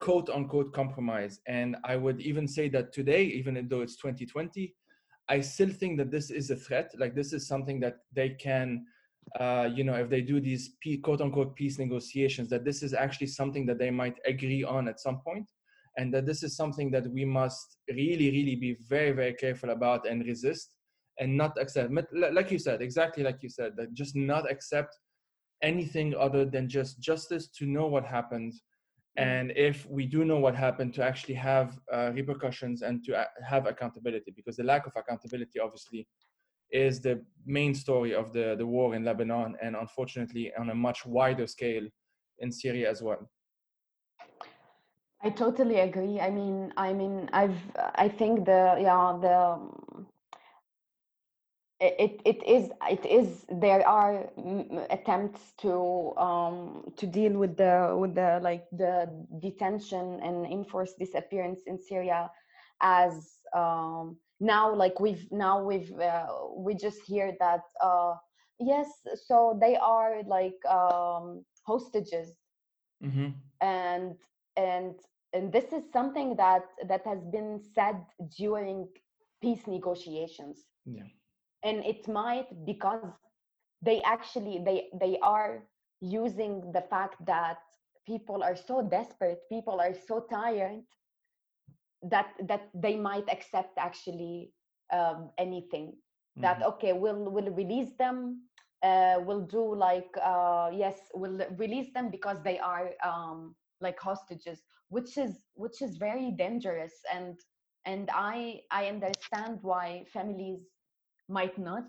quote 0.00 0.30
unquote 0.30 0.72
compromise 0.72 1.38
and 1.46 1.76
i 1.84 1.96
would 1.96 2.20
even 2.20 2.48
say 2.48 2.68
that 2.68 2.92
today 2.92 3.24
even 3.24 3.54
though 3.68 3.82
it's 3.82 3.96
2020 3.96 4.74
I 5.28 5.40
still 5.40 5.70
think 5.70 5.98
that 5.98 6.10
this 6.10 6.30
is 6.30 6.50
a 6.50 6.56
threat. 6.56 6.92
Like 6.98 7.14
this 7.14 7.32
is 7.32 7.46
something 7.46 7.80
that 7.80 7.98
they 8.12 8.30
can, 8.30 8.86
uh, 9.40 9.68
you 9.74 9.84
know, 9.84 9.94
if 9.94 10.08
they 10.08 10.20
do 10.20 10.40
these 10.40 10.74
quote 11.02 11.20
unquote 11.20 11.54
peace 11.56 11.78
negotiations, 11.78 12.48
that 12.50 12.64
this 12.64 12.82
is 12.82 12.94
actually 12.94 13.26
something 13.26 13.66
that 13.66 13.78
they 13.78 13.90
might 13.90 14.16
agree 14.26 14.64
on 14.64 14.88
at 14.88 15.00
some 15.00 15.20
point, 15.20 15.50
and 15.96 16.12
that 16.14 16.26
this 16.26 16.42
is 16.42 16.56
something 16.56 16.90
that 16.90 17.06
we 17.10 17.24
must 17.24 17.78
really, 17.88 18.30
really 18.30 18.56
be 18.56 18.76
very, 18.88 19.12
very 19.12 19.34
careful 19.34 19.70
about 19.70 20.08
and 20.08 20.24
resist, 20.26 20.70
and 21.18 21.36
not 21.36 21.60
accept. 21.60 21.92
Like 22.12 22.50
you 22.50 22.58
said, 22.58 22.82
exactly 22.82 23.24
like 23.24 23.42
you 23.42 23.48
said, 23.48 23.72
that 23.76 23.94
just 23.94 24.14
not 24.14 24.50
accept 24.50 24.96
anything 25.62 26.14
other 26.14 26.44
than 26.44 26.68
just 26.68 27.00
justice 27.00 27.48
to 27.48 27.66
know 27.66 27.86
what 27.86 28.04
happened 28.04 28.52
and 29.16 29.52
if 29.56 29.86
we 29.88 30.06
do 30.06 30.24
know 30.24 30.38
what 30.38 30.54
happened 30.54 30.92
to 30.94 31.02
actually 31.02 31.34
have 31.34 31.78
uh, 31.92 32.10
repercussions 32.12 32.82
and 32.82 33.02
to 33.04 33.26
have 33.42 33.66
accountability 33.66 34.32
because 34.36 34.56
the 34.56 34.62
lack 34.62 34.86
of 34.86 34.92
accountability 34.96 35.58
obviously 35.58 36.06
is 36.70 37.00
the 37.00 37.20
main 37.44 37.74
story 37.74 38.14
of 38.14 38.32
the, 38.32 38.56
the 38.58 38.66
war 38.66 38.94
in 38.94 39.04
lebanon 39.04 39.56
and 39.62 39.76
unfortunately 39.76 40.52
on 40.58 40.70
a 40.70 40.74
much 40.74 41.06
wider 41.06 41.46
scale 41.46 41.86
in 42.40 42.50
syria 42.52 42.90
as 42.90 43.02
well. 43.02 43.30
I 45.22 45.30
totally 45.30 45.80
agree. 45.80 46.20
I 46.20 46.30
mean 46.30 46.72
i 46.76 46.92
mean 46.92 47.30
i've 47.32 47.60
i 47.94 48.08
think 48.08 48.44
the 48.44 48.76
yeah 48.80 49.16
the 49.20 49.58
it, 51.80 52.20
it 52.24 52.42
is 52.46 52.70
it 52.90 53.04
is 53.04 53.44
there 53.50 53.86
are 53.86 54.30
attempts 54.90 55.52
to 55.58 56.16
um 56.16 56.84
to 56.96 57.06
deal 57.06 57.32
with 57.32 57.56
the 57.56 57.94
with 57.98 58.14
the 58.14 58.40
like 58.42 58.64
the 58.72 59.08
detention 59.40 60.20
and 60.22 60.46
enforced 60.46 60.98
disappearance 60.98 61.60
in 61.66 61.78
syria 61.78 62.30
as 62.80 63.40
um 63.54 64.16
now 64.40 64.74
like 64.74 65.00
we've 65.00 65.26
now 65.30 65.62
we've 65.62 65.92
uh, 65.98 66.26
we 66.56 66.74
just 66.74 67.00
hear 67.06 67.34
that 67.40 67.62
uh 67.82 68.14
yes 68.58 68.88
so 69.26 69.56
they 69.60 69.76
are 69.76 70.22
like 70.26 70.58
um 70.68 71.44
hostages. 71.66 72.32
Mm-hmm. 73.04 73.28
and 73.60 74.14
and 74.56 74.94
and 75.32 75.52
this 75.52 75.72
is 75.72 75.82
something 75.92 76.36
that 76.36 76.64
that 76.88 77.04
has 77.06 77.24
been 77.26 77.60
said 77.74 77.96
during 78.36 78.88
peace 79.42 79.66
negotiations. 79.66 80.66
Yeah. 80.86 81.08
And 81.62 81.84
it 81.84 82.08
might 82.08 82.48
because 82.64 83.06
they 83.82 84.00
actually 84.02 84.60
they 84.64 84.88
they 84.98 85.18
are 85.22 85.64
using 86.00 86.72
the 86.72 86.82
fact 86.82 87.24
that 87.26 87.58
people 88.06 88.42
are 88.42 88.56
so 88.56 88.82
desperate 88.82 89.40
people 89.48 89.80
are 89.80 89.94
so 89.94 90.26
tired 90.30 90.82
that 92.10 92.32
that 92.48 92.68
they 92.74 92.96
might 92.96 93.28
accept 93.30 93.78
actually 93.78 94.52
um, 94.92 95.30
anything 95.38 95.86
mm-hmm. 95.88 96.42
that 96.42 96.62
okay 96.62 96.92
we'll 96.92 97.30
we'll 97.30 97.52
release 97.52 97.90
them 97.98 98.42
uh, 98.82 99.16
we'll 99.20 99.46
do 99.46 99.74
like 99.74 100.10
uh, 100.22 100.70
yes 100.72 100.96
we'll 101.14 101.40
release 101.56 101.92
them 101.94 102.10
because 102.10 102.42
they 102.42 102.58
are 102.58 102.90
um, 103.04 103.54
like 103.80 103.98
hostages 103.98 104.62
which 104.88 105.18
is 105.18 105.38
which 105.54 105.82
is 105.82 105.96
very 105.96 106.30
dangerous 106.30 106.92
and 107.12 107.40
and 107.84 108.10
i 108.12 108.60
i 108.70 108.86
understand 108.86 109.58
why 109.62 110.04
families 110.12 110.60
might 111.28 111.58
not 111.58 111.84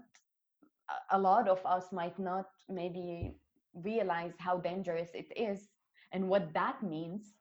a 1.12 1.20
lot 1.20 1.48
of 1.48 1.64
us 1.66 1.92
might 1.92 2.18
not 2.18 2.46
maybe 2.70 3.36
realize 3.84 4.34
how 4.40 4.58
dangerous 4.58 5.10
it 5.14 5.32
is 5.36 5.70
and 6.12 6.28
what 6.28 6.54
that 6.54 6.82
means 6.82 7.34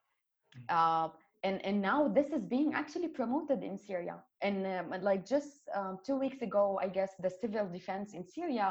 mm. 0.59 0.65
uh, 0.69 1.09
and 1.46 1.64
and 1.64 1.76
now 1.80 2.00
this 2.18 2.28
is 2.37 2.42
being 2.56 2.70
actually 2.74 3.11
promoted 3.20 3.62
in 3.62 3.78
syria. 3.78 4.16
And 4.42 4.56
um, 4.66 4.87
like 5.11 5.22
just 5.35 5.52
um, 5.78 5.98
two 6.06 6.16
weeks 6.24 6.40
ago 6.48 6.64
i 6.87 6.88
guess 6.96 7.12
the 7.24 7.30
civil 7.42 7.66
defense 7.78 8.09
in 8.18 8.22
syria 8.37 8.68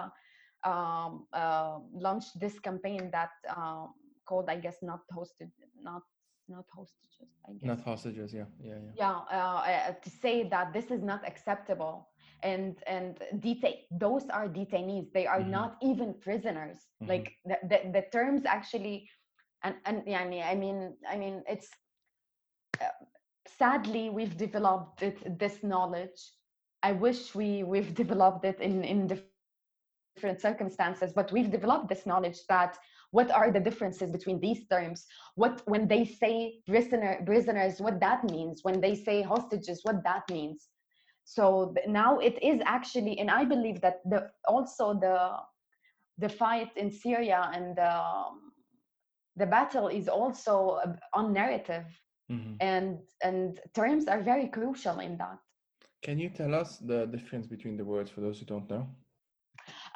um, 0.72 1.12
uh, 1.42 1.78
launched 2.06 2.34
this 2.44 2.56
campaign 2.68 3.04
that 3.18 3.34
um, 3.56 3.94
called 4.28 4.48
i 4.56 4.58
guess 4.66 4.78
not 4.92 5.02
hosted 5.18 5.52
not 5.90 6.04
not 6.56 6.66
hostages 6.78 7.30
i 7.48 7.52
guess. 7.54 7.68
Not 7.72 7.82
hostages 7.90 8.30
yeah 8.40 8.50
yeah 8.70 8.80
yeah. 8.86 8.94
Yeah 9.02 9.18
uh, 9.38 9.62
uh 9.72 9.94
to 10.04 10.10
say 10.24 10.36
that 10.54 10.74
this 10.78 10.88
is 10.96 11.02
not 11.12 11.22
acceptable. 11.32 11.96
And 12.44 12.76
and 12.86 13.18
detain 13.40 13.78
those 14.06 14.26
are 14.38 14.48
detainees. 14.60 15.08
They 15.18 15.26
are 15.34 15.40
mm-hmm. 15.40 15.60
not 15.60 15.72
even 15.90 16.10
prisoners. 16.28 16.78
Mm-hmm. 16.78 17.12
like 17.12 17.28
the, 17.50 17.58
the, 17.72 17.80
the 17.96 18.04
terms 18.16 18.42
actually 18.58 18.98
and 19.64 19.76
and 19.88 19.98
yeah 20.06 20.20
I 20.20 20.28
mean 20.32 20.44
I 20.54 20.56
mean 20.64 20.80
I 21.14 21.16
mean 21.24 21.36
it's 21.54 21.70
sadly 23.58 24.10
we've 24.10 24.38
developed 24.38 25.02
it, 25.02 25.40
this 25.40 25.64
knowledge. 25.64 26.20
I 26.84 26.92
wish 26.92 27.34
we 27.36 27.64
we've 27.64 27.94
developed 28.04 28.46
it 28.46 28.60
in 28.60 28.84
in 28.84 29.08
different 29.08 30.42
circumstances 30.42 31.12
but 31.14 31.32
we've 31.32 31.52
developed 31.52 31.90
this 31.90 32.06
knowledge 32.06 32.40
that 32.48 32.78
what 33.12 33.32
are 33.32 33.52
the 33.52 33.60
differences 33.60 34.12
between 34.12 34.40
these 34.42 34.68
terms? 34.68 35.06
What 35.36 35.62
when 35.66 35.88
they 35.88 36.04
say 36.06 36.62
prisoner 36.68 37.22
prisoners 37.26 37.80
what 37.80 38.00
that 38.00 38.24
means? 38.24 38.64
When 38.64 38.82
they 38.82 38.96
say 38.96 39.22
hostages 39.22 39.82
what 39.84 40.04
that 40.04 40.24
means? 40.30 40.70
So 41.24 41.74
now 41.88 42.20
it 42.20 42.38
is 42.44 42.62
actually 42.66 43.18
and 43.20 43.32
i 43.32 43.44
believe 43.46 43.82
that 43.82 44.02
the 44.06 44.30
also 44.48 44.94
the 44.94 45.18
the 46.18 46.30
fight 46.30 46.72
in 46.78 46.92
syria 46.92 47.50
and 47.54 47.80
um, 47.80 48.52
the 49.36 49.46
battle 49.46 49.88
is 49.88 50.08
also 50.08 50.80
on 51.14 51.34
narrative 51.34 51.86
mm-hmm. 52.32 52.56
and 52.60 53.00
and 53.24 53.60
terms 53.74 54.08
are 54.08 54.22
very 54.22 54.48
crucial 54.48 55.00
in 55.00 55.18
that. 55.18 55.40
Can 56.02 56.20
you 56.20 56.30
tell 56.30 56.54
us 56.54 56.78
the 56.78 57.06
difference 57.08 57.48
between 57.48 57.78
the 57.78 57.86
words 57.86 58.10
for 58.12 58.22
those 58.22 58.40
who 58.40 58.46
don't 58.46 58.70
know? 58.70 58.88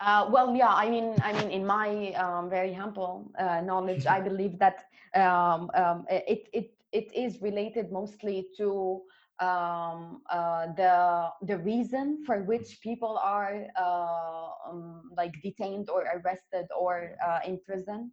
Uh, 0.02 0.28
well, 0.32 0.56
yeah, 0.56 0.74
I 0.74 0.90
mean, 0.90 1.16
I 1.22 1.34
mean, 1.34 1.52
in 1.52 1.66
my 1.66 2.12
um, 2.14 2.50
very 2.50 2.74
humble 2.74 3.32
uh, 3.38 3.62
knowledge, 3.62 4.06
I 4.06 4.20
believe 4.30 4.58
that 4.60 4.86
um, 5.16 5.70
um, 5.76 6.06
it 6.10 6.48
it 6.54 6.72
it 6.92 7.14
is 7.14 7.42
related 7.42 7.92
mostly 7.92 8.48
to 8.58 9.02
um, 9.40 10.22
uh, 10.30 10.68
the 10.76 11.30
the 11.46 11.58
reason 11.58 12.24
for 12.26 12.44
which 12.44 12.80
people 12.82 13.18
are 13.22 13.66
uh, 13.78 14.50
um, 14.70 15.12
like 15.16 15.34
detained 15.42 15.90
or 15.90 16.06
arrested 16.16 16.68
or 16.78 17.16
uh, 17.26 17.40
in 17.46 17.60
prison, 17.66 18.12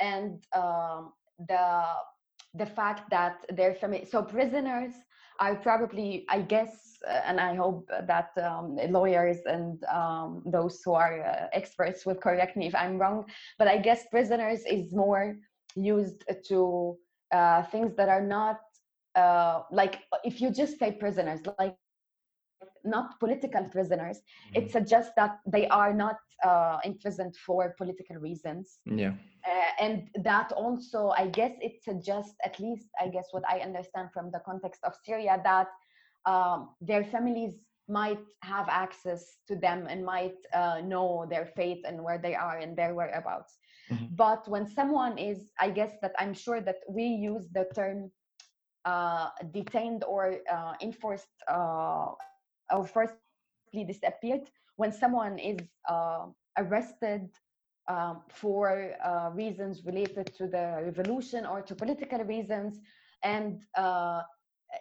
and 0.00 0.44
um, 0.54 1.12
the 1.48 1.84
the 2.58 2.66
fact 2.66 3.10
that 3.10 3.44
their 3.50 3.74
family 3.74 4.04
so 4.04 4.22
prisoners 4.22 4.92
are 5.40 5.54
probably 5.56 6.24
i 6.28 6.40
guess 6.40 6.98
uh, 7.08 7.20
and 7.26 7.40
i 7.40 7.54
hope 7.54 7.88
that 8.06 8.30
um, 8.42 8.76
lawyers 8.90 9.38
and 9.46 9.82
um, 9.84 10.42
those 10.46 10.80
who 10.84 10.92
are 10.92 11.24
uh, 11.24 11.46
experts 11.52 12.06
will 12.06 12.14
correct 12.14 12.56
me 12.56 12.66
if 12.66 12.74
i'm 12.74 12.98
wrong 12.98 13.24
but 13.58 13.68
i 13.68 13.76
guess 13.78 14.04
prisoners 14.10 14.60
is 14.70 14.94
more 14.94 15.36
used 15.76 16.24
to 16.48 16.96
uh, 17.32 17.62
things 17.64 17.94
that 17.96 18.08
are 18.08 18.22
not 18.22 18.60
uh, 19.16 19.62
like 19.70 20.00
if 20.24 20.40
you 20.40 20.50
just 20.50 20.78
say 20.78 20.92
prisoners 20.92 21.40
like 21.58 21.76
not 22.86 23.18
political 23.20 23.64
prisoners 23.64 24.18
mm-hmm. 24.18 24.62
it 24.62 24.70
suggests 24.70 25.12
that 25.16 25.38
they 25.46 25.66
are 25.68 25.92
not 25.92 26.16
uh, 26.44 26.78
imprisoned 26.84 27.34
for 27.36 27.74
political 27.78 28.16
reasons 28.16 28.78
yeah 28.84 29.12
uh, 29.46 29.84
and 29.84 30.08
that 30.22 30.52
also 30.52 31.12
i 31.16 31.26
guess 31.26 31.52
it 31.60 31.82
suggests 31.82 32.34
at 32.44 32.58
least 32.60 32.88
i 33.00 33.08
guess 33.08 33.28
what 33.30 33.42
i 33.48 33.58
understand 33.58 34.08
from 34.12 34.30
the 34.30 34.40
context 34.44 34.80
of 34.84 34.92
syria 35.04 35.40
that 35.44 35.68
um, 36.26 36.70
their 36.80 37.04
families 37.04 37.54
might 37.88 38.18
have 38.42 38.68
access 38.68 39.36
to 39.46 39.54
them 39.54 39.86
and 39.88 40.04
might 40.04 40.34
uh, 40.52 40.80
know 40.84 41.24
their 41.30 41.46
fate 41.46 41.84
and 41.86 42.02
where 42.02 42.18
they 42.18 42.34
are 42.34 42.58
and 42.58 42.76
their 42.76 42.94
whereabouts 42.94 43.58
mm-hmm. 43.90 44.06
but 44.16 44.46
when 44.48 44.66
someone 44.66 45.16
is 45.18 45.52
i 45.60 45.70
guess 45.70 45.92
that 46.02 46.12
i'm 46.18 46.34
sure 46.34 46.60
that 46.60 46.80
we 46.88 47.04
use 47.04 47.46
the 47.52 47.66
term 47.74 48.10
uh, 48.86 49.30
detained 49.52 50.04
or 50.04 50.36
uh, 50.50 50.74
enforced 50.80 51.34
uh, 51.48 52.06
or 52.70 52.86
forcibly 52.86 53.84
disappeared 53.86 54.50
when 54.76 54.92
someone 54.92 55.38
is 55.38 55.58
uh, 55.88 56.26
arrested 56.58 57.28
um, 57.88 58.22
for 58.28 58.92
uh, 59.04 59.30
reasons 59.32 59.84
related 59.84 60.32
to 60.36 60.46
the 60.46 60.82
revolution 60.84 61.46
or 61.46 61.62
to 61.62 61.74
political 61.74 62.22
reasons 62.24 62.80
and 63.22 63.60
uh, 63.76 64.22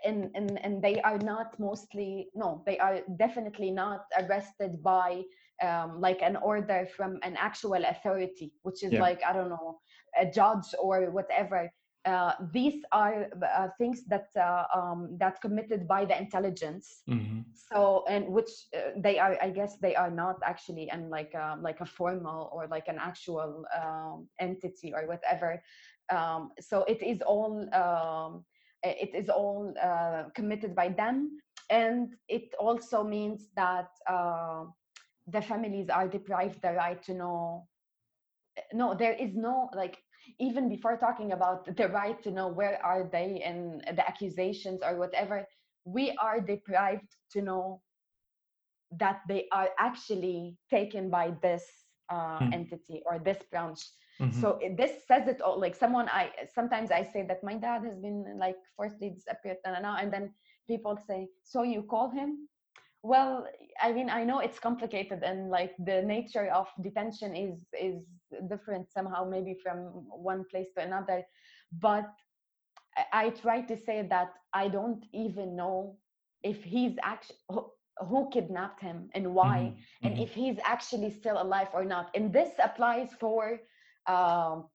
and, 0.04 0.32
and 0.36 0.60
and 0.64 0.82
they 0.82 1.00
are 1.02 1.20
not 1.20 1.58
mostly 1.60 2.30
no 2.34 2.64
they 2.66 2.78
are 2.80 3.02
definitely 3.18 3.72
not 3.72 4.06
arrested 4.20 4.82
by 4.84 5.22
um, 5.62 6.02
like 6.02 6.22
an 6.22 6.36
order 6.38 6.88
from 6.98 7.20
an 7.24 7.36
actual 7.38 7.82
authority 7.86 8.52
which 8.64 8.84
is 8.84 8.92
yeah. 8.92 9.00
like 9.00 9.22
i 9.24 9.32
don't 9.32 9.50
know 9.50 9.80
a 10.20 10.26
judge 10.26 10.74
or 10.80 11.12
whatever 11.12 11.70
uh, 12.06 12.34
these 12.52 12.84
are 12.92 13.28
uh, 13.58 13.68
things 13.78 14.04
that 14.06 14.28
uh, 14.38 14.66
um, 14.74 15.18
that 15.18 15.42
committed 15.42 15.88
by 15.88 16.06
the 16.06 16.18
intelligence. 16.18 17.02
Mm-hmm. 17.10 17.42
so 17.54 18.06
and 18.08 18.28
which 18.28 18.52
uh, 18.78 18.92
they 18.98 19.18
are 19.18 19.38
i 19.42 19.50
guess 19.50 19.78
they 19.78 19.96
are 19.96 20.12
not 20.12 20.38
actually 20.44 20.90
and 20.90 21.10
like 21.10 21.34
um, 21.36 21.64
like 21.64 21.82
a 21.82 21.86
formal 21.86 22.50
or 22.54 22.68
like 22.68 22.88
an 22.88 22.98
actual 23.00 23.66
um, 23.76 24.28
entity 24.40 24.94
or 24.94 25.08
whatever. 25.08 25.62
Um, 26.12 26.52
so 26.60 26.84
it 26.84 27.02
is 27.02 27.22
all 27.22 27.54
um, 27.74 28.46
it 28.84 29.16
is 29.16 29.30
all 29.30 29.74
uh, 29.82 30.24
committed 30.36 30.76
by 30.76 30.90
them. 30.90 31.40
And 31.72 32.14
it 32.30 32.54
also 32.60 33.04
means 33.04 33.48
that 33.56 33.90
the 35.28 35.42
families 35.42 35.90
are 35.90 36.08
deprived 36.08 36.62
the 36.62 36.74
right 36.74 37.02
to 37.04 37.14
know 37.14 37.68
no 38.74 38.94
there 38.94 39.14
is 39.14 39.36
no 39.36 39.70
like 39.74 39.98
even 40.40 40.70
before 40.70 40.98
talking 40.98 41.32
about 41.32 41.76
the 41.78 41.88
right 41.90 42.22
to 42.24 42.32
know 42.32 42.48
where 42.48 42.84
are 42.84 43.04
they 43.04 43.42
and 43.46 43.82
the 43.96 44.08
accusations 44.08 44.82
or 44.84 44.98
whatever 44.98 45.48
we 45.86 46.12
are 46.22 46.40
deprived 46.40 47.16
to 47.32 47.42
know 47.42 47.82
that 48.92 49.22
they 49.28 49.48
are 49.52 49.70
actually 49.80 50.58
taken 50.70 51.10
by 51.10 51.34
this 51.42 51.64
uh, 52.10 52.40
mm. 52.40 52.54
entity 52.54 53.02
or 53.06 53.20
this 53.20 53.38
branch 53.52 53.80
mm-hmm. 54.20 54.40
so 54.40 54.60
this 54.78 54.92
says 55.08 55.28
it 55.28 55.42
all 55.42 55.60
like 55.60 55.76
someone 55.76 56.08
i 56.10 56.30
sometimes 56.54 56.92
i 56.92 57.04
say 57.04 57.26
that 57.28 57.44
my 57.44 57.56
dad 57.56 57.84
has 57.84 57.98
been 57.98 58.38
like 58.40 58.58
forcibly 58.76 59.10
disappeared 59.10 59.58
and 59.66 60.14
then 60.14 60.32
people 60.68 60.98
say 61.08 61.28
so 61.44 61.64
you 61.64 61.84
call 61.84 62.10
him 62.10 62.48
well 63.06 63.46
i 63.82 63.94
mean 63.94 64.10
i 64.10 64.24
know 64.24 64.40
it's 64.40 64.60
complicated 64.60 65.22
and 65.24 65.50
like 65.50 65.74
the 65.86 66.02
nature 66.02 66.48
of 66.60 66.68
detention 66.82 67.36
is 67.36 67.56
is 67.88 68.02
different 68.50 68.92
somehow 68.92 69.24
maybe 69.24 69.56
from 69.64 69.78
one 70.32 70.44
place 70.52 70.70
to 70.76 70.84
another 70.84 71.22
but 71.80 72.10
i 73.14 73.30
try 73.30 73.62
to 73.62 73.78
say 73.78 73.98
that 74.14 74.30
i 74.54 74.68
don't 74.68 75.06
even 75.14 75.56
know 75.56 75.96
if 76.44 76.64
he's 76.64 76.96
actually 77.04 77.38
who 78.10 78.30
kidnapped 78.34 78.82
him 78.82 79.10
and 79.14 79.34
why 79.34 79.60
mm-hmm. 79.60 80.08
and 80.08 80.16
mm-hmm. 80.16 80.24
if 80.24 80.34
he's 80.34 80.58
actually 80.66 81.12
still 81.12 81.42
alive 81.42 81.70
or 81.74 81.86
not 81.86 82.10
and 82.16 82.34
this 82.34 82.52
applies 82.62 83.10
for 83.20 83.60
um, 84.08 84.66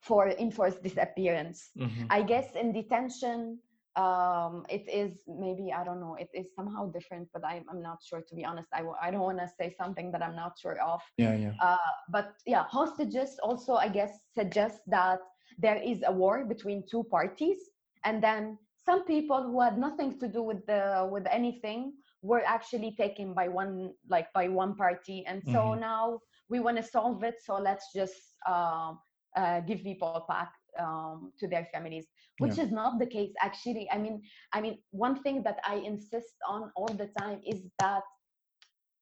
for 0.00 0.30
enforced 0.30 0.82
disappearance 0.82 1.70
mm-hmm. 1.76 2.04
i 2.10 2.22
guess 2.22 2.54
in 2.54 2.72
detention 2.72 3.58
um, 3.98 4.64
it 4.68 4.84
is 4.88 5.22
maybe 5.26 5.72
I 5.72 5.84
don't 5.84 6.00
know. 6.00 6.16
It 6.18 6.30
is 6.32 6.54
somehow 6.54 6.86
different, 6.90 7.28
but 7.34 7.44
I'm 7.44 7.64
I'm 7.70 7.82
not 7.82 7.98
sure 8.02 8.22
to 8.22 8.34
be 8.34 8.44
honest. 8.44 8.68
I 8.72 8.78
w- 8.78 8.96
I 9.02 9.10
don't 9.10 9.26
want 9.30 9.38
to 9.38 9.48
say 9.48 9.74
something 9.76 10.12
that 10.12 10.22
I'm 10.22 10.36
not 10.36 10.52
sure 10.58 10.78
of. 10.80 11.00
Yeah, 11.16 11.34
yeah. 11.36 11.52
Uh, 11.60 11.92
but 12.08 12.34
yeah, 12.46 12.64
hostages 12.68 13.38
also 13.42 13.74
I 13.74 13.88
guess 13.88 14.12
suggest 14.34 14.80
that 14.86 15.20
there 15.58 15.80
is 15.82 16.02
a 16.06 16.12
war 16.12 16.44
between 16.44 16.84
two 16.90 17.04
parties, 17.10 17.58
and 18.04 18.22
then 18.22 18.58
some 18.86 19.04
people 19.04 19.42
who 19.42 19.60
had 19.60 19.78
nothing 19.78 20.18
to 20.20 20.28
do 20.28 20.42
with 20.42 20.64
the 20.66 21.08
with 21.10 21.26
anything 21.30 21.92
were 22.22 22.42
actually 22.46 22.94
taken 22.96 23.34
by 23.34 23.48
one 23.48 23.92
like 24.08 24.32
by 24.32 24.48
one 24.48 24.76
party, 24.76 25.24
and 25.26 25.42
so 25.44 25.60
mm-hmm. 25.74 25.80
now 25.80 26.20
we 26.48 26.60
want 26.60 26.76
to 26.76 26.82
solve 26.82 27.22
it. 27.24 27.36
So 27.44 27.58
let's 27.58 27.92
just 27.94 28.36
uh, 28.46 28.94
uh, 29.36 29.60
give 29.60 29.82
people 29.82 30.24
back 30.28 30.52
um, 30.78 31.32
to 31.38 31.46
their 31.48 31.66
families 31.72 32.06
which 32.38 32.56
yeah. 32.56 32.64
is 32.64 32.70
not 32.70 32.98
the 32.98 33.06
case 33.06 33.32
actually. 33.42 33.88
I 33.90 33.98
mean 33.98 34.22
i 34.52 34.60
mean 34.60 34.78
one 34.90 35.22
thing 35.22 35.42
that 35.42 35.58
i 35.64 35.76
insist 35.76 36.34
on 36.48 36.70
all 36.76 36.88
the 37.02 37.10
time 37.20 37.40
is 37.46 37.60
that 37.78 38.02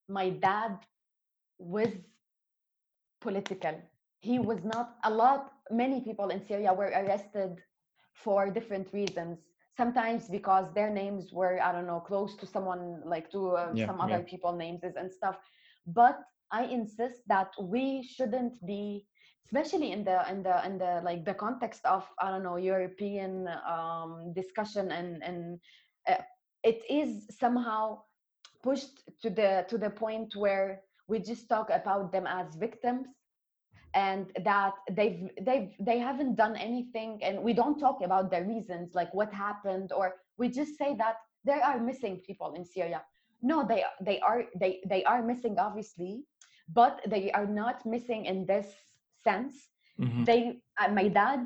my 0.09 0.31
dad 0.31 0.79
was 1.59 1.89
political. 3.21 3.75
He 4.21 4.39
was 4.39 4.65
not 4.65 4.97
a 5.05 5.11
lot 5.11 5.53
many 5.71 6.01
people 6.01 6.29
in 6.29 6.41
syria 6.47 6.73
were 6.73 6.93
arrested 7.01 7.61
for 8.15 8.51
different 8.51 8.93
reasons. 8.93 9.39
Sometimes 9.77 10.29
because 10.29 10.73
their 10.75 10.91
names 10.91 11.33
were 11.33 11.61
i 11.63 11.73
don't 11.73 11.87
know 11.87 12.01
close 12.01 12.37
to 12.37 12.47
someone 12.47 13.03
like 13.05 13.31
to 13.31 13.41
uh, 13.57 13.73
yeah, 13.75 13.87
some 13.87 14.01
other 14.01 14.21
yeah. 14.25 14.31
people 14.33 14.53
names 14.57 14.81
and 14.83 15.13
stuff. 15.13 15.37
But 15.87 16.19
i 16.53 16.65
insist 16.65 17.21
that 17.29 17.51
we 17.61 18.03
shouldn't 18.03 18.55
be 18.67 19.07
especially 19.47 19.93
in 19.93 20.05
the 20.05 20.19
in 20.31 20.43
the 20.43 20.67
in 20.67 20.79
the 20.79 21.01
like 21.05 21.25
the 21.25 21.35
context 21.35 21.85
of 21.85 22.05
i 22.21 22.31
don't 22.31 22.43
know 22.43 22.57
european 22.57 23.49
um, 23.69 24.33
discussion 24.35 24.91
and 24.91 25.23
and 25.23 25.59
uh, 26.09 26.23
it 26.63 26.83
is 26.91 27.27
somehow 27.39 27.99
pushed 28.63 28.97
to 29.23 29.31
the 29.31 29.65
to 29.69 29.79
the 29.79 29.91
point 29.91 30.35
where 30.35 30.83
we 31.09 31.19
just 31.19 31.49
talk 31.49 31.71
about 31.71 32.11
them 32.13 32.27
as 32.27 32.57
victims 32.57 33.07
and 33.95 34.27
that 34.45 34.75
they've 34.91 35.31
they've 35.41 35.71
they 35.81 35.99
haven't 35.99 36.35
done 36.35 36.57
anything 36.57 37.19
and 37.23 37.41
we 37.41 37.53
don't 37.53 37.79
talk 37.79 38.03
about 38.03 38.31
the 38.31 38.43
reasons 38.43 38.95
like 38.95 39.13
what 39.15 39.33
happened 39.33 39.93
or 39.93 40.15
we 40.39 40.49
just 40.49 40.77
say 40.77 40.95
that 40.97 41.17
there 41.45 41.63
are 41.63 41.79
missing 41.79 42.17
people 42.27 42.53
in 42.55 42.65
syria. 42.65 43.01
No 43.43 43.65
they 43.67 43.85
they 44.01 44.19
are 44.21 44.45
they 44.59 44.81
they 44.87 45.05
are 45.05 45.23
missing 45.23 45.55
obviously 45.59 46.25
but 46.81 47.01
they 47.07 47.31
are 47.33 47.47
not 47.47 47.87
missing 47.87 48.27
in 48.27 48.45
this 48.47 48.67
sense. 49.29 49.55
Mm-hmm. 50.01 50.25
they 50.29 50.41
uh, 50.81 50.91
my 51.01 51.09
dad 51.09 51.41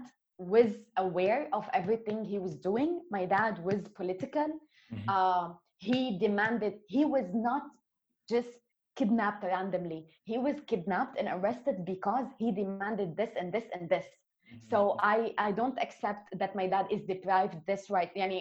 was 0.55 0.71
aware 1.07 1.43
of 1.53 1.65
everything 1.81 2.19
he 2.25 2.39
was 2.47 2.55
doing. 2.69 2.91
My 3.17 3.25
dad 3.37 3.55
was 3.69 3.81
political. 4.01 4.49
Mm-hmm. 4.93 5.09
uh, 5.17 5.47
he 5.79 6.19
demanded 6.19 6.73
he 6.89 7.05
was 7.05 7.29
not 7.33 7.63
just 8.29 8.53
kidnapped 8.97 9.45
randomly. 9.45 10.01
He 10.25 10.37
was 10.47 10.57
kidnapped 10.67 11.15
and 11.19 11.29
arrested 11.29 11.77
because 11.85 12.27
he 12.39 12.49
demanded 12.53 13.17
this 13.17 13.31
and 13.41 13.53
this 13.53 13.69
and 13.75 13.89
this. 13.89 14.07
Mm-hmm. 14.51 14.71
so 14.73 14.79
i 15.01 15.33
i 15.39 15.51
don't 15.53 15.79
accept 15.87 16.25
that 16.41 16.57
my 16.61 16.67
dad 16.67 16.87
is 16.91 17.03
deprived 17.13 17.57
this 17.67 17.83
right. 17.89 18.11
Yani, 18.17 18.41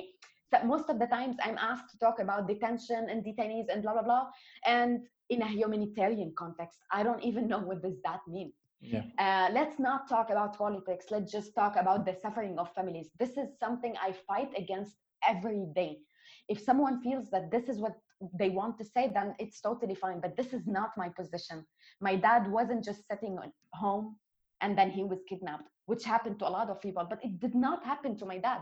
most 0.66 0.90
of 0.90 0.98
the 0.98 1.06
times 1.06 1.36
i'm 1.46 1.58
asked 1.72 1.90
to 1.92 1.98
talk 2.00 2.18
about 2.20 2.48
detention 2.48 3.02
and 3.10 3.24
detainees 3.24 3.68
and 3.72 3.84
blah 3.84 3.94
blah 3.94 4.08
blah. 4.10 4.26
And 4.66 5.06
in 5.30 5.44
a 5.44 5.48
humanitarian 5.48 6.34
context 6.36 6.80
i 6.92 7.04
don't 7.04 7.24
even 7.30 7.48
know 7.48 7.60
what 7.60 7.84
does 7.84 7.98
that 8.08 8.22
mean 8.28 8.52
Yeah. 8.82 9.04
Uh, 9.18 9.50
let's 9.52 9.80
not 9.80 10.08
talk 10.08 10.30
about 10.30 10.58
politics. 10.58 11.06
Let's 11.12 11.32
just 11.32 11.54
talk 11.56 11.76
about 11.76 12.06
the 12.06 12.16
suffering 12.22 12.58
of 12.58 12.74
families. 12.74 13.10
This 13.20 13.38
is 13.38 13.58
something 13.60 13.96
I 14.02 14.14
fight 14.14 14.52
against 14.58 14.96
every 15.28 15.68
day. 15.76 16.00
If 16.48 16.60
someone 16.62 17.02
feels 17.02 17.30
that 17.32 17.52
this 17.52 17.68
is 17.70 17.80
what 17.80 17.96
they 18.38 18.50
want 18.50 18.78
to 18.78 18.86
say, 18.86 19.12
then 19.14 19.36
it's 19.40 19.62
totally 19.62 19.96
fine. 19.96 20.20
But 20.22 20.38
this 20.38 20.54
is 20.54 20.68
not 20.68 20.92
my 20.98 21.10
position. 21.10 21.66
My 22.00 22.16
dad 22.16 22.50
wasn't 22.50 22.84
just 22.84 23.08
sitting 23.08 23.38
at 23.44 23.52
home 23.74 24.16
and 24.62 24.78
then 24.78 24.90
he 24.92 25.04
was 25.04 25.20
kidnapped, 25.28 25.70
which 25.86 26.04
happened 26.04 26.40
to 26.40 26.48
a 26.48 26.50
lot 26.50 26.70
of 26.70 26.82
people, 26.82 27.06
but 27.10 27.24
it 27.24 27.40
did 27.40 27.56
not 27.56 27.84
happen 27.86 28.18
to 28.18 28.26
my 28.26 28.38
dad. 28.38 28.62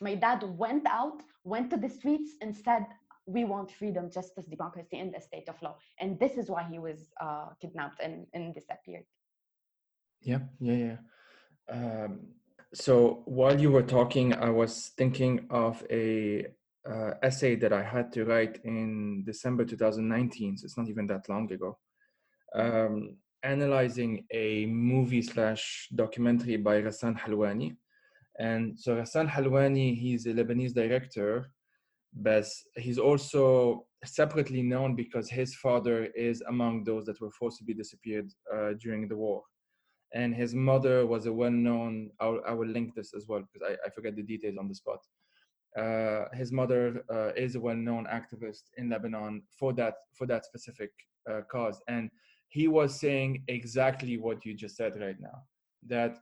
My 0.00 0.14
dad 0.14 0.44
went 0.58 0.86
out, 0.86 1.22
went 1.44 1.70
to 1.70 1.76
the 1.76 1.88
streets, 1.88 2.32
and 2.40 2.54
said, 2.54 2.86
we 3.26 3.44
want 3.44 3.70
freedom, 3.72 4.10
justice, 4.10 4.46
democracy, 4.46 4.98
and 4.98 5.12
the 5.12 5.20
state 5.20 5.48
of 5.48 5.60
law. 5.62 5.76
And 5.98 6.18
this 6.18 6.36
is 6.36 6.48
why 6.48 6.64
he 6.70 6.78
was 6.78 7.12
uh, 7.20 7.48
kidnapped 7.60 8.00
and, 8.00 8.26
and 8.34 8.54
disappeared. 8.54 9.04
Yeah, 10.22 10.40
yeah, 10.60 10.74
yeah. 10.74 10.96
Um, 11.68 12.20
so 12.74 13.22
while 13.26 13.58
you 13.58 13.70
were 13.70 13.82
talking, 13.82 14.34
I 14.34 14.50
was 14.50 14.92
thinking 14.96 15.46
of 15.50 15.84
a 15.90 16.46
uh, 16.88 17.12
essay 17.22 17.56
that 17.56 17.72
I 17.72 17.82
had 17.82 18.12
to 18.12 18.24
write 18.24 18.60
in 18.64 19.24
December 19.24 19.64
2019. 19.64 20.58
So 20.58 20.64
it's 20.64 20.76
not 20.76 20.88
even 20.88 21.06
that 21.08 21.28
long 21.28 21.50
ago. 21.52 21.78
Um, 22.54 23.16
analyzing 23.42 24.24
a 24.32 24.66
movie 24.66 25.22
slash 25.22 25.88
documentary 25.94 26.56
by 26.56 26.82
Ghassan 26.82 27.18
Halwani. 27.18 27.76
And 28.38 28.78
so 28.78 28.96
Ghassan 28.96 29.28
Halwani, 29.28 29.96
he's 29.96 30.26
a 30.26 30.30
Lebanese 30.30 30.74
director, 30.74 31.50
but 32.12 32.46
he's 32.76 32.98
also 32.98 33.86
separately 34.04 34.62
known 34.62 34.94
because 34.94 35.28
his 35.28 35.54
father 35.54 36.06
is 36.14 36.42
among 36.48 36.84
those 36.84 37.06
that 37.06 37.20
were 37.20 37.30
forcibly 37.30 37.74
disappeared 37.74 38.30
uh, 38.54 38.72
during 38.80 39.08
the 39.08 39.16
war 39.16 39.42
and 40.16 40.34
his 40.34 40.54
mother 40.54 41.06
was 41.06 41.26
a 41.26 41.32
well-known 41.40 42.10
I 42.20 42.52
will 42.58 42.72
link 42.78 42.94
this 42.94 43.12
as 43.14 43.24
well 43.28 43.42
because 43.46 43.64
I, 43.70 43.72
I 43.86 43.90
forget 43.90 44.16
the 44.16 44.22
details 44.22 44.56
on 44.58 44.68
the 44.68 44.74
spot. 44.74 45.00
Uh, 45.82 46.24
his 46.32 46.50
mother 46.52 47.04
uh, 47.16 47.32
is 47.44 47.54
a 47.54 47.60
well-known 47.60 48.06
activist 48.18 48.64
in 48.78 48.88
lebanon 48.88 49.42
for 49.58 49.74
that 49.74 49.94
for 50.18 50.26
that 50.26 50.44
specific 50.50 50.90
uh, 51.30 51.42
cause 51.52 51.78
and 51.86 52.10
he 52.48 52.66
was 52.66 52.98
saying 52.98 53.30
exactly 53.48 54.16
what 54.16 54.38
you 54.46 54.54
just 54.54 54.76
said 54.76 54.92
right 55.04 55.20
now 55.20 55.38
that 55.86 56.12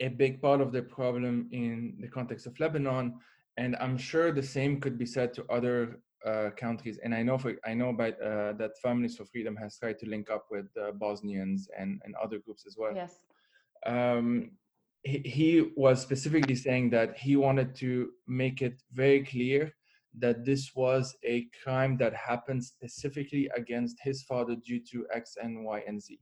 a 0.00 0.08
big 0.08 0.42
part 0.42 0.60
of 0.60 0.72
the 0.72 0.82
problem 0.82 1.48
in 1.52 1.96
the 2.00 2.08
context 2.08 2.44
of 2.46 2.58
lebanon 2.58 3.14
and 3.56 3.76
i'm 3.76 3.96
sure 3.96 4.32
the 4.32 4.48
same 4.56 4.80
could 4.80 4.98
be 4.98 5.06
said 5.06 5.32
to 5.32 5.44
other 5.58 6.00
uh, 6.26 6.50
countries, 6.56 6.98
and 7.02 7.14
I 7.14 7.22
know 7.22 7.38
for 7.38 7.54
I 7.64 7.74
know 7.74 7.92
by, 7.92 8.10
uh, 8.12 8.52
that 8.54 8.72
Families 8.82 9.16
for 9.16 9.24
Freedom 9.26 9.56
has 9.56 9.78
tried 9.78 9.98
to 10.00 10.06
link 10.08 10.30
up 10.30 10.46
with 10.50 10.66
uh, 10.76 10.92
Bosnians 10.92 11.68
and, 11.78 12.00
and 12.04 12.14
other 12.22 12.38
groups 12.38 12.64
as 12.66 12.76
well. 12.78 12.94
Yes. 12.94 13.24
Um, 13.86 14.50
he, 15.02 15.18
he 15.18 15.72
was 15.76 16.02
specifically 16.02 16.56
saying 16.56 16.90
that 16.90 17.16
he 17.16 17.36
wanted 17.36 17.74
to 17.76 18.10
make 18.26 18.60
it 18.60 18.82
very 18.92 19.24
clear 19.24 19.72
that 20.18 20.44
this 20.44 20.72
was 20.74 21.14
a 21.24 21.46
crime 21.62 21.96
that 21.98 22.14
happened 22.14 22.64
specifically 22.64 23.48
against 23.54 23.96
his 24.02 24.22
father 24.22 24.56
due 24.56 24.80
to 24.90 25.06
X 25.14 25.36
and 25.40 25.64
Y 25.64 25.82
and 25.86 26.02
Z. 26.02 26.18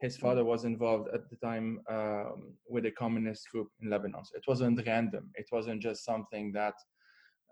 His 0.00 0.16
mm. 0.16 0.20
father 0.20 0.44
was 0.44 0.64
involved 0.64 1.08
at 1.14 1.30
the 1.30 1.36
time 1.36 1.80
um, 1.88 2.54
with 2.68 2.84
a 2.86 2.90
communist 2.90 3.48
group 3.50 3.68
in 3.80 3.88
Lebanon. 3.88 4.24
So 4.24 4.36
it 4.36 4.44
wasn't 4.46 4.84
random. 4.86 5.30
It 5.34 5.46
wasn't 5.52 5.80
just 5.80 6.04
something 6.04 6.52
that 6.52 6.74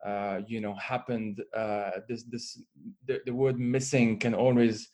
uh, 0.05 0.41
you 0.47 0.61
know 0.61 0.75
happened 0.75 1.43
uh, 1.57 1.91
this 2.09 2.25
this 2.25 2.63
the, 3.07 3.21
the 3.27 3.35
word 3.35 3.59
missing 3.59 4.19
can 4.19 4.35
always 4.35 4.89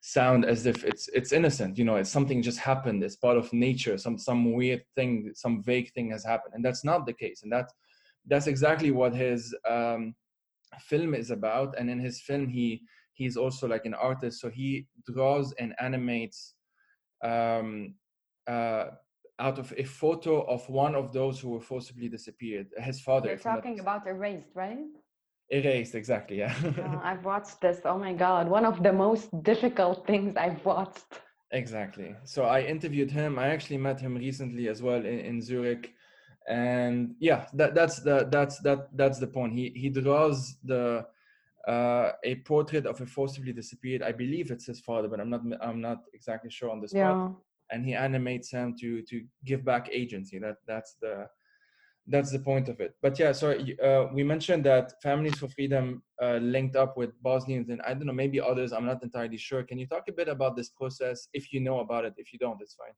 sound 0.00 0.44
as 0.44 0.66
if 0.66 0.84
it's 0.84 1.08
it's 1.14 1.32
innocent 1.32 1.78
you 1.78 1.84
know 1.84 1.96
it's 1.96 2.10
something 2.10 2.42
just 2.42 2.58
happened 2.58 3.02
it's 3.02 3.16
part 3.16 3.38
of 3.38 3.50
nature 3.54 3.96
some 3.96 4.18
some 4.18 4.52
weird 4.52 4.82
thing 4.94 5.30
some 5.34 5.62
vague 5.62 5.90
thing 5.92 6.10
has 6.10 6.22
happened 6.22 6.52
and 6.54 6.64
that's 6.64 6.84
not 6.84 7.06
the 7.06 7.12
case 7.12 7.42
and 7.42 7.50
that's 7.50 7.72
that's 8.26 8.46
exactly 8.46 8.90
what 8.90 9.14
his 9.14 9.54
um, 9.68 10.14
film 10.78 11.14
is 11.14 11.30
about 11.30 11.74
and 11.78 11.88
in 11.88 11.98
his 11.98 12.20
film 12.20 12.46
he 12.46 12.82
he's 13.14 13.36
also 13.36 13.66
like 13.66 13.86
an 13.86 13.94
artist 13.94 14.40
so 14.40 14.50
he 14.50 14.86
draws 15.06 15.54
and 15.58 15.74
animates 15.80 16.54
um, 17.22 17.94
uh, 18.46 18.86
out 19.38 19.58
of 19.58 19.72
a 19.76 19.84
photo 19.84 20.42
of 20.42 20.68
one 20.68 20.94
of 20.94 21.12
those 21.12 21.40
who 21.40 21.50
were 21.50 21.60
forcibly 21.60 22.08
disappeared. 22.08 22.68
His 22.76 23.00
father. 23.00 23.28
You're 23.28 23.38
talking 23.38 23.80
about 23.80 24.06
erased, 24.06 24.50
right? 24.54 24.86
Erased, 25.50 25.94
exactly. 25.94 26.38
Yeah. 26.38 26.54
uh, 26.62 27.00
I've 27.02 27.24
watched 27.24 27.60
this. 27.60 27.80
Oh 27.84 27.98
my 27.98 28.12
god, 28.12 28.48
one 28.48 28.64
of 28.64 28.82
the 28.82 28.92
most 28.92 29.30
difficult 29.42 30.06
things 30.06 30.36
I've 30.36 30.64
watched. 30.64 31.20
Exactly. 31.50 32.14
So 32.24 32.44
I 32.44 32.62
interviewed 32.62 33.10
him. 33.10 33.38
I 33.38 33.48
actually 33.48 33.78
met 33.78 34.00
him 34.00 34.16
recently 34.16 34.68
as 34.68 34.82
well 34.82 34.98
in, 34.98 35.18
in 35.20 35.42
Zurich, 35.42 35.92
and 36.48 37.14
yeah, 37.18 37.46
that 37.54 37.74
that's 37.74 38.00
the 38.00 38.28
that's 38.30 38.58
that 38.60 38.88
that's 38.96 39.18
the 39.18 39.26
point. 39.26 39.52
He 39.52 39.72
he 39.74 39.88
draws 39.90 40.56
the 40.64 41.06
uh, 41.68 42.12
a 42.24 42.36
portrait 42.46 42.86
of 42.86 43.00
a 43.00 43.06
forcibly 43.06 43.52
disappeared. 43.52 44.02
I 44.02 44.12
believe 44.12 44.50
it's 44.50 44.66
his 44.66 44.80
father, 44.80 45.08
but 45.08 45.20
I'm 45.20 45.30
not 45.30 45.42
I'm 45.60 45.80
not 45.80 46.02
exactly 46.14 46.50
sure 46.50 46.70
on 46.70 46.80
this 46.80 46.94
yeah. 46.94 47.12
part 47.12 47.32
and 47.70 47.84
he 47.84 47.94
animates 47.94 48.50
them 48.50 48.74
to 48.80 49.02
to 49.02 49.24
give 49.44 49.64
back 49.64 49.88
agency. 49.92 50.38
That 50.38 50.56
that's 50.66 50.96
the 51.00 51.28
that's 52.06 52.30
the 52.30 52.38
point 52.38 52.68
of 52.68 52.80
it. 52.80 52.94
But 53.02 53.18
yeah 53.18 53.32
so 53.32 53.52
uh, 53.82 54.08
we 54.12 54.22
mentioned 54.22 54.64
that 54.64 55.00
families 55.02 55.38
for 55.38 55.48
freedom 55.48 56.02
uh, 56.22 56.36
linked 56.36 56.76
up 56.76 56.96
with 56.96 57.10
bosnians 57.22 57.70
and 57.70 57.80
i 57.82 57.94
don't 57.94 58.06
know 58.06 58.12
maybe 58.12 58.40
others 58.40 58.72
i'm 58.72 58.86
not 58.86 59.02
entirely 59.02 59.38
sure. 59.38 59.62
Can 59.62 59.78
you 59.78 59.86
talk 59.86 60.04
a 60.08 60.12
bit 60.12 60.28
about 60.28 60.56
this 60.56 60.68
process? 60.68 61.28
If 61.32 61.52
you 61.52 61.60
know 61.60 61.80
about 61.80 62.04
it 62.04 62.14
if 62.18 62.32
you 62.32 62.38
don't 62.38 62.60
it's 62.60 62.76
fine. 62.82 62.96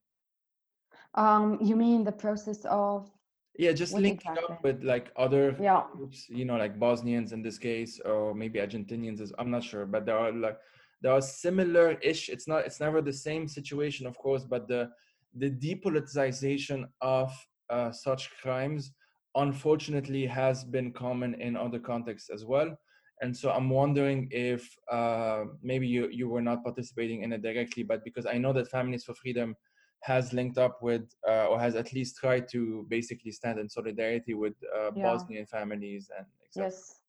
Um 1.14 1.58
you 1.60 1.76
mean 1.76 2.04
the 2.04 2.12
process 2.12 2.64
of 2.64 3.10
yeah 3.58 3.72
just 3.72 3.94
linking 3.94 4.32
exactly? 4.32 4.54
up 4.54 4.64
with 4.64 4.82
like 4.82 5.12
other 5.16 5.56
yeah. 5.60 5.84
groups 5.92 6.26
you 6.28 6.44
know 6.44 6.56
like 6.56 6.78
bosnians 6.78 7.32
in 7.32 7.42
this 7.42 7.58
case 7.58 8.00
or 8.04 8.34
maybe 8.34 8.58
argentinians 8.58 9.20
is, 9.20 9.32
i'm 9.38 9.50
not 9.50 9.64
sure 9.64 9.86
but 9.86 10.04
there 10.04 10.18
are 10.18 10.32
like 10.32 10.58
there 11.02 11.12
are 11.12 11.20
similar 11.20 11.92
ish 12.02 12.28
it's 12.28 12.48
not 12.48 12.64
it's 12.64 12.80
never 12.80 13.00
the 13.00 13.12
same 13.12 13.46
situation 13.48 14.06
of 14.06 14.16
course 14.18 14.44
but 14.44 14.66
the 14.68 14.88
the 15.34 15.50
depoliticization 15.50 16.84
of 17.00 17.30
uh, 17.70 17.90
such 17.90 18.30
crimes 18.40 18.92
unfortunately 19.34 20.24
has 20.24 20.64
been 20.64 20.92
common 20.92 21.34
in 21.34 21.56
other 21.56 21.78
contexts 21.78 22.30
as 22.30 22.44
well 22.44 22.76
and 23.20 23.36
so 23.36 23.50
i'm 23.50 23.70
wondering 23.70 24.28
if 24.30 24.76
uh, 24.90 25.44
maybe 25.62 25.86
you 25.86 26.08
you 26.10 26.28
were 26.28 26.42
not 26.42 26.62
participating 26.64 27.22
in 27.22 27.32
it 27.32 27.42
directly 27.42 27.82
but 27.82 28.02
because 28.04 28.26
i 28.26 28.38
know 28.38 28.52
that 28.52 28.68
families 28.68 29.04
for 29.04 29.14
freedom 29.14 29.54
has 30.02 30.32
linked 30.32 30.58
up 30.58 30.78
with 30.82 31.02
uh, 31.28 31.46
or 31.46 31.58
has 31.58 31.74
at 31.74 31.92
least 31.92 32.16
tried 32.16 32.46
to 32.48 32.86
basically 32.88 33.32
stand 33.32 33.58
in 33.58 33.68
solidarity 33.68 34.34
with 34.34 34.54
uh, 34.76 34.90
yeah. 34.94 35.02
bosnian 35.02 35.46
families 35.46 36.10
and 36.16 36.26
etc. 36.46 36.68
yes 36.68 37.00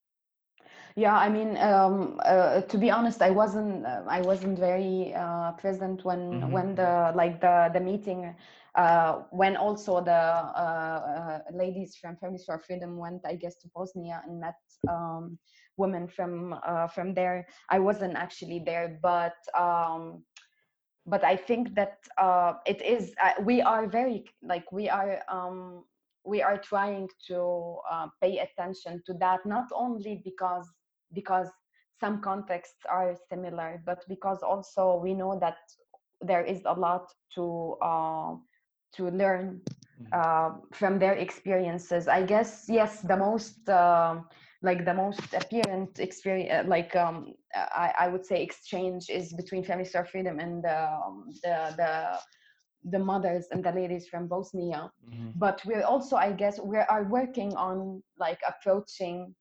yeah, 0.98 1.16
I 1.16 1.30
mean, 1.30 1.58
um, 1.58 2.20
uh, 2.26 2.62
to 2.62 2.78
be 2.78 2.90
honest, 2.90 3.22
I 3.22 3.30
wasn't 3.30 3.86
uh, 3.86 4.02
I 4.08 4.22
wasn't 4.22 4.58
very 4.58 5.14
uh, 5.14 5.52
present 5.52 6.04
when 6.04 6.42
mm-hmm. 6.42 6.52
when 6.52 6.74
the 6.74 7.14
like 7.14 7.40
the 7.40 7.70
the 7.72 7.80
meeting 7.80 8.34
uh, 8.74 9.22
when 9.30 9.56
also 9.56 10.02
the 10.02 10.12
uh, 10.12 10.60
uh, 10.60 11.40
ladies 11.54 11.96
from 12.02 12.18
Families 12.18 12.46
for 12.46 12.58
Freedom 12.58 12.98
went, 12.98 13.22
I 13.28 13.36
guess, 13.36 13.58
to 13.58 13.68
Bosnia 13.76 14.24
and 14.26 14.40
met 14.40 14.58
um, 14.90 15.38
women 15.78 16.08
from 16.08 16.60
from 16.96 17.14
there. 17.14 17.48
I 17.70 17.78
wasn't 17.78 18.16
actually 18.16 18.64
there, 18.66 18.98
but 19.00 19.38
um, 19.56 20.24
but 21.06 21.24
I 21.24 21.36
think 21.36 21.76
that 21.76 22.00
it 22.66 22.82
is 22.82 23.14
we 23.44 23.62
are 23.62 23.86
very 23.86 24.26
like 24.42 24.72
we 24.72 24.90
are 24.90 25.22
um, 25.30 25.84
we 26.28 26.42
are 26.42 26.58
trying 26.58 27.08
to 27.28 27.78
uh, 27.90 28.08
pay 28.22 28.40
attention 28.40 29.02
to 29.06 29.14
that 29.14 29.46
not 29.46 29.68
only 29.74 30.22
because 30.24 30.68
because 31.14 31.50
some 32.00 32.22
contexts 32.22 32.86
are 32.90 33.16
similar, 33.30 33.82
but 33.86 34.04
because 34.08 34.44
also 34.44 35.00
we 35.02 35.14
know 35.14 35.38
that 35.40 35.58
there 36.22 36.44
is 36.44 36.62
a 36.66 36.74
lot 36.74 37.12
to 37.36 37.76
uh, 37.82 38.36
to 38.94 39.10
learn 39.10 39.62
mm-hmm. 40.02 40.06
uh, 40.14 40.60
from 40.74 41.00
their 41.00 41.14
experiences. 41.14 42.08
I 42.08 42.24
guess 42.24 42.66
yes, 42.68 43.02
the 43.02 43.18
most 43.18 43.68
uh, 43.70 44.22
like 44.62 44.86
the 44.86 44.94
most 44.94 45.34
apparent 45.34 46.00
experience, 46.00 46.52
uh, 46.52 46.68
like 46.68 46.96
um, 46.96 47.34
I, 47.56 47.94
I 48.00 48.08
would 48.08 48.26
say, 48.26 48.42
exchange 48.42 49.10
is 49.10 49.34
between 49.34 49.64
Families 49.64 49.92
for 49.92 50.06
Freedom 50.06 50.40
and 50.40 50.66
um, 50.66 51.26
the 51.44 51.74
the 51.78 52.20
the 52.92 53.00
mothers 53.00 53.48
and 53.52 53.64
the 53.64 53.72
ladies 53.72 54.08
from 54.08 54.28
Bosnia. 54.28 54.92
Mm-hmm. 55.10 55.32
But 55.36 55.62
we're 55.66 55.84
also, 55.84 56.16
I 56.16 56.32
guess, 56.32 56.60
we 56.60 56.78
are 56.78 57.04
working 57.04 57.56
on 57.56 58.02
like 58.18 58.40
approaching 58.48 59.36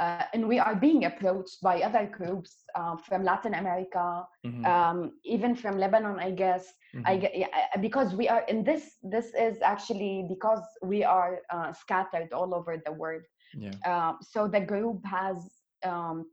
uh, 0.00 0.24
and 0.32 0.48
we 0.48 0.58
are 0.58 0.74
being 0.74 1.04
approached 1.04 1.62
by 1.62 1.80
other 1.82 2.06
groups 2.06 2.64
uh, 2.74 2.96
from 2.96 3.22
Latin 3.22 3.54
America, 3.54 4.26
mm-hmm. 4.44 4.64
um, 4.64 5.12
even 5.24 5.54
from 5.54 5.78
Lebanon, 5.78 6.18
I 6.18 6.30
guess. 6.32 6.66
Mm-hmm. 6.94 7.06
I 7.06 7.16
get, 7.16 7.36
yeah, 7.36 7.46
because 7.80 8.14
we 8.14 8.28
are 8.28 8.42
in 8.48 8.64
this. 8.64 8.96
This 9.02 9.26
is 9.38 9.62
actually 9.62 10.26
because 10.28 10.62
we 10.82 11.04
are 11.04 11.40
uh, 11.50 11.72
scattered 11.72 12.32
all 12.32 12.54
over 12.54 12.82
the 12.84 12.92
world. 12.92 13.22
Yeah. 13.56 13.70
Uh, 13.86 14.14
so 14.20 14.48
the 14.48 14.60
group 14.60 15.04
has 15.06 15.36
um, 15.84 16.26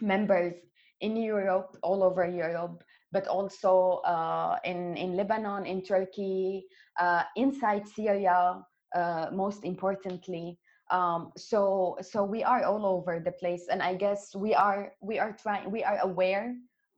members 0.00 0.54
in 1.00 1.16
Europe, 1.16 1.76
all 1.82 2.04
over 2.04 2.28
Europe, 2.28 2.84
but 3.10 3.26
also 3.26 4.02
uh, 4.04 4.58
in, 4.64 4.96
in 4.96 5.16
Lebanon, 5.16 5.66
in 5.66 5.82
Turkey, 5.82 6.66
uh, 7.00 7.24
inside 7.34 7.88
Syria, 7.88 8.62
uh, 8.94 9.26
most 9.32 9.64
importantly. 9.64 10.58
Um, 10.90 11.32
so 11.36 11.96
so 12.02 12.24
we 12.24 12.42
are 12.42 12.64
all 12.64 12.84
over 12.86 13.20
the 13.20 13.32
place, 13.32 13.68
and 13.70 13.82
I 13.82 13.94
guess 13.94 14.34
we 14.34 14.54
are 14.54 14.92
we 15.00 15.18
are 15.18 15.32
trying 15.32 15.70
we 15.70 15.84
are 15.84 15.98
aware 16.02 16.54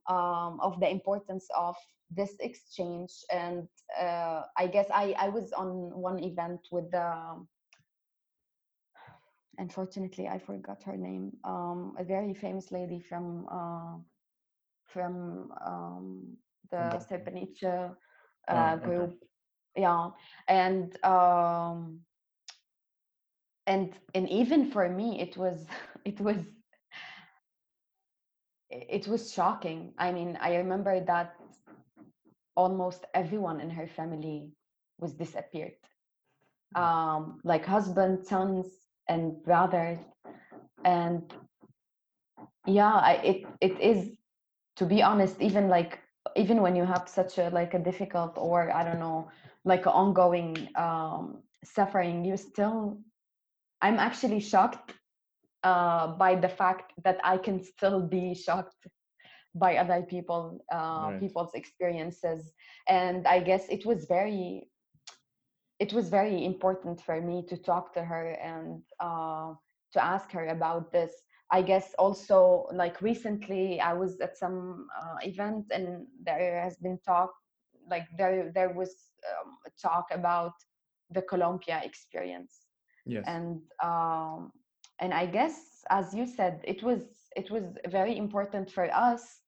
um, 0.08 0.58
of 0.60 0.80
the 0.80 0.88
importance 0.88 1.48
of 1.56 1.76
this 2.10 2.34
exchange. 2.40 3.12
And 3.32 3.68
uh, 4.00 4.42
I 4.56 4.66
guess 4.66 4.86
I 4.92 5.14
I 5.18 5.28
was 5.28 5.52
on 5.52 5.90
one 5.94 6.18
event 6.22 6.60
with 6.70 6.90
the 6.90 7.46
unfortunately 9.58 10.28
I 10.28 10.38
forgot 10.38 10.82
her 10.84 10.96
name. 10.96 11.32
Um, 11.44 11.94
a 11.98 12.04
very 12.04 12.34
famous 12.34 12.70
lady 12.72 13.00
from 13.00 13.46
uh, 13.50 13.98
from 14.86 15.52
um, 15.64 16.36
the 16.70 16.98
Srebrenica 16.98 17.94
uh, 18.48 18.76
Oh, 18.76 18.76
group. 18.76 19.14
okay. 19.14 19.16
Yeah, 19.76 20.10
and 20.48 20.92
um, 21.04 22.00
and 23.66 23.92
and 24.14 24.28
even 24.28 24.70
for 24.70 24.88
me, 24.88 25.20
it 25.20 25.36
was 25.36 25.66
it 26.04 26.20
was 26.20 26.38
it 28.70 29.06
was 29.06 29.32
shocking. 29.32 29.92
I 29.98 30.12
mean, 30.12 30.38
I 30.40 30.56
remember 30.56 31.00
that 31.00 31.36
almost 32.56 33.04
everyone 33.14 33.60
in 33.60 33.70
her 33.70 33.86
family 33.86 34.50
was 34.98 35.14
disappeared. 35.14 35.74
Um, 36.74 37.40
like 37.44 37.64
husband, 37.66 38.24
sons, 38.26 38.66
and 39.08 39.42
brothers, 39.42 39.98
and 40.84 41.32
yeah, 42.66 42.92
I, 42.94 43.12
it 43.24 43.42
it 43.60 43.80
is 43.80 44.16
to 44.76 44.86
be 44.86 45.02
honest, 45.02 45.40
even 45.40 45.68
like 45.68 45.98
even 46.36 46.62
when 46.62 46.76
you 46.76 46.84
have 46.84 47.08
such 47.08 47.38
a 47.38 47.50
like 47.50 47.74
a 47.74 47.78
difficult 47.78 48.34
or 48.36 48.72
I 48.72 48.84
don't 48.84 49.00
know, 49.00 49.30
like 49.64 49.86
ongoing 49.86 50.68
um, 50.76 51.42
suffering, 51.64 52.24
you 52.24 52.36
still. 52.36 52.98
I'm 53.82 53.98
actually 53.98 54.40
shocked 54.40 54.94
uh, 55.64 56.08
by 56.16 56.36
the 56.36 56.48
fact 56.48 56.92
that 57.04 57.18
I 57.24 57.38
can 57.38 57.62
still 57.62 58.00
be 58.02 58.34
shocked 58.34 58.86
by 59.54 59.76
other 59.76 60.02
people 60.02 60.60
uh, 60.72 61.12
Right. 61.12 61.22
people's 61.22 61.54
experiences. 61.54 62.52
And 62.88 63.26
i 63.26 63.40
guess 63.40 63.68
it 63.68 63.86
was 63.86 64.06
very 64.06 64.68
it 65.78 65.92
was 65.92 66.08
very 66.08 66.44
important 66.44 67.00
for 67.00 67.20
me 67.20 67.44
to 67.48 67.56
talk 67.56 67.92
to 67.94 68.02
her 68.04 68.30
and 68.42 68.82
uh, 69.00 69.52
to 69.92 70.04
ask 70.04 70.30
her 70.32 70.48
about 70.48 70.92
this. 70.92 71.12
I 71.50 71.62
guess 71.62 71.94
also 71.98 72.66
like 72.72 73.00
recently 73.02 73.80
i 73.80 73.92
was 73.92 74.20
at 74.20 74.36
some 74.38 74.86
uh, 75.00 75.16
event 75.22 75.66
and 75.70 76.06
there 76.24 76.60
has 76.62 76.76
been 76.78 76.98
talk 77.04 77.30
like 77.90 78.06
there 78.18 78.50
there 78.54 78.70
was 78.72 78.92
um, 79.30 79.50
talk 79.80 80.06
about 80.12 80.54
the 81.10 81.22
colombia 81.22 81.80
experience 81.84 82.61
Yes. 83.06 83.26
and 83.26 83.60
um, 83.82 84.52
and 85.00 85.12
I 85.12 85.26
guess 85.26 85.84
as 85.90 86.14
you 86.14 86.26
said, 86.26 86.60
it 86.64 86.82
was 86.82 87.02
it 87.36 87.50
was 87.50 87.64
very 87.88 88.16
important 88.16 88.70
for 88.70 88.92
us 88.94 89.40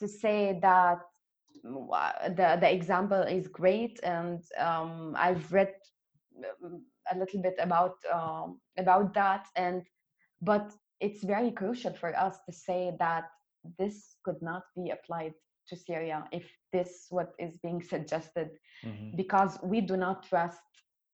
to 0.00 0.08
say 0.08 0.58
that 0.62 1.00
mm, 1.64 2.36
the 2.36 2.58
the 2.60 2.72
example 2.72 3.22
is 3.22 3.48
great, 3.48 4.00
and 4.02 4.42
um, 4.58 5.14
I've 5.18 5.50
read 5.52 5.74
um, 6.64 6.82
a 7.12 7.18
little 7.18 7.42
bit 7.42 7.56
about 7.58 7.96
um, 8.12 8.60
about 8.78 9.14
that, 9.14 9.46
and 9.56 9.82
but 10.40 10.72
it's 11.00 11.24
very 11.24 11.50
crucial 11.50 11.92
for 11.94 12.16
us 12.16 12.38
to 12.46 12.52
say 12.52 12.92
that 12.98 13.24
this 13.78 14.16
could 14.24 14.40
not 14.42 14.62
be 14.76 14.90
applied 14.90 15.34
to 15.68 15.76
Syria 15.76 16.24
if 16.32 16.50
this 16.72 17.06
what 17.10 17.32
is 17.38 17.56
being 17.58 17.82
suggested 17.94 18.50
Mhm, 18.84 19.16
because 19.16 19.58
we 19.62 19.80
do 19.80 19.96
not 19.96 20.22
trust 20.22 20.62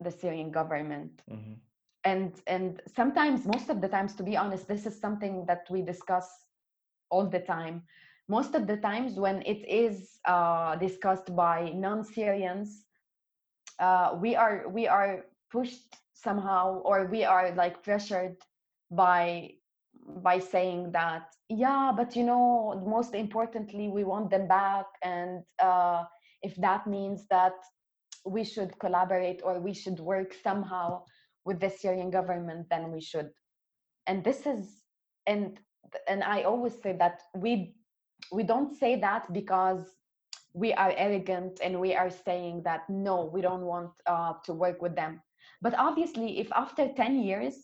the 0.01 0.11
Syrian 0.11 0.51
government 0.51 1.23
mhm. 1.29 1.61
And 2.05 2.41
and 2.47 2.81
sometimes 2.87 3.47
most 3.47 3.69
of 3.71 3.81
the 3.81 3.89
times 3.89 4.15
to 4.17 4.23
be 4.23 4.37
honest 4.37 4.69
this 4.69 4.87
is 4.87 4.99
something 5.01 5.45
that 5.47 5.67
we 5.71 5.83
discuss 5.83 6.29
all 7.11 7.27
the 7.29 7.41
time. 7.41 7.83
Most 8.29 8.55
of 8.55 8.67
the 8.67 8.77
times 8.77 9.15
when 9.19 9.43
it 9.43 9.67
is 9.69 10.19
uh, 10.25 10.77
discussed 10.77 11.35
by 11.37 11.71
non-syrians 11.75 12.85
uh, 13.79 14.17
we 14.21 14.35
are 14.37 14.69
we 14.69 14.87
are 14.87 15.25
pushed 15.51 15.97
somehow 16.15 16.81
or 16.85 17.07
we 17.07 17.25
are 17.25 17.55
like 17.55 17.83
pressured 17.83 18.37
by 18.91 19.51
by 20.23 20.39
saying 20.39 20.93
that 20.93 21.35
yeah 21.49 21.93
but 21.97 22.15
you 22.17 22.25
know 22.25 22.83
most 22.87 23.15
importantly 23.15 23.89
we 23.89 24.05
want 24.05 24.31
them 24.31 24.47
back 24.47 24.87
and 25.03 25.43
uh, 25.63 26.05
if 26.43 26.55
that 26.57 26.87
means 26.87 27.27
that 27.31 27.55
we 28.27 28.45
should 28.45 28.79
collaborate 28.79 29.41
or 29.45 29.61
we 29.61 29.73
should 29.75 30.01
work 30.01 30.35
somehow 30.43 31.03
with 31.45 31.61
the 31.61 31.71
Syrian 31.71 32.11
government, 32.11 32.69
then 32.71 32.91
we 32.93 33.01
should. 33.01 33.31
And 34.07 34.25
this 34.25 34.47
is 34.47 34.83
and 35.27 35.59
and 36.09 36.23
I 36.25 36.43
always 36.43 36.75
say 36.83 36.93
that 36.99 37.23
we 37.37 37.77
we 38.33 38.43
don't 38.43 38.75
say 38.77 39.01
that 39.01 39.33
because 39.33 39.85
we 40.55 40.73
are 40.73 40.93
arrogant 40.97 41.61
and 41.63 41.81
we 41.81 41.95
are 41.95 42.11
saying 42.11 42.63
that 42.65 42.89
no, 42.89 43.25
we 43.27 43.41
don't 43.43 43.67
want 43.67 43.91
uh, 44.07 44.35
to 44.45 44.53
work 44.53 44.81
with 44.83 44.95
them. 44.95 45.21
But 45.61 45.75
obviously, 45.79 46.39
if 46.39 46.51
after 46.53 46.89
10 46.93 47.23
years 47.23 47.55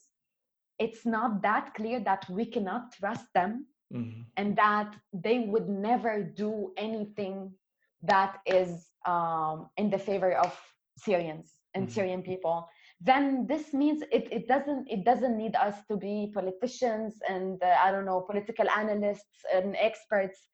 it's 0.78 1.04
not 1.06 1.42
that 1.42 1.74
clear 1.74 2.00
that 2.00 2.28
we 2.30 2.46
cannot 2.46 2.92
trust 2.92 3.26
them 3.34 3.66
Mhm. 3.92 4.24
and 4.36 4.56
that 4.56 4.96
they 5.12 5.40
would 5.40 5.68
never 5.68 6.22
do 6.22 6.72
anything 6.76 7.54
that 8.02 8.40
is 8.46 8.88
um, 9.06 9.68
in 9.76 9.90
the 9.90 9.98
favor 9.98 10.32
of 10.32 10.52
Syrians 10.96 11.58
and 11.74 11.86
Mhm. 11.86 11.90
Syrian 11.92 12.22
people, 12.22 12.68
then 13.00 13.46
this 13.46 13.72
means 13.72 14.02
it, 14.12 14.28
it 14.30 14.46
doesn't 14.48 14.88
it 14.90 15.04
doesn't 15.04 15.36
need 15.36 15.54
us 15.56 15.76
to 15.88 15.96
be 15.96 16.30
politicians 16.34 17.20
and 17.28 17.62
uh, 17.62 17.76
I 17.82 17.90
don't 17.92 18.04
know 18.04 18.20
political 18.20 18.68
analysts 18.70 19.44
and 19.52 19.76
experts 19.78 20.48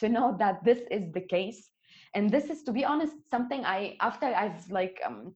to 0.00 0.08
know 0.08 0.36
that 0.38 0.64
this 0.64 0.80
is 0.90 1.12
the 1.12 1.20
case. 1.20 1.70
And 2.14 2.30
this 2.30 2.50
is, 2.50 2.62
to 2.64 2.72
be 2.72 2.84
honest, 2.84 3.14
something 3.30 3.64
I 3.64 3.96
after 4.00 4.26
I've 4.26 4.70
like 4.70 5.00
um, 5.04 5.34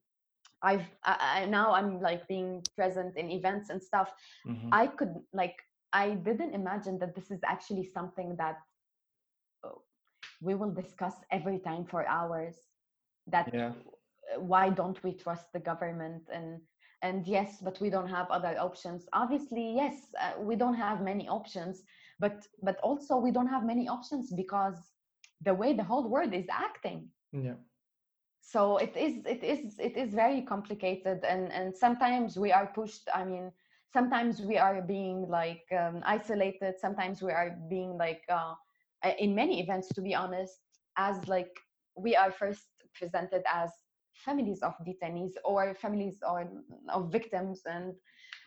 I've 0.63 0.87
I, 1.05 1.43
I, 1.43 1.47
now 1.47 1.73
I'm 1.73 2.01
like 2.01 2.27
being 2.29 2.63
present 2.77 3.17
in 3.17 3.31
events 3.31 3.71
and 3.71 3.83
stuff. 3.83 4.13
Mhm. 4.47 4.69
I 4.73 4.87
could 4.87 5.15
like 5.33 5.57
I 5.93 6.11
didn't 6.15 6.55
imagine 6.55 6.99
that 6.99 7.15
this 7.15 7.31
is 7.31 7.41
actually 7.47 7.85
something 7.85 8.37
that 8.37 8.59
uh, 9.65 9.71
we 10.41 10.55
will 10.55 10.73
discuss 10.73 11.15
every 11.31 11.59
time 11.59 11.85
for 11.85 12.07
hours. 12.07 12.57
That 13.27 13.53
Yeah. 13.53 13.73
Why 14.39 14.71
don't 14.71 15.03
we 15.03 15.13
trust 15.13 15.53
the 15.53 15.61
government 15.61 16.23
and 16.33 16.61
and 17.03 17.27
yes, 17.27 17.59
but 17.63 17.81
we 17.81 17.91
don't 17.91 18.09
have 18.09 18.31
other 18.31 18.57
options. 18.59 19.07
Obviously, 19.13 19.75
yes, 19.75 20.15
uh, 20.21 20.41
we 20.41 20.57
don't 20.57 20.75
have 20.75 21.03
many 21.03 21.29
options, 21.29 21.83
but 22.19 22.47
but 22.63 22.79
also 22.81 23.17
we 23.17 23.31
don't 23.31 23.49
have 23.49 23.65
many 23.65 23.89
options 23.89 24.33
because 24.33 24.77
the 25.43 25.55
way 25.55 25.73
the 25.75 25.85
whole 25.85 26.09
world 26.09 26.33
is 26.33 26.47
acting 26.51 27.11
Yeah. 27.33 27.57
so 28.41 28.79
it 28.79 28.97
is 28.97 29.25
it 29.27 29.43
is 29.43 29.79
it 29.79 29.97
is 29.97 30.15
very 30.15 30.43
complicated 30.43 31.25
and 31.25 31.53
and 31.53 31.77
sometimes 31.77 32.37
we 32.39 32.53
are 32.53 32.67
pushed 32.75 33.09
i 33.15 33.25
mean 33.25 33.53
sometimes 33.93 34.41
we 34.43 34.57
are 34.59 34.83
being 34.83 35.29
like 35.29 35.65
um, 35.73 36.03
isolated 36.05 36.75
sometimes 36.79 37.23
we 37.23 37.33
are 37.33 37.57
being 37.69 37.97
like 37.97 38.23
uh, 38.29 38.55
in 39.19 39.35
many 39.35 39.61
events 39.61 39.89
to 39.89 40.01
be 40.03 40.15
honest 40.15 40.61
as 40.97 41.27
like 41.29 41.55
we 41.97 42.15
are 42.17 42.31
first 42.31 42.67
presented 42.95 43.43
as 43.53 43.71
families 44.25 44.63
of 44.63 44.75
detainees 44.87 45.33
or 45.45 45.75
families 45.75 46.19
or 46.27 46.49
of 46.89 47.13
victims 47.13 47.63
and 47.67 47.95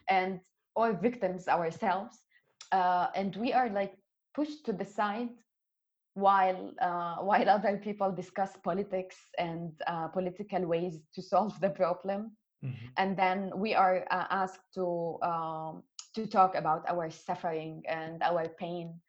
and 0.09 0.39
or 0.75 0.93
victims 0.93 1.47
ourselves 1.47 2.23
uh, 2.71 3.07
and 3.15 3.35
we 3.35 3.53
are 3.53 3.69
like 3.69 3.93
pushed 4.33 4.65
to 4.65 4.73
the 4.73 4.85
side 4.85 5.29
while 6.13 6.73
uh, 6.81 7.17
while 7.17 7.49
other 7.49 7.77
people 7.77 8.11
discuss 8.11 8.55
politics 8.63 9.17
and 9.37 9.71
uh, 9.87 10.07
political 10.07 10.65
ways 10.65 11.01
to 11.13 11.21
solve 11.21 11.59
the 11.61 11.69
problem. 11.69 12.31
Mhm. 12.63 12.89
and 12.97 13.17
then 13.17 13.51
we 13.55 13.73
are 13.75 14.05
uh, 14.11 14.27
asked 14.41 14.67
to 14.75 14.85
um, 15.23 15.83
to 16.15 16.25
talk 16.25 16.55
about 16.55 16.81
our 16.87 17.09
suffering 17.09 17.83
and 17.87 18.21
our 18.23 18.43
pain 18.59 18.99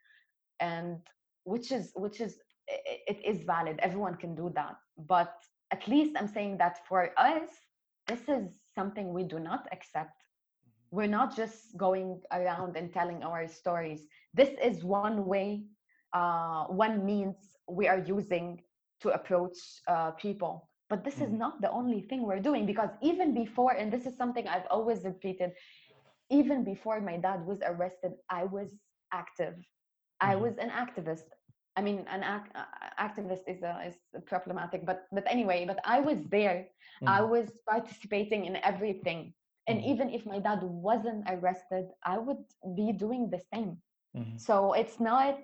and 0.60 0.98
which 1.44 1.72
is 1.72 1.92
which 1.94 2.20
is 2.20 2.38
it 2.68 3.18
is 3.24 3.42
valid. 3.42 3.78
Everyone 3.80 4.14
can 4.16 4.34
do 4.34 4.50
that. 4.54 4.76
But 4.98 5.34
at 5.72 5.86
least 5.88 6.12
i'm 6.18 6.28
saying 6.28 6.58
that 6.58 6.78
for 6.88 7.10
us 7.18 7.48
this 8.06 8.28
is 8.28 8.44
something 8.74 9.12
we 9.12 9.24
do 9.24 9.38
not 9.38 9.66
accept. 9.72 10.24
We're 10.90 11.06
not 11.08 11.36
just 11.36 11.76
going 11.76 12.20
around 12.32 12.76
and 12.76 12.92
telling 12.92 13.22
our 13.22 13.46
stories. 13.48 14.06
This 14.34 14.50
is 14.62 14.84
one 14.84 15.18
way 15.18 15.58
uh, 16.06 16.56
one 16.64 17.04
means 17.04 17.54
we 17.68 17.86
are 17.86 17.98
using 17.98 18.60
to 19.00 19.10
approach 19.10 19.56
uh, 19.88 20.10
people. 20.12 20.68
But 20.88 21.04
this 21.04 21.20
is 21.20 21.30
Mhm. 21.30 21.32
not 21.32 21.60
the 21.60 21.70
only 21.70 22.00
thing 22.00 22.22
we're 22.22 22.40
doing 22.40 22.66
because 22.66 22.90
even 23.02 23.34
before 23.34 23.72
and 23.72 23.92
this 23.92 24.06
is 24.06 24.16
something 24.16 24.46
i've 24.48 24.66
always 24.70 25.04
repeated 25.04 25.52
even 26.30 26.64
before 26.64 27.00
my 27.00 27.16
dad 27.16 27.46
was 27.46 27.60
arrested 27.64 28.12
i 28.30 28.44
was 28.44 28.68
active. 29.12 29.54
I 30.20 30.34
Mhm. 30.34 30.36
was 30.36 30.58
an 30.58 30.70
activist 30.70 31.28
I 31.76 31.82
mean, 31.82 32.04
an 32.10 32.22
ac- 32.22 32.52
activist 32.98 33.44
is 33.46 33.62
uh, 33.62 33.80
is 33.86 33.96
problematic, 34.26 34.84
but 34.84 35.06
but 35.12 35.24
anyway, 35.26 35.64
but 35.66 35.78
I 35.84 36.00
was 36.00 36.18
there. 36.30 36.66
Mm-hmm. 37.02 37.08
I 37.08 37.22
was 37.22 37.48
participating 37.68 38.46
in 38.46 38.56
everything, 38.56 39.32
and 39.66 39.78
mm-hmm. 39.78 39.90
even 39.92 40.10
if 40.10 40.26
my 40.26 40.38
dad 40.38 40.60
wasn't 40.62 41.24
arrested, 41.28 41.86
I 42.04 42.18
would 42.18 42.44
be 42.74 42.92
doing 42.92 43.30
the 43.30 43.40
same. 43.52 43.78
Mm-hmm. 44.16 44.36
So 44.36 44.72
it's 44.72 44.98
not 45.00 45.38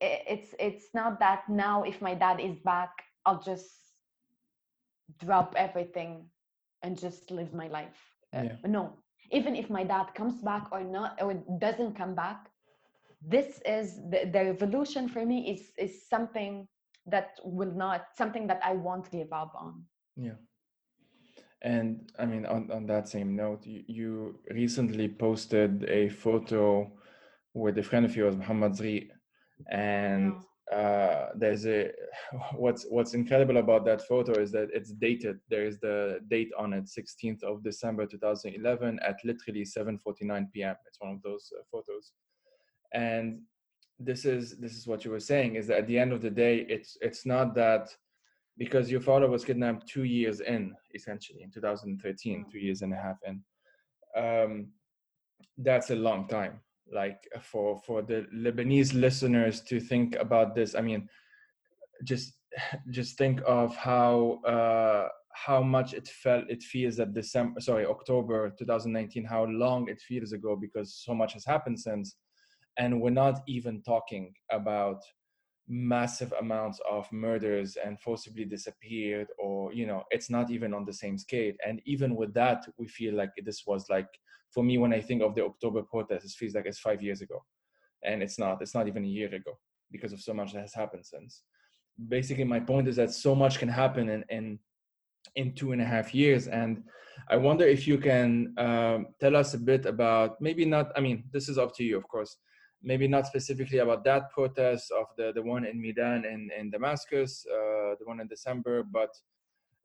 it's 0.00 0.54
it's 0.58 0.86
not 0.94 1.18
that 1.20 1.48
now 1.48 1.82
if 1.82 2.00
my 2.00 2.14
dad 2.14 2.40
is 2.40 2.58
back, 2.60 2.90
I'll 3.24 3.42
just 3.42 3.70
drop 5.18 5.54
everything 5.56 6.26
and 6.82 6.98
just 6.98 7.30
live 7.30 7.54
my 7.54 7.68
life. 7.68 7.98
Uh, 8.34 8.42
yeah. 8.44 8.56
No, 8.66 8.92
even 9.30 9.56
if 9.56 9.70
my 9.70 9.84
dad 9.84 10.14
comes 10.14 10.42
back 10.42 10.68
or 10.72 10.82
not 10.82 11.20
or 11.22 11.34
doesn't 11.58 11.94
come 11.96 12.14
back, 12.14 12.50
this 13.26 13.60
is 13.64 13.96
the, 14.10 14.28
the 14.32 14.44
revolution 14.44 15.08
for 15.08 15.24
me 15.24 15.50
is 15.52 15.72
is 15.78 16.06
something 16.08 16.68
that 17.06 17.38
will 17.44 17.72
not 17.72 18.06
something 18.16 18.46
that 18.46 18.60
i 18.64 18.72
won't 18.72 19.10
give 19.10 19.32
up 19.32 19.52
on 19.58 19.82
yeah 20.16 20.38
and 21.62 22.12
i 22.18 22.26
mean 22.26 22.44
on, 22.46 22.70
on 22.70 22.86
that 22.86 23.08
same 23.08 23.34
note 23.34 23.64
you, 23.66 23.82
you 23.86 24.38
recently 24.50 25.08
posted 25.08 25.84
a 25.88 26.08
photo 26.08 26.90
with 27.54 27.78
a 27.78 27.82
friend 27.82 28.04
of 28.04 28.14
yours 28.14 28.36
muhammad 28.36 28.72
zri 28.72 29.08
and 29.70 30.34
yeah. 30.70 30.78
uh, 30.78 31.28
there's 31.36 31.66
a 31.66 31.90
what's 32.56 32.84
what's 32.90 33.14
incredible 33.14 33.58
about 33.58 33.84
that 33.84 34.02
photo 34.06 34.32
is 34.38 34.50
that 34.50 34.68
it's 34.72 34.92
dated 34.92 35.38
there 35.48 35.64
is 35.64 35.78
the 35.78 36.18
date 36.28 36.50
on 36.58 36.72
it 36.74 36.84
16th 36.84 37.42
of 37.42 37.62
december 37.62 38.06
2011 38.06 38.98
at 39.06 39.16
literally 39.24 39.62
7:49 39.62 40.52
p.m. 40.52 40.76
it's 40.86 41.00
one 41.00 41.12
of 41.12 41.22
those 41.22 41.50
uh, 41.58 41.62
photos 41.70 42.12
and 42.94 43.40
this 43.98 44.24
is 44.24 44.56
this 44.58 44.74
is 44.74 44.86
what 44.86 45.04
you 45.04 45.10
were 45.10 45.20
saying 45.20 45.56
is 45.56 45.66
that 45.66 45.78
at 45.78 45.86
the 45.86 45.98
end 45.98 46.12
of 46.12 46.22
the 46.22 46.30
day 46.30 46.64
it's 46.68 46.96
it's 47.00 47.26
not 47.26 47.54
that 47.54 47.88
because 48.56 48.90
your 48.90 49.00
father 49.00 49.28
was 49.28 49.44
kidnapped 49.44 49.86
two 49.88 50.04
years 50.04 50.40
in 50.40 50.74
essentially 50.94 51.42
in 51.42 51.50
2013 51.50 52.46
two 52.50 52.58
years 52.58 52.82
and 52.82 52.92
a 52.92 52.96
half 52.96 53.16
in 53.26 53.42
um, 54.16 54.68
that's 55.58 55.90
a 55.90 55.94
long 55.94 56.26
time 56.28 56.60
like 56.92 57.28
for 57.40 57.78
for 57.78 58.02
the 58.02 58.26
lebanese 58.34 58.94
listeners 58.94 59.60
to 59.60 59.80
think 59.80 60.16
about 60.16 60.54
this 60.54 60.74
i 60.74 60.80
mean 60.80 61.08
just 62.04 62.34
just 62.90 63.16
think 63.16 63.40
of 63.46 63.74
how 63.76 64.40
uh 64.46 65.08
how 65.32 65.60
much 65.62 65.94
it 65.94 66.06
felt 66.06 66.44
it 66.48 66.62
feels 66.62 66.96
that 66.96 67.12
december 67.12 67.60
sorry 67.60 67.86
october 67.86 68.50
2019 68.58 69.24
how 69.24 69.44
long 69.44 69.88
it 69.88 70.00
feels 70.00 70.32
ago 70.32 70.56
because 70.56 70.94
so 70.94 71.14
much 71.14 71.32
has 71.32 71.44
happened 71.44 71.78
since 71.78 72.16
and 72.78 73.00
we're 73.00 73.10
not 73.10 73.40
even 73.46 73.82
talking 73.82 74.32
about 74.50 75.02
massive 75.68 76.32
amounts 76.40 76.78
of 76.88 77.10
murders 77.10 77.76
and 77.82 77.98
forcibly 77.98 78.44
disappeared 78.44 79.28
or 79.38 79.72
you 79.72 79.86
know 79.86 80.02
it's 80.10 80.28
not 80.28 80.50
even 80.50 80.74
on 80.74 80.84
the 80.84 80.92
same 80.92 81.16
scale. 81.16 81.54
And 81.66 81.80
even 81.86 82.16
with 82.16 82.34
that 82.34 82.66
we 82.78 82.86
feel 82.86 83.14
like 83.14 83.30
this 83.44 83.62
was 83.66 83.86
like 83.88 84.08
for 84.52 84.62
me 84.62 84.76
when 84.78 84.92
i 84.92 85.00
think 85.00 85.22
of 85.22 85.34
the 85.34 85.44
october 85.44 85.82
protest 85.82 86.26
it 86.26 86.30
feels 86.32 86.54
like 86.54 86.66
it's 86.66 86.78
five 86.78 87.02
years 87.02 87.22
ago. 87.22 87.42
And 88.04 88.22
it's 88.22 88.38
not 88.38 88.60
it's 88.60 88.74
not 88.74 88.88
even 88.88 89.04
a 89.04 89.08
year 89.08 89.34
ago 89.34 89.58
because 89.90 90.12
of 90.12 90.20
so 90.20 90.34
much 90.34 90.52
that 90.52 90.60
has 90.60 90.74
happened 90.74 91.06
since. 91.06 91.42
Basically 92.08 92.44
my 92.44 92.60
point 92.60 92.88
is 92.88 92.96
that 92.96 93.12
so 93.12 93.34
much 93.34 93.58
can 93.58 93.68
happen 93.68 94.08
in 94.10 94.24
in 94.28 94.58
in 95.36 95.54
two 95.54 95.72
and 95.72 95.80
a 95.80 95.86
half 95.86 96.14
years. 96.14 96.46
And 96.48 96.82
i 97.30 97.36
wonder 97.36 97.64
if 97.64 97.86
you 97.86 97.96
can 97.96 98.52
um, 98.58 99.06
tell 99.20 99.36
us 99.36 99.54
a 99.54 99.58
bit 99.58 99.86
about 99.86 100.40
maybe 100.40 100.64
not 100.64 100.92
i 100.96 101.00
mean 101.00 101.24
this 101.32 101.48
is 101.48 101.58
up 101.58 101.74
to 101.76 101.84
you 101.84 101.96
of 101.96 102.06
course 102.08 102.36
maybe 102.84 103.08
not 103.08 103.26
specifically 103.26 103.78
about 103.78 104.04
that 104.04 104.30
protest 104.30 104.92
of 104.92 105.06
the, 105.16 105.32
the 105.34 105.42
one 105.42 105.64
in 105.64 105.80
Medan 105.80 106.24
in, 106.24 106.50
in 106.58 106.70
Damascus, 106.70 107.44
uh, 107.50 107.94
the 107.98 108.04
one 108.04 108.20
in 108.20 108.28
December, 108.28 108.82
but 108.82 109.10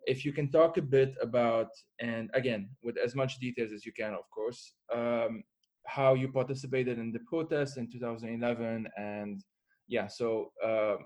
if 0.05 0.25
you 0.25 0.31
can 0.31 0.49
talk 0.51 0.77
a 0.77 0.81
bit 0.81 1.15
about, 1.21 1.69
and 1.99 2.29
again, 2.33 2.69
with 2.81 2.97
as 2.97 3.15
much 3.15 3.39
details 3.39 3.71
as 3.71 3.85
you 3.85 3.91
can, 3.91 4.13
of 4.13 4.29
course, 4.31 4.73
um, 4.93 5.43
how 5.85 6.13
you 6.13 6.27
participated 6.29 6.99
in 6.99 7.11
the 7.11 7.19
protest 7.19 7.77
in 7.77 7.89
2011 7.89 8.87
and 8.97 9.43
yeah, 9.87 10.07
so 10.07 10.51
uh, 10.63 10.97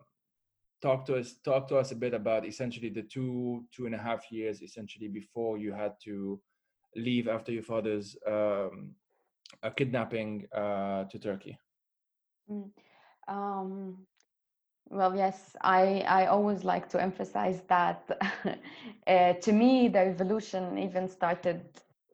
talk 0.81 1.05
to 1.05 1.15
us 1.15 1.35
talk 1.45 1.67
to 1.69 1.77
us 1.77 1.91
a 1.91 1.95
bit 1.95 2.13
about 2.13 2.45
essentially 2.45 2.89
the 2.89 3.03
two 3.03 3.63
two 3.73 3.85
and 3.85 3.95
a 3.95 3.97
half 3.97 4.29
years 4.29 4.61
essentially 4.61 5.07
before 5.07 5.57
you 5.57 5.71
had 5.71 5.93
to 6.03 6.39
leave 6.95 7.29
after 7.29 7.51
your 7.53 7.63
father's 7.63 8.17
um, 8.27 8.93
kidnapping 9.77 10.45
uh, 10.53 11.05
to 11.05 11.17
Turkey. 11.17 11.57
Mm. 12.53 12.69
Um, 13.27 14.05
well, 14.89 15.15
yes, 15.15 15.55
I, 15.61 16.03
I 16.07 16.27
always 16.27 16.63
like 16.63 16.87
to 16.89 17.01
emphasize 17.01 17.61
that 17.67 18.01
uh, 19.07 19.33
to 19.41 19.51
me 19.51 19.87
the 19.87 20.05
revolution 20.05 20.77
even 20.77 21.07
started 21.07 21.61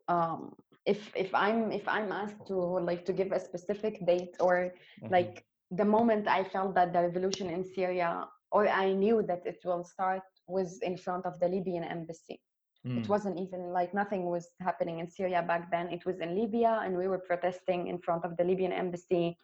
um, 0.08 0.54
if 0.86 1.12
if 1.16 1.34
I'm 1.36 1.72
if 1.72 1.88
I'm 1.88 2.12
asked 2.12 2.48
to 2.48 2.56
like 2.56 3.06
to 3.06 3.14
give 3.14 3.32
a 3.32 3.40
specific 3.40 4.06
date 4.06 4.36
or 4.40 4.56
mm-hmm. 5.02 5.14
like 5.14 5.44
the 5.72 5.86
moment 5.86 6.28
I 6.28 6.44
felt 6.44 6.74
that 6.76 6.94
the 6.94 7.02
revolution 7.02 7.50
in 7.50 7.64
Syria 7.64 8.28
or 8.52 8.68
I 8.68 8.94
knew 8.94 9.22
that 9.24 9.46
it 9.46 9.60
will 9.66 9.84
start 9.84 10.24
was 10.48 10.80
in 10.82 10.98
front 10.98 11.26
of 11.26 11.40
the 11.40 11.48
Libyan 11.48 11.84
embassy. 11.84 12.40
Mm. 12.88 13.02
It 13.02 13.10
wasn't 13.10 13.38
even 13.38 13.74
like 13.74 13.94
nothing 13.94 14.26
was 14.26 14.48
happening 14.62 15.00
in 15.00 15.10
Syria 15.10 15.44
back 15.46 15.70
then. 15.70 15.90
It 15.90 16.06
was 16.06 16.20
in 16.20 16.36
Libya, 16.36 16.82
and 16.84 16.96
we 16.96 17.08
were 17.08 17.20
protesting 17.20 17.88
in 17.88 18.00
front 18.00 18.24
of 18.24 18.38
the 18.38 18.44
Libyan 18.44 18.72
embassy 18.72 19.38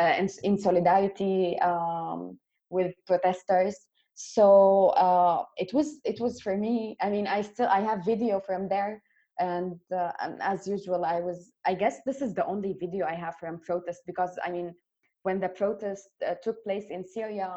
uh, 0.00 0.14
in, 0.16 0.28
in 0.44 0.58
solidarity 0.58 1.58
um, 1.60 2.38
with 2.70 2.94
protesters. 3.06 3.76
So 4.14 4.88
uh, 4.90 5.44
it 5.56 5.72
was 5.74 6.00
it 6.04 6.20
was 6.20 6.40
for 6.40 6.56
me. 6.56 6.96
I 7.00 7.10
mean, 7.10 7.26
I 7.26 7.42
still 7.42 7.68
I 7.68 7.80
have 7.80 8.04
video 8.04 8.40
from 8.40 8.68
there, 8.68 9.02
and, 9.38 9.78
uh, 9.94 10.12
and 10.20 10.40
as 10.40 10.66
usual, 10.66 11.04
I 11.04 11.20
was. 11.20 11.52
I 11.66 11.74
guess 11.74 11.98
this 12.06 12.22
is 12.22 12.34
the 12.34 12.46
only 12.46 12.76
video 12.78 13.06
I 13.06 13.14
have 13.14 13.36
from 13.36 13.60
protest 13.60 14.02
because 14.06 14.38
I 14.44 14.50
mean, 14.50 14.74
when 15.22 15.40
the 15.40 15.48
protest 15.48 16.08
uh, 16.26 16.34
took 16.42 16.62
place 16.64 16.86
in 16.90 17.04
Syria, 17.04 17.50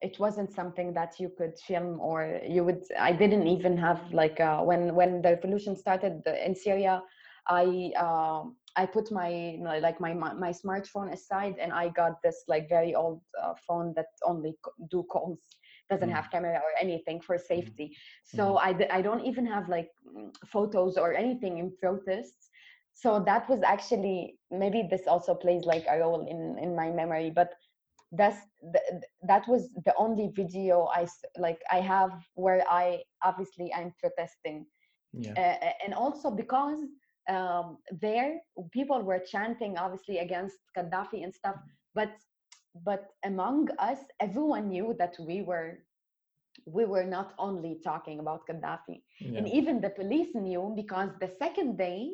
it 0.00 0.18
wasn't 0.18 0.52
something 0.52 0.92
that 0.94 1.18
you 1.18 1.30
could 1.36 1.58
film 1.58 2.00
or 2.00 2.40
you 2.46 2.64
would 2.64 2.82
i 2.98 3.12
didn't 3.12 3.46
even 3.46 3.76
have 3.76 4.00
like 4.12 4.38
uh, 4.40 4.60
when 4.60 4.94
when 4.94 5.22
the 5.22 5.30
revolution 5.30 5.76
started 5.76 6.22
in 6.44 6.54
syria 6.54 7.02
i 7.48 7.90
uh, 7.96 8.42
i 8.76 8.86
put 8.86 9.10
my 9.10 9.58
like 9.60 10.00
my 10.00 10.12
my 10.12 10.52
smartphone 10.52 11.12
aside 11.12 11.56
and 11.60 11.72
i 11.72 11.88
got 11.88 12.22
this 12.22 12.44
like 12.48 12.68
very 12.68 12.94
old 12.94 13.20
uh, 13.42 13.54
phone 13.66 13.92
that 13.96 14.06
only 14.24 14.54
do 14.90 15.02
calls 15.04 15.38
doesn't 15.90 16.10
mm. 16.10 16.14
have 16.14 16.30
camera 16.30 16.60
or 16.66 16.72
anything 16.80 17.20
for 17.20 17.36
mm-hmm. 17.36 17.54
safety 17.54 17.86
mm. 17.88 18.36
so 18.36 18.54
mm. 18.54 18.58
I, 18.60 18.98
I 18.98 19.02
don't 19.02 19.24
even 19.24 19.46
have 19.46 19.68
like 19.68 19.90
photos 20.46 20.96
or 20.96 21.14
anything 21.14 21.58
in 21.58 21.72
protests 21.80 22.50
so 22.94 23.22
that 23.26 23.48
was 23.48 23.62
actually 23.62 24.38
maybe 24.50 24.86
this 24.90 25.06
also 25.06 25.34
plays 25.34 25.64
like 25.64 25.86
a 25.88 25.98
role 25.98 26.26
in 26.26 26.58
in 26.62 26.76
my 26.76 26.90
memory 26.90 27.30
but 27.30 27.54
that's 28.12 28.38
the, 28.72 28.80
that 29.22 29.46
was 29.48 29.68
the 29.84 29.94
only 29.98 30.30
video 30.34 30.88
i 30.94 31.06
like 31.36 31.60
i 31.70 31.78
have 31.78 32.12
where 32.34 32.64
i 32.70 32.98
obviously 33.22 33.72
i'm 33.74 33.92
protesting 34.00 34.64
yeah. 35.12 35.32
Uh, 35.32 35.70
and 35.84 35.94
also 35.94 36.30
because 36.30 36.78
um, 37.30 37.78
there 38.00 38.40
people 38.72 39.02
were 39.02 39.18
chanting 39.18 39.76
obviously 39.76 40.18
against 40.18 40.56
gaddafi 40.76 41.24
and 41.24 41.34
stuff 41.34 41.56
but 41.94 42.10
but 42.84 43.10
among 43.24 43.68
us 43.78 43.98
everyone 44.20 44.68
knew 44.68 44.94
that 44.98 45.14
we 45.18 45.42
were 45.42 45.78
we 46.66 46.84
were 46.84 47.04
not 47.04 47.34
only 47.38 47.78
talking 47.84 48.18
about 48.20 48.40
gaddafi 48.48 49.02
yeah. 49.20 49.38
and 49.38 49.48
even 49.48 49.80
the 49.80 49.90
police 49.90 50.34
knew 50.34 50.72
because 50.76 51.10
the 51.20 51.30
second 51.38 51.76
day 51.76 52.10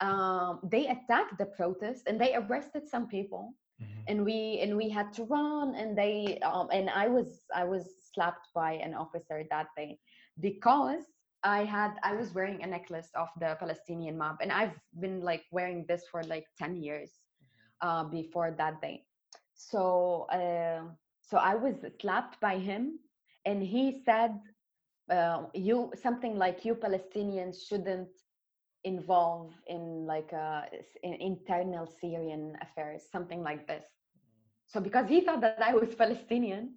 um, 0.00 0.60
they 0.62 0.86
attacked 0.86 1.38
the 1.38 1.46
protest 1.46 2.02
and 2.06 2.20
they 2.20 2.34
arrested 2.34 2.88
some 2.88 3.08
people 3.08 3.54
mm-hmm. 3.80 4.00
and 4.08 4.24
we 4.24 4.58
and 4.62 4.76
we 4.76 4.88
had 4.88 5.12
to 5.12 5.24
run 5.24 5.74
and 5.74 5.96
they 5.96 6.38
um, 6.42 6.68
and 6.72 6.90
i 6.90 7.06
was 7.08 7.44
i 7.54 7.64
was 7.64 7.84
slapped 8.12 8.48
by 8.54 8.72
an 8.72 8.94
officer 8.94 9.44
that 9.50 9.66
day 9.76 9.98
because 10.40 11.04
i 11.42 11.64
had 11.64 11.92
i 12.02 12.14
was 12.14 12.34
wearing 12.34 12.62
a 12.62 12.66
necklace 12.66 13.10
of 13.14 13.28
the 13.40 13.56
palestinian 13.58 14.16
mob 14.16 14.36
and 14.40 14.52
i've 14.52 14.78
been 15.00 15.20
like 15.20 15.44
wearing 15.52 15.84
this 15.88 16.04
for 16.10 16.22
like 16.24 16.46
10 16.58 16.76
years 16.76 17.10
mm-hmm. 17.10 17.88
uh, 17.88 18.04
before 18.04 18.50
that 18.56 18.80
day 18.80 19.04
so 19.54 20.26
uh, 20.32 20.82
so 21.22 21.36
i 21.38 21.54
was 21.54 21.74
slapped 22.00 22.40
by 22.40 22.56
him 22.58 22.98
and 23.44 23.62
he 23.62 24.02
said 24.04 24.32
uh, 25.10 25.44
you 25.54 25.90
something 26.02 26.36
like 26.36 26.64
you 26.64 26.74
palestinians 26.74 27.66
shouldn't 27.66 28.08
involved 28.84 29.54
in 29.66 30.06
like 30.06 30.32
uh, 30.32 30.62
in 31.02 31.14
internal 31.14 31.86
Syrian 31.86 32.56
affairs, 32.62 33.04
something 33.10 33.42
like 33.42 33.66
this. 33.66 33.84
So 34.66 34.80
because 34.80 35.08
he 35.08 35.20
thought 35.20 35.40
that 35.42 35.54
I 35.62 35.62
was 35.74 35.94
Palestinian, 35.98 36.74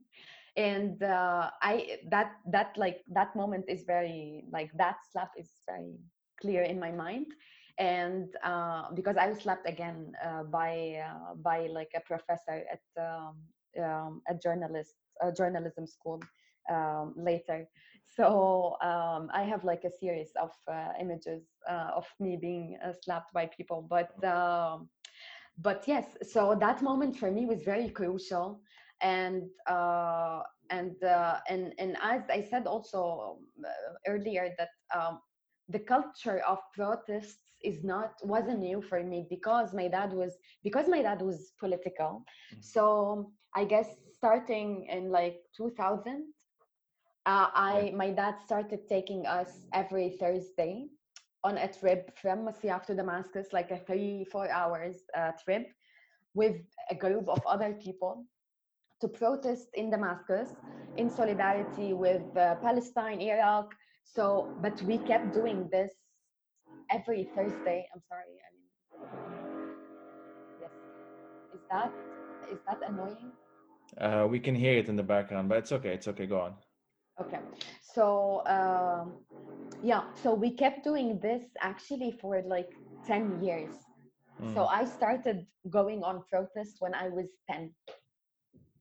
and 0.55 1.01
uh, 1.03 1.49
I 1.61 1.99
that 2.09 2.33
that 2.51 2.75
like 2.77 3.03
that 3.09 3.35
moment 3.35 3.65
is 3.67 3.83
very 3.83 4.43
like 4.51 4.71
that 4.77 4.97
slap 5.11 5.31
is 5.37 5.51
very 5.67 5.97
clear 6.39 6.63
in 6.63 6.79
my 6.79 6.91
mind, 6.91 7.27
and 7.79 8.27
uh, 8.43 8.91
because 8.93 9.17
I 9.17 9.27
was 9.29 9.39
slapped 9.39 9.67
again 9.67 10.13
uh, 10.23 10.43
by 10.43 11.03
uh, 11.05 11.35
by 11.35 11.67
like 11.67 11.91
a 11.95 12.01
professor 12.01 12.63
at 12.71 12.83
um, 13.01 13.35
um, 13.83 14.21
a 14.29 14.35
journalist, 14.35 14.95
a 15.21 15.31
journalism 15.31 15.85
school 15.87 16.19
um, 16.69 17.13
later. 17.17 17.67
So 18.15 18.77
um, 18.81 19.29
I 19.33 19.43
have 19.43 19.63
like 19.63 19.83
a 19.85 19.91
series 19.91 20.31
of 20.41 20.51
uh, 20.71 20.89
images 20.99 21.43
uh, 21.69 21.91
of 21.95 22.05
me 22.19 22.37
being 22.39 22.77
uh, 22.85 22.91
slapped 23.03 23.33
by 23.33 23.45
people. 23.45 23.87
But 23.89 24.11
um, 24.23 24.89
but 25.57 25.83
yes, 25.87 26.05
so 26.29 26.55
that 26.59 26.81
moment 26.81 27.15
for 27.17 27.31
me 27.31 27.45
was 27.45 27.63
very 27.63 27.89
crucial, 27.89 28.61
and 29.01 29.43
uh, 29.67 30.41
and 30.69 31.01
uh, 31.03 31.37
and 31.49 31.73
and 31.77 31.97
as 32.01 32.23
I 32.29 32.41
said 32.49 32.67
also 32.67 33.37
uh, 33.63 33.93
earlier 34.07 34.49
that 34.57 34.69
um, 34.95 35.19
the 35.69 35.79
culture 35.79 36.41
of 36.47 36.59
protests 36.73 37.51
is 37.63 37.83
not 37.83 38.13
wasn't 38.23 38.59
new 38.59 38.81
for 38.81 39.03
me 39.03 39.25
because 39.29 39.73
my 39.73 39.87
dad 39.87 40.11
was 40.13 40.37
because 40.63 40.87
my 40.87 41.01
dad 41.01 41.21
was 41.21 41.51
political 41.59 42.23
mm-hmm. 42.23 42.61
so 42.61 43.31
i 43.55 43.63
guess 43.63 43.87
starting 44.15 44.87
in 44.89 45.11
like 45.11 45.37
2000 45.55 46.25
uh, 47.25 47.47
i 47.53 47.85
yeah. 47.85 47.95
my 47.95 48.09
dad 48.09 48.35
started 48.45 48.87
taking 48.87 49.25
us 49.25 49.51
every 49.73 50.17
thursday 50.19 50.87
on 51.43 51.57
a 51.57 51.67
trip 51.67 52.11
from 52.21 52.45
Masyaf 52.45 52.85
to 52.85 52.95
Damascus, 52.95 53.47
like 53.51 53.71
a 53.71 53.77
three, 53.77 54.25
four 54.31 54.49
hours 54.51 54.97
uh, 55.17 55.31
trip 55.43 55.67
with 56.33 56.57
a 56.89 56.95
group 56.95 57.27
of 57.27 57.41
other 57.45 57.73
people 57.73 58.25
to 59.01 59.07
protest 59.07 59.67
in 59.73 59.89
Damascus 59.89 60.49
in 60.97 61.09
solidarity 61.09 61.93
with 61.93 62.21
uh, 62.37 62.55
Palestine, 62.55 63.19
Iraq. 63.19 63.73
So, 64.03 64.53
but 64.61 64.81
we 64.83 64.99
kept 64.99 65.33
doing 65.33 65.67
this 65.71 65.91
every 66.91 67.27
Thursday. 67.35 67.87
I'm 67.93 68.01
sorry. 68.07 68.35
I 68.45 68.49
mean, 68.53 68.67
yes. 70.61 70.71
Is 71.55 71.61
that 71.71 71.91
is 72.51 72.59
that 72.67 72.79
annoying? 72.87 73.31
Uh, 73.97 74.27
we 74.29 74.39
can 74.39 74.55
hear 74.55 74.77
it 74.77 74.89
in 74.89 74.95
the 74.95 75.03
background, 75.03 75.49
but 75.49 75.57
it's 75.57 75.71
okay. 75.71 75.93
It's 75.93 76.07
okay. 76.07 76.27
Go 76.27 76.39
on. 76.39 76.53
Okay. 77.21 77.39
So 77.81 78.41
um, 78.47 79.13
yeah, 79.83 80.03
so 80.23 80.33
we 80.33 80.51
kept 80.51 80.83
doing 80.83 81.19
this 81.19 81.43
actually 81.59 82.11
for 82.21 82.41
like 82.41 82.71
ten 83.05 83.41
years. 83.43 83.73
Mm. 84.41 84.53
So 84.55 84.65
I 84.65 84.85
started 84.85 85.45
going 85.69 86.03
on 86.03 86.23
protests 86.29 86.77
when 86.79 86.93
I 86.93 87.09
was 87.09 87.27
ten. 87.49 87.71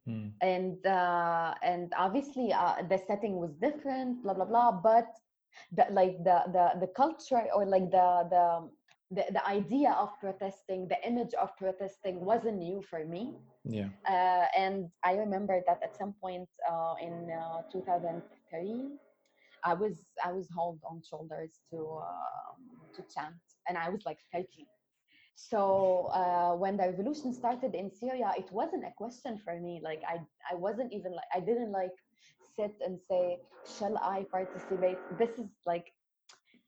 Mm. 0.08 0.32
And 0.40 0.86
uh, 0.86 1.54
and 1.62 1.92
obviously 1.96 2.52
uh, 2.52 2.82
the 2.88 2.98
setting 3.06 3.36
was 3.36 3.52
different, 3.60 4.22
blah 4.22 4.34
blah 4.34 4.46
blah. 4.46 4.72
But 4.72 5.08
the 5.76 5.86
like 5.90 6.16
the 6.24 6.38
the 6.56 6.80
the 6.80 6.90
culture 6.96 7.44
or 7.54 7.66
like 7.66 7.90
the 7.90 8.08
the 8.30 8.44
the, 9.10 9.24
the 9.32 9.46
idea 9.46 9.90
of 9.98 10.08
protesting 10.20 10.88
the 10.88 10.96
image 11.06 11.34
of 11.34 11.56
protesting 11.56 12.20
wasn't 12.24 12.58
new 12.58 12.82
for 12.82 13.04
me. 13.04 13.34
Yeah. 13.64 13.88
Uh, 14.08 14.46
and 14.56 14.88
i 15.04 15.12
remember 15.14 15.62
that 15.66 15.80
at 15.82 15.94
some 15.94 16.14
point 16.20 16.48
uh, 16.70 16.94
in 17.02 17.30
uh, 17.30 17.60
2003 17.70 18.88
i 19.64 19.74
was 19.74 20.06
i 20.24 20.32
was 20.32 20.48
held 20.54 20.78
on 20.88 21.02
shoulders 21.08 21.60
to 21.70 21.78
um, 22.10 22.60
to 22.94 23.02
chant 23.14 23.36
and 23.68 23.76
i 23.76 23.90
was 23.90 24.00
like 24.06 24.16
13 24.32 24.46
so 25.34 26.08
uh, 26.14 26.52
when 26.56 26.78
the 26.78 26.84
revolution 26.84 27.34
started 27.34 27.74
in 27.74 27.90
syria 27.90 28.32
it 28.38 28.50
wasn't 28.50 28.84
a 28.84 28.92
question 28.96 29.38
for 29.44 29.60
me. 29.60 29.80
Like 29.84 30.00
i 30.08 30.16
i 30.50 30.54
wasn't 30.54 30.90
even 30.94 31.12
like 31.12 31.30
i 31.34 31.40
didn't 31.40 31.72
like 31.72 31.96
sit 32.60 32.74
and 32.84 32.98
say, 33.08 33.38
shall 33.78 33.96
I 33.98 34.26
participate? 34.30 34.98
This 35.18 35.30
is 35.38 35.48
like, 35.66 35.92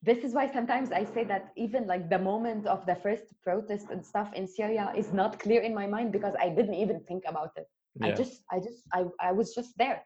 this 0.03 0.18
is 0.24 0.34
why 0.34 0.50
sometimes 0.53 0.90
I 0.90 1.05
say 1.05 1.24
that 1.24 1.53
even 1.57 1.86
like 1.86 2.11
the 2.11 2.18
moment 2.18 2.66
of 2.66 2.84
the 2.86 2.96
first 2.96 3.24
protest 3.42 3.86
and 3.90 4.05
stuff 4.05 4.32
in 4.34 4.46
Syria 4.48 4.92
is 4.96 5.12
not 5.12 5.38
clear 5.38 5.62
in 5.62 5.74
my 5.74 5.86
mind 5.86 6.12
because 6.12 6.34
I 6.40 6.48
didn't 6.48 6.74
even 6.74 7.00
think 7.00 7.22
about 7.26 7.50
it. 7.57 7.66
Yeah. 8.00 8.09
I 8.09 8.11
just, 8.12 8.42
I 8.50 8.59
just, 8.59 8.82
I, 8.92 9.05
I 9.20 9.32
was 9.32 9.55
just 9.55 9.78
there. 9.78 10.03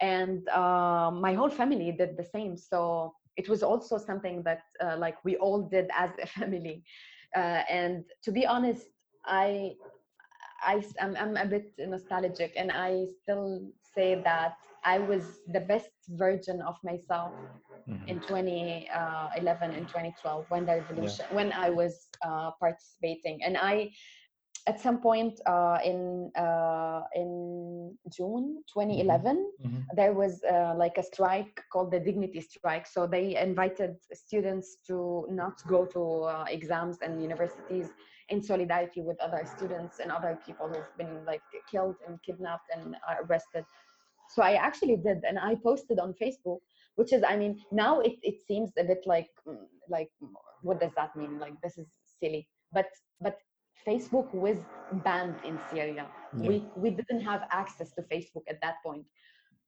And 0.00 0.48
uh, 0.48 1.10
my 1.12 1.34
whole 1.34 1.50
family 1.50 1.92
did 1.92 2.16
the 2.16 2.24
same. 2.24 2.56
So 2.56 3.14
it 3.36 3.48
was 3.48 3.62
also 3.62 3.96
something 3.96 4.42
that 4.42 4.62
uh, 4.80 4.96
like 4.98 5.24
we 5.24 5.36
all 5.36 5.62
did 5.62 5.88
as 5.96 6.10
a 6.20 6.26
family. 6.38 6.82
Uh, 7.36 7.62
and 7.70 8.04
to 8.24 8.32
be 8.32 8.44
honest, 8.46 8.86
I, 9.24 9.72
I, 10.62 10.82
I'm, 11.00 11.16
I'm 11.16 11.36
a 11.36 11.46
bit 11.46 11.72
nostalgic 11.78 12.54
and 12.56 12.72
I 12.72 13.06
still 13.22 13.70
say 13.94 14.20
that 14.24 14.56
I 14.84 14.98
was 14.98 15.24
the 15.52 15.60
best 15.60 15.90
version 16.10 16.62
of 16.62 16.76
myself 16.84 17.32
mm-hmm. 17.88 18.08
in 18.08 18.20
2011 18.20 19.70
and 19.70 19.88
2012 19.88 20.46
when 20.48 20.66
the 20.66 20.76
revolution, 20.76 21.24
yeah. 21.28 21.36
when 21.36 21.52
I 21.52 21.70
was 21.70 22.08
uh, 22.24 22.50
participating. 22.60 23.42
And 23.44 23.56
I, 23.56 23.90
at 24.66 24.80
some 24.80 25.00
point 25.00 25.40
uh, 25.46 25.78
in 25.84 26.30
uh, 26.36 27.00
in 27.14 27.96
June 28.14 28.62
2011, 28.72 29.36
mm-hmm. 29.36 29.68
mm-hmm. 29.68 29.80
there 29.96 30.12
was 30.12 30.42
uh, 30.44 30.74
like 30.76 30.98
a 30.98 31.02
strike 31.02 31.62
called 31.72 31.90
the 31.90 32.00
Dignity 32.00 32.40
Strike. 32.40 32.86
So 32.86 33.06
they 33.06 33.36
invited 33.36 33.96
students 34.12 34.76
to 34.86 35.26
not 35.30 35.62
go 35.66 35.86
to 35.86 36.02
uh, 36.24 36.44
exams 36.48 36.98
and 37.02 37.22
universities 37.22 37.88
in 38.28 38.42
solidarity 38.42 39.00
with 39.00 39.18
other 39.20 39.42
students 39.56 40.00
and 40.00 40.12
other 40.12 40.38
people 40.44 40.68
who've 40.68 40.96
been 40.98 41.24
like 41.24 41.42
killed 41.70 41.96
and 42.06 42.22
kidnapped 42.22 42.68
and 42.74 42.96
arrested 43.22 43.64
so 44.28 44.42
I 44.42 44.54
actually 44.54 44.96
did, 44.96 45.22
and 45.26 45.38
I 45.38 45.54
posted 45.56 45.98
on 45.98 46.14
Facebook, 46.20 46.58
which 46.96 47.12
is, 47.12 47.22
I 47.26 47.36
mean, 47.36 47.60
now 47.72 48.00
it, 48.00 48.16
it 48.22 48.36
seems 48.46 48.70
a 48.78 48.84
bit 48.84 49.02
like, 49.06 49.28
mm, 49.46 49.56
like, 49.88 50.10
what 50.62 50.80
does 50.80 50.92
that 50.96 51.14
mean? 51.16 51.38
Like, 51.38 51.54
this 51.62 51.78
is 51.78 51.86
silly. 52.20 52.48
But, 52.72 52.86
but 53.20 53.38
Facebook 53.86 54.32
was 54.34 54.58
banned 55.04 55.36
in 55.44 55.58
Syria. 55.70 56.06
Yeah. 56.36 56.48
We, 56.48 56.64
we 56.76 56.90
didn't 56.90 57.22
have 57.22 57.42
access 57.50 57.92
to 57.92 58.02
Facebook 58.02 58.42
at 58.48 58.60
that 58.62 58.76
point. 58.84 59.04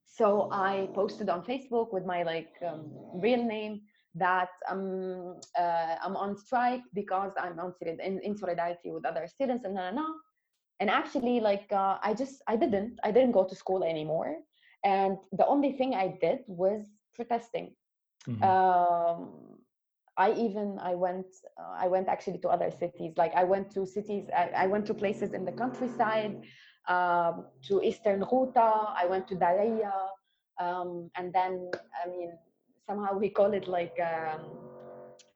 So 0.05 0.49
I 0.51 0.89
posted 0.93 1.29
on 1.29 1.41
Facebook 1.43 1.93
with 1.93 2.05
my 2.05 2.23
like 2.23 2.53
um, 2.67 2.91
real 3.13 3.43
name 3.43 3.81
that 4.15 4.49
um, 4.69 5.37
uh, 5.57 5.95
I'm 6.03 6.17
on 6.17 6.37
strike 6.37 6.81
because 6.93 7.31
I'm 7.39 7.57
on 7.59 7.73
in, 7.81 8.19
in 8.21 8.35
solidarity 8.35 8.91
with 8.91 9.05
other 9.05 9.25
students 9.25 9.63
and 9.63 9.73
no, 9.73 9.89
no, 9.89 9.95
no. 10.01 10.15
And 10.81 10.89
actually, 10.89 11.39
like 11.39 11.67
uh, 11.71 11.97
I 12.03 12.13
just 12.13 12.41
I 12.47 12.55
didn't 12.57 12.99
I 13.03 13.11
didn't 13.11 13.31
go 13.31 13.45
to 13.45 13.55
school 13.55 13.83
anymore 13.83 14.37
and 14.83 15.17
the 15.33 15.45
only 15.45 15.71
thing 15.73 15.93
i 15.93 16.17
did 16.21 16.39
was 16.47 16.81
protesting 17.13 17.73
mm-hmm. 18.27 18.43
um, 18.43 19.29
i 20.17 20.31
even 20.33 20.77
i 20.81 20.93
went 20.95 21.27
uh, 21.59 21.73
i 21.77 21.87
went 21.87 22.07
actually 22.07 22.37
to 22.37 22.49
other 22.49 22.71
cities 22.71 23.13
like 23.17 23.33
i 23.35 23.43
went 23.43 23.71
to 23.71 23.85
cities 23.85 24.27
i, 24.35 24.49
I 24.63 24.67
went 24.67 24.85
to 24.87 24.93
places 24.93 25.33
in 25.33 25.45
the 25.45 25.51
countryside 25.51 26.41
um, 26.87 27.45
to 27.67 27.81
eastern 27.83 28.21
Ghouta 28.21 28.93
i 28.95 29.05
went 29.05 29.27
to 29.29 29.35
Daraya 29.35 29.93
um, 30.59 31.09
and 31.15 31.31
then 31.33 31.69
i 32.03 32.09
mean 32.09 32.31
somehow 32.87 33.17
we 33.17 33.29
call 33.29 33.53
it 33.53 33.67
like 33.67 33.97
um, 34.01 34.41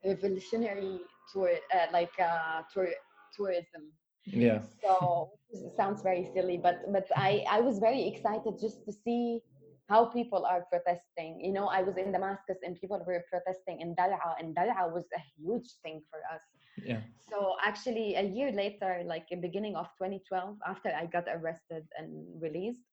revolutionary 0.04 1.00
tour 1.32 1.50
uh, 1.74 1.86
like 1.92 2.12
uh, 2.20 2.62
tour, 2.72 2.88
tourism 3.34 3.92
yeah. 4.26 4.60
So 4.82 5.30
it 5.50 5.76
sounds 5.76 6.02
very 6.02 6.28
silly 6.34 6.58
but 6.58 6.80
but 6.92 7.06
i 7.16 7.44
i 7.48 7.60
was 7.60 7.78
very 7.78 8.06
excited 8.08 8.58
just 8.60 8.84
to 8.84 8.92
see 8.92 9.40
how 9.88 10.06
people 10.06 10.44
are 10.44 10.66
protesting. 10.70 11.40
You 11.40 11.52
know 11.52 11.66
i 11.68 11.82
was 11.82 11.96
in 11.96 12.12
damascus 12.12 12.58
and 12.64 12.78
people 12.80 13.02
were 13.06 13.24
protesting 13.30 13.80
in 13.80 13.94
Dar'a 13.94 14.34
and 14.40 14.54
Dar'a 14.54 14.92
was 14.92 15.04
a 15.14 15.22
huge 15.36 15.68
thing 15.82 16.02
for 16.10 16.20
us. 16.34 16.42
Yeah. 16.84 17.00
So 17.30 17.56
actually 17.64 18.16
a 18.16 18.22
year 18.22 18.52
later 18.52 19.02
like 19.06 19.26
in 19.30 19.40
beginning 19.40 19.76
of 19.76 19.86
2012 19.98 20.58
after 20.66 20.90
i 20.90 21.06
got 21.06 21.24
arrested 21.28 21.84
and 21.98 22.10
released 22.40 22.84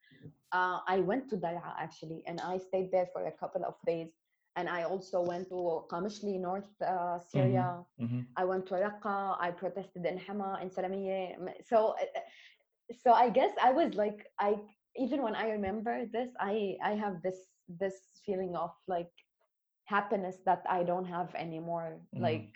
uh, 0.52 0.80
i 0.88 1.00
went 1.00 1.30
to 1.32 1.36
Dar'a 1.38 1.74
actually 1.80 2.24
and 2.28 2.40
i 2.42 2.58
stayed 2.58 2.92
there 2.92 3.10
for 3.12 3.26
a 3.28 3.32
couple 3.32 3.66
of 3.66 3.76
days 3.86 4.12
and 4.56 4.70
I 4.70 4.84
also 4.84 5.22
went 5.22 5.49
to 5.49 5.84
Qamishli, 5.89 6.39
North 6.39 6.70
uh, 6.82 7.20
Syria. 7.20 7.84
Mm-hmm. 7.99 8.06
Mm-hmm. 8.06 8.22
I 8.38 8.45
went 8.45 8.66
to 8.68 8.76
Raqqa. 8.76 9.38
I 9.39 9.51
protested 9.51 10.06
in 10.06 10.18
Hama, 10.18 10.60
in 10.62 10.70
Salamiyeh. 10.70 11.36
So, 11.68 11.95
uh, 11.99 12.20
so 13.04 13.14
I 13.14 13.30
guess 13.30 13.51
I 13.62 13.72
was 13.72 13.95
like, 13.95 14.28
I 14.39 14.56
even 14.95 15.24
when 15.24 15.36
I 15.36 15.49
remember 15.49 16.06
this, 16.12 16.30
I 16.39 16.78
I 16.84 16.91
have 16.91 17.22
this 17.24 17.39
this 17.68 17.95
feeling 18.26 18.56
of 18.56 18.72
like 18.88 19.12
happiness 19.86 20.38
that 20.45 20.64
I 20.70 20.84
don't 20.84 21.06
have 21.06 21.34
anymore. 21.36 21.97
Mm-hmm. 22.14 22.24
Like, 22.24 22.54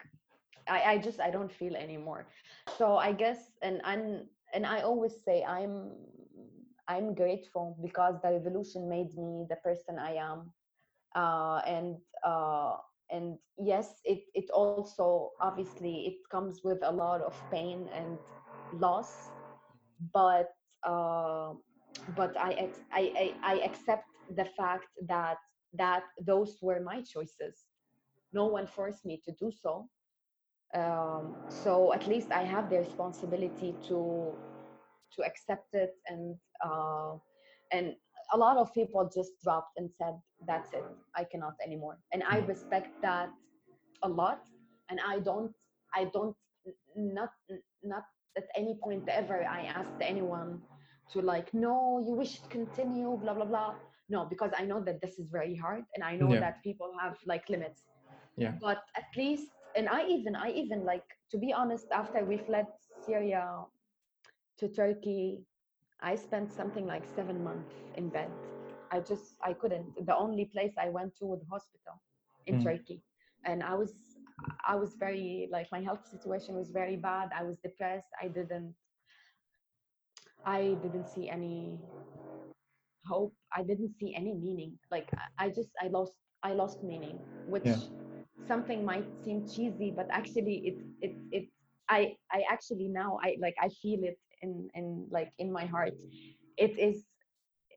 I 0.67 0.93
I 0.93 0.97
just 0.99 1.19
I 1.19 1.31
don't 1.31 1.51
feel 1.51 1.75
anymore. 1.75 2.27
So 2.77 2.97
I 2.97 3.11
guess 3.11 3.39
and 3.63 3.81
and 3.85 4.25
and 4.53 4.65
I 4.65 4.81
always 4.81 5.15
say 5.25 5.43
I'm 5.43 5.91
I'm 6.87 7.15
grateful 7.15 7.75
because 7.81 8.15
the 8.21 8.31
revolution 8.31 8.87
made 8.87 9.17
me 9.17 9.45
the 9.49 9.57
person 9.57 9.97
I 9.99 10.13
am 10.15 10.53
uh, 11.15 11.61
and 11.65 11.97
uh, 12.25 12.75
and 13.11 13.37
yes 13.57 13.99
it 14.05 14.23
it 14.33 14.49
also 14.53 15.17
obviously 15.29 16.05
it 16.07 16.15
comes 16.19 16.61
with 16.63 16.69
a 16.83 16.91
lot 16.91 17.21
of 17.21 17.33
pain 17.51 17.87
and 17.93 18.17
loss 18.71 19.31
but 20.13 20.49
uh, 20.83 21.53
but 22.07 22.35
I, 22.37 22.71
I 22.91 23.01
i 23.17 23.35
i 23.43 23.55
accept 23.65 24.05
the 24.27 24.45
fact 24.45 24.87
that 25.07 25.37
that 25.73 26.03
those 26.25 26.57
were 26.61 26.79
my 26.81 27.01
choices. 27.01 27.65
No 28.33 28.45
one 28.47 28.67
forced 28.67 29.05
me 29.05 29.21
to 29.25 29.31
do 29.33 29.51
so. 29.51 29.89
Um, 30.73 31.37
so 31.49 31.93
at 31.93 32.07
least 32.07 32.31
i 32.31 32.43
have 32.43 32.69
the 32.69 32.77
responsibility 32.79 33.77
to 33.87 34.37
to 35.13 35.23
accept 35.23 35.73
it 35.73 35.93
and 36.07 36.35
uh, 36.63 37.15
and 37.71 37.95
a 38.33 38.37
lot 38.37 38.57
of 38.57 38.73
people 38.73 39.09
just 39.13 39.31
dropped 39.43 39.77
and 39.77 39.89
said 39.91 40.15
that's 40.47 40.73
it 40.73 40.85
i 41.15 41.23
cannot 41.23 41.53
anymore 41.65 41.97
and 42.13 42.23
i 42.29 42.37
Mm. 42.37 42.47
respect 42.47 42.89
that 43.01 43.29
a 44.03 44.09
lot 44.09 44.41
and 44.89 44.99
i 45.07 45.19
don't 45.19 45.51
i 45.95 46.05
don't 46.05 46.35
not 46.95 47.29
not 47.83 48.03
at 48.37 48.45
any 48.55 48.77
point 48.83 49.03
ever 49.09 49.45
i 49.49 49.61
asked 49.63 49.99
anyone 50.01 50.59
to 51.09 51.21
like 51.21 51.53
no 51.53 52.03
you 52.05 52.13
wish 52.15 52.41
to 52.41 52.49
continue 52.49 53.17
blah 53.21 53.33
blah 53.33 53.45
blah 53.45 53.73
no 54.09 54.25
because 54.25 54.51
i 54.57 54.63
know 54.65 54.81
that 54.81 55.01
this 55.01 55.17
is 55.19 55.27
very 55.31 55.55
hard 55.55 55.83
and 55.95 56.03
i 56.03 56.15
know 56.15 56.35
Yeah. 56.35 56.39
that 56.39 56.61
people 56.63 56.91
have 57.01 57.17
like 57.25 57.47
limits 57.49 57.83
Yeah. 58.37 58.53
but 58.61 58.79
at 58.95 59.07
least 59.17 59.47
and 59.75 59.87
i 59.89 60.05
even 60.07 60.35
i 60.35 60.49
even 60.51 60.83
like 60.85 61.05
to 61.31 61.37
be 61.37 61.53
honest 61.53 61.87
after 61.91 62.23
we 62.25 62.37
fled 62.37 62.67
syria 63.05 63.43
to 64.57 64.67
turkey 64.69 65.45
i 66.01 66.15
spent 66.15 66.51
something 66.51 66.85
like 66.85 67.05
seven 67.05 67.43
months 67.43 67.73
in 67.95 68.09
bed. 68.09 68.31
I 68.91 68.99
just 68.99 69.37
i 69.43 69.53
couldn't. 69.53 70.05
The 70.05 70.15
only 70.15 70.45
place 70.45 70.73
i 70.77 70.89
went 70.89 71.15
to 71.17 71.25
was 71.25 71.43
hospital 71.49 72.01
in 72.45 72.57
Mm. 72.57 72.59
turkey. 72.59 73.01
And 73.45 73.63
i 73.63 73.73
was 73.75 74.17
i 74.67 74.75
was 74.75 74.95
very 74.95 75.47
like 75.51 75.67
my 75.71 75.81
health 75.81 76.05
situation 76.05 76.55
was 76.55 76.71
very 76.71 76.97
bad. 76.97 77.29
I 77.35 77.43
was 77.43 77.57
depressed. 77.59 78.09
I 78.21 78.27
didn't 78.27 78.75
i 80.45 80.75
didn't 80.81 81.07
see 81.07 81.29
any 81.29 81.79
hope. 83.05 83.33
I 83.55 83.63
didn't 83.63 83.93
see 83.93 84.13
any 84.15 84.33
meaning. 84.33 84.77
Like 84.91 85.09
i 85.37 85.49
just 85.49 85.71
i 85.81 85.87
lost 85.87 86.15
i 86.43 86.53
lost 86.53 86.83
meaning 86.83 87.19
which 87.47 87.69
Yeah. 87.69 87.81
something 88.47 88.85
might 88.85 89.07
seem 89.23 89.45
cheesy 89.47 89.91
but 89.95 90.07
actually 90.11 90.57
it 90.69 90.77
it 91.01 91.13
it 91.31 91.45
i 91.89 92.15
i 92.31 92.43
actually 92.51 92.87
now 92.89 93.17
i 93.23 93.35
like 93.41 93.55
i 93.61 93.69
feel 93.69 94.03
it 94.03 94.17
in 94.41 94.69
in 94.75 95.07
like 95.11 95.31
in 95.39 95.51
my 95.51 95.65
heart 95.65 95.93
it 96.57 96.77
is 96.79 97.05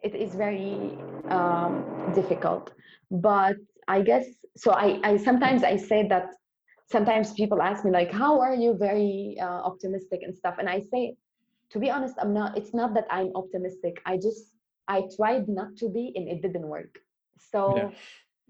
it 0.03 0.15
is 0.15 0.35
very 0.35 0.99
um 1.31 1.73
difficult. 2.15 2.73
But 3.11 3.57
i 3.89 4.03
guess 4.03 4.27
so 4.57 4.73
i 4.73 5.01
i 5.05 5.17
sometimes 5.17 5.63
i 5.65 5.77
say 5.77 6.07
that 6.09 6.27
sometimes 6.87 7.33
people 7.35 7.61
ask 7.63 7.85
me 7.85 7.91
like 7.91 8.11
how 8.13 8.41
are 8.41 8.55
you 8.55 8.77
very 8.77 9.37
uh, 9.41 9.61
optimistic 9.71 10.21
and 10.23 10.37
stuff? 10.37 10.57
And 10.59 10.69
i 10.69 10.81
say 10.93 11.17
to 11.71 11.79
be 11.79 11.91
honest 11.91 12.15
i'm 12.23 12.33
not 12.35 12.57
it's 12.59 12.75
not 12.75 12.95
that 12.95 13.07
i'm 13.11 13.31
optimistic. 13.35 14.01
I 14.07 14.17
just 14.17 14.43
i 14.89 15.03
tried 15.17 15.49
not 15.49 15.77
to 15.79 15.89
be 15.89 16.13
and 16.17 16.29
it 16.29 16.43
didn't 16.43 16.69
work. 16.69 16.99
So 17.53 17.61
Yeah. 17.77 17.91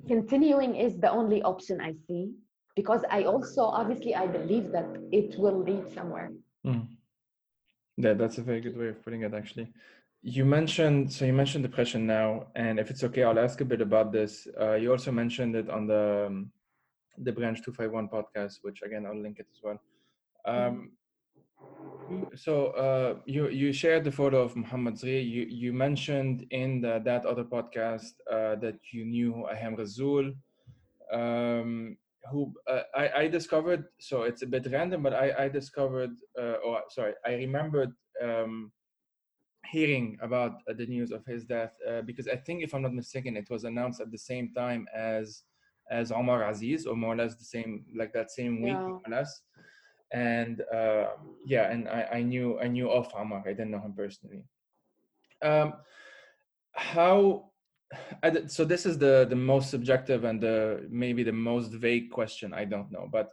continuing 0.09 0.77
is 0.77 0.99
the 0.99 1.11
only 1.11 1.43
option 1.43 1.81
i 1.81 1.93
see 2.07 2.33
because 2.75 3.03
i 3.11 3.25
also 3.25 3.63
obviously 3.81 4.15
i 4.15 4.27
believe 4.27 4.73
that 4.73 4.89
it 5.13 5.39
will 5.39 5.59
lead 5.69 5.85
somewhere. 5.97 6.31
Mm. 6.67 6.87
Yeah, 8.01 8.15
that's 8.15 8.39
a 8.39 8.43
very 8.43 8.61
good 8.61 8.77
way 8.79 8.89
of 8.89 9.03
putting 9.05 9.23
it, 9.23 9.35
actually. 9.35 9.73
You 10.23 10.45
mentioned, 10.45 11.13
so 11.13 11.25
you 11.25 11.33
mentioned 11.33 11.65
depression 11.65 12.07
now, 12.07 12.47
and 12.55 12.79
if 12.79 12.91
it's 12.91 13.05
okay, 13.05 13.23
I'll 13.25 13.39
ask 13.39 13.61
a 13.61 13.65
bit 13.65 13.81
about 13.81 14.13
this. 14.13 14.49
Uh, 14.59 14.75
you 14.75 14.91
also 14.91 15.13
mentioned 15.13 15.55
it 15.55 15.69
on 15.69 15.87
the 15.87 16.27
um, 16.29 16.51
the 17.19 17.33
Branch 17.33 17.59
251 17.63 18.09
podcast, 18.09 18.59
which 18.63 18.83
again, 18.83 19.07
I'll 19.07 19.21
link 19.21 19.39
it 19.39 19.47
as 19.53 19.61
well. 19.63 19.79
Um, 20.47 20.93
so 22.35 22.69
uh, 22.69 23.15
you 23.27 23.49
you 23.49 23.73
shared 23.73 24.05
the 24.05 24.13
photo 24.13 24.43
of 24.43 24.57
Muhammad 24.57 24.95
Zri. 24.95 25.21
You 25.35 25.43
you 25.49 25.73
mentioned 25.73 26.47
in 26.51 26.81
the, 26.81 27.01
that 27.05 27.25
other 27.27 27.45
podcast 27.45 28.15
uh, 28.31 28.57
that 28.57 28.79
you 28.93 29.05
knew 29.05 29.47
Ayham 29.53 29.77
Ghazzoul 29.79 30.35
um, 31.13 31.97
who 32.31 32.53
uh, 32.69 32.83
I, 32.95 33.11
I 33.23 33.29
discovered 33.29 33.85
so 33.99 34.23
it's 34.23 34.43
a 34.43 34.47
bit 34.47 34.67
random 34.71 35.03
but 35.03 35.15
i, 35.15 35.45
I 35.45 35.49
discovered 35.49 36.11
uh, 36.39 36.57
or 36.65 36.83
sorry 36.91 37.15
i 37.27 37.33
remembered 37.35 37.93
um, 38.23 38.73
hearing 39.67 40.19
about 40.23 40.53
uh, 40.69 40.75
the 40.77 40.87
news 40.87 41.13
of 41.13 41.25
his 41.27 41.45
death 41.45 41.73
uh, 41.89 42.03
because 42.03 42.29
i 42.29 42.37
think 42.37 42.63
if 42.63 42.75
i'm 42.75 42.83
not 42.83 42.93
mistaken 42.95 43.37
it 43.37 43.49
was 43.51 43.65
announced 43.65 44.01
at 44.01 44.11
the 44.11 44.19
same 44.19 44.53
time 44.53 44.87
as 44.95 45.45
as 45.91 46.13
omar 46.13 46.49
aziz 46.49 46.87
or 46.87 46.97
more 46.97 47.15
or 47.15 47.17
less 47.17 47.37
the 47.37 47.45
same 47.45 47.85
like 47.97 48.13
that 48.13 48.31
same 48.31 48.61
week 48.63 48.77
Yeah. 48.77 48.87
more 48.87 49.01
or 49.07 49.11
less. 49.11 49.43
And 50.13 50.63
uh, 50.75 51.07
yeah 51.47 51.71
and 51.71 51.89
I, 51.89 52.09
I 52.15 52.23
knew 52.23 52.59
i 52.61 52.67
knew 52.67 52.91
of 52.91 53.09
omar. 53.15 53.43
I 53.47 53.51
didn't 53.51 53.71
know 53.71 53.81
him 53.81 53.93
personally. 53.93 54.43
Um, 55.43 55.75
how 56.73 57.50
I 58.23 58.47
so 58.47 58.65
this 58.65 58.87
is 58.87 58.99
the 58.99 59.27
the 59.29 59.37
most 59.37 59.71
subjective 59.71 60.25
and 60.25 60.41
the 60.41 60.87
maybe 60.91 61.23
the 61.23 61.33
most 61.33 61.73
vague 61.73 62.11
question 62.11 62.55
i 62.55 62.65
don't 62.65 62.91
know 62.93 63.09
but 63.11 63.31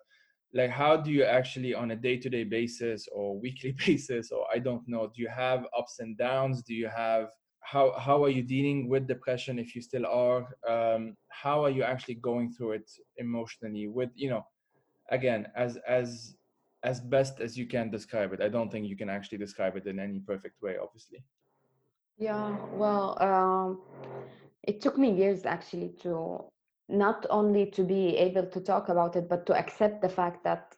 like 0.54 0.72
how 0.72 0.98
do 0.98 1.12
you 1.12 1.24
actually 1.24 1.74
on 1.76 1.92
a 1.92 1.96
day-to-day 1.96 2.46
basis 2.46 3.08
or 3.12 3.40
weekly 3.46 3.76
basis 3.86 4.32
or 4.32 4.46
i 4.54 4.58
don't 4.58 4.88
know 4.88 5.12
do 5.14 5.22
you 5.22 5.30
have 5.30 5.66
ups 5.78 6.00
and 6.00 6.18
downs? 6.18 6.64
Do 6.64 6.74
you 6.74 6.88
have 6.88 7.28
how 7.60 7.94
how 8.00 8.24
are 8.24 8.30
you 8.30 8.44
dealing 8.44 8.88
with 8.88 9.08
depression 9.08 9.60
if 9.60 9.76
you 9.76 9.82
still 9.82 10.06
are? 10.06 10.48
Um 10.68 11.18
how 11.30 11.64
are 11.66 11.70
you 11.70 11.84
actually 11.84 12.16
going 12.16 12.52
through 12.54 12.74
it 12.74 12.90
emotionally 13.18 13.88
with 13.88 14.10
you 14.16 14.30
know 14.30 14.44
again 15.12 15.48
as 15.56 15.78
as 15.88 16.36
as 16.84 17.02
best 17.02 17.42
as 17.42 17.58
you 17.58 17.66
can 17.66 17.90
describe 17.90 18.32
it. 18.34 18.42
I 18.42 18.50
don't 18.50 18.72
think 18.72 18.88
you 18.88 18.96
can 18.96 19.10
actually 19.10 19.40
describe 19.40 19.76
it 19.76 19.86
in 19.88 20.00
any 20.00 20.20
perfect 20.20 20.62
way 20.62 20.78
obviously. 20.82 21.24
Yeah, 22.18 22.58
well, 22.74 23.16
um, 23.22 23.82
it 24.68 24.82
took 24.82 24.98
me 24.98 25.12
years 25.12 25.46
actually 25.46 25.90
to 26.04 26.46
not 26.90 27.26
only 27.30 27.68
to 27.72 27.84
be 27.84 28.18
able 28.18 28.48
to 28.48 28.62
talk 28.62 28.90
about 28.90 29.16
it, 29.16 29.30
but 29.30 29.46
to 29.48 29.58
accept 29.58 30.02
the 30.02 30.10
fact 30.10 30.44
that 30.44 30.76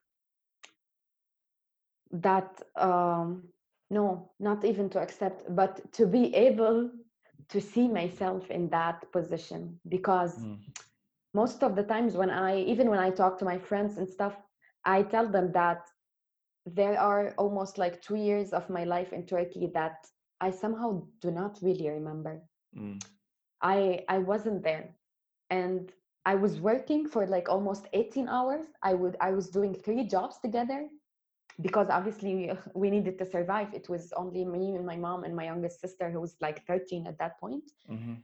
that 2.11 2.61
um, 2.75 3.49
no, 3.89 4.31
not 4.39 4.63
even 4.65 4.89
to 4.91 4.99
accept, 4.99 5.43
but 5.55 5.91
to 5.93 6.07
be 6.07 6.33
able 6.35 6.91
to 7.49 7.61
see 7.61 7.87
myself 7.87 8.49
in 8.51 8.69
that 8.69 9.11
position 9.11 9.79
because 9.87 10.47
Mm. 10.47 10.59
most 11.33 11.63
of 11.63 11.75
the 11.75 11.83
times 11.83 12.15
when 12.15 12.29
I 12.29 12.59
even 12.61 12.89
when 12.89 12.99
I 12.99 13.11
talk 13.11 13.37
to 13.39 13.45
my 13.45 13.57
friends 13.59 13.97
and 13.97 14.07
stuff, 14.09 14.35
I 14.85 15.03
tell 15.03 15.27
them 15.27 15.51
that 15.53 15.87
there 16.65 16.99
are 16.99 17.33
almost 17.37 17.77
like 17.77 18.01
two 18.01 18.15
years 18.15 18.53
of 18.53 18.69
my 18.69 18.83
life 18.83 19.13
in 19.13 19.25
Turkey 19.25 19.67
that 19.73 20.07
I 20.41 20.51
somehow 20.51 21.07
do 21.21 21.31
not 21.31 21.59
really 21.61 21.89
remember. 21.89 22.41
Mm. 22.75 22.99
I 23.61 24.05
I 24.09 24.19
wasn't 24.19 24.63
there, 24.63 24.95
and 25.49 25.91
I 26.25 26.35
was 26.35 26.59
working 26.59 27.07
for 27.07 27.25
like 27.27 27.49
almost 27.49 27.87
18 27.93 28.27
hours. 28.27 28.65
I 28.83 28.93
would 28.93 29.17
I 29.21 29.31
was 29.31 29.49
doing 29.49 29.73
three 29.75 30.03
jobs 30.05 30.39
together 30.39 30.87
because 31.61 31.89
obviously 31.89 32.35
we, 32.35 32.51
we 32.73 32.89
needed 32.89 33.17
to 33.19 33.25
survive. 33.25 33.73
It 33.73 33.89
was 33.89 34.13
only 34.13 34.45
me 34.45 34.75
and 34.75 34.85
my 34.85 34.97
mom 34.97 35.23
and 35.23 35.35
my 35.35 35.45
youngest 35.45 35.79
sister 35.81 36.09
who 36.11 36.21
was 36.21 36.35
like 36.41 36.65
13 36.65 37.07
at 37.07 37.17
that 37.19 37.39
point. 37.39 37.71
hmm 37.87 38.15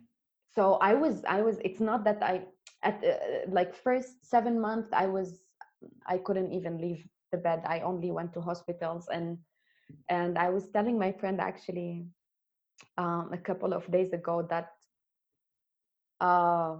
So 0.49 0.75
I 0.81 0.93
was 0.93 1.23
I 1.25 1.41
was. 1.41 1.59
It's 1.63 1.79
not 1.81 2.03
that 2.05 2.21
I 2.23 2.43
at 2.83 3.03
uh, 3.03 3.49
like 3.49 3.73
first 3.75 4.25
seven 4.25 4.59
months 4.59 4.89
I 4.93 5.07
was 5.07 5.43
I 6.07 6.17
couldn't 6.17 6.51
even 6.53 6.79
leave 6.79 7.07
the 7.31 7.37
bed. 7.37 7.63
I 7.65 7.79
only 7.81 8.11
went 8.11 8.33
to 8.33 8.41
hospitals 8.41 9.07
and 9.09 9.37
and 10.09 10.37
I 10.37 10.49
was 10.49 10.69
telling 10.69 10.97
my 10.99 11.11
friend 11.11 11.39
actually 11.41 12.05
um, 12.97 13.29
a 13.33 13.37
couple 13.37 13.73
of 13.73 13.89
days 13.91 14.13
ago 14.13 14.41
that 14.49 14.74
uh, 16.19 16.77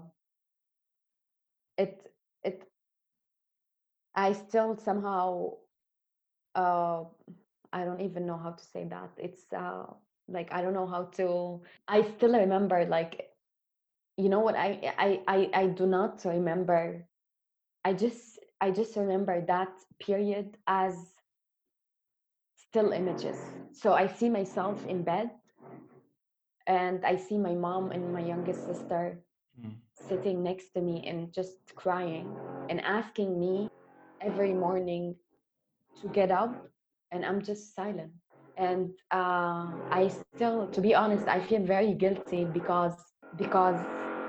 it 1.78 2.12
it 2.44 2.68
I 4.16 4.34
still 4.34 4.76
somehow 4.78 5.58
uh, 6.56 7.04
I 7.74 7.84
don't 7.86 8.02
even 8.02 8.26
know 8.26 8.38
how 8.38 8.52
to 8.52 8.64
say 8.64 8.86
that. 8.86 9.12
It's 9.18 9.52
uh, 9.54 9.86
like 10.28 10.52
I 10.54 10.62
don't 10.62 10.74
know 10.74 10.88
how 10.88 11.06
to. 11.18 11.62
I 11.88 12.02
still 12.04 12.34
remember 12.34 12.86
like 12.86 13.30
you 14.18 14.30
know 14.30 14.40
what 14.40 14.56
I 14.56 14.94
I 14.98 15.22
I, 15.28 15.50
I 15.54 15.68
do 15.68 15.86
not 15.86 16.24
remember. 16.26 17.08
I 17.84 17.94
just 17.94 18.40
I 18.62 18.72
just 18.72 18.96
remember 18.96 19.42
that 19.46 19.70
period 20.00 20.58
as 20.68 20.96
still 22.58 22.92
images. 22.92 23.38
So 23.72 23.94
I 23.94 24.08
see 24.08 24.30
myself 24.30 24.86
in 24.86 25.04
bed 25.04 25.30
and 26.68 27.06
I 27.06 27.16
see 27.16 27.38
my 27.38 27.54
mom 27.56 27.92
and 27.92 28.12
my 28.14 28.22
youngest 28.22 28.66
sister 28.66 29.20
Mm. 29.60 29.82
sitting 29.94 30.44
next 30.44 30.72
to 30.74 30.82
me 30.82 31.04
and 31.08 31.34
just 31.34 31.76
crying 31.76 32.38
and 32.70 32.82
asking 32.82 33.40
me 33.40 33.68
every 34.22 34.54
morning 34.54 35.16
to 36.02 36.08
get 36.10 36.32
up 36.32 36.56
and 37.12 37.26
i'm 37.26 37.42
just 37.42 37.76
silent 37.76 38.12
and 38.58 38.92
uh, 39.12 39.68
i 39.92 40.08
still 40.08 40.68
to 40.70 40.82
be 40.82 40.94
honest 40.94 41.28
i 41.28 41.40
feel 41.40 41.64
very 41.64 41.94
guilty 41.94 42.46
because 42.46 42.98
because 43.38 43.80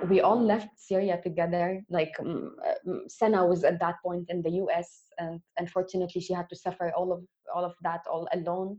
we 0.08 0.20
all 0.20 0.40
left 0.40 0.68
syria 0.78 1.20
together 1.22 1.82
like 1.90 2.14
um, 2.20 2.54
um, 2.80 3.04
was 3.48 3.64
at 3.64 3.80
that 3.80 3.96
point 4.04 4.26
in 4.28 4.42
the 4.42 4.50
us 4.50 5.08
and 5.18 5.40
unfortunately 5.58 6.20
she 6.20 6.32
had 6.34 6.48
to 6.48 6.56
suffer 6.56 6.92
all 6.96 7.12
of 7.12 7.22
all 7.54 7.64
of 7.64 7.74
that 7.82 8.00
all 8.10 8.28
alone 8.32 8.78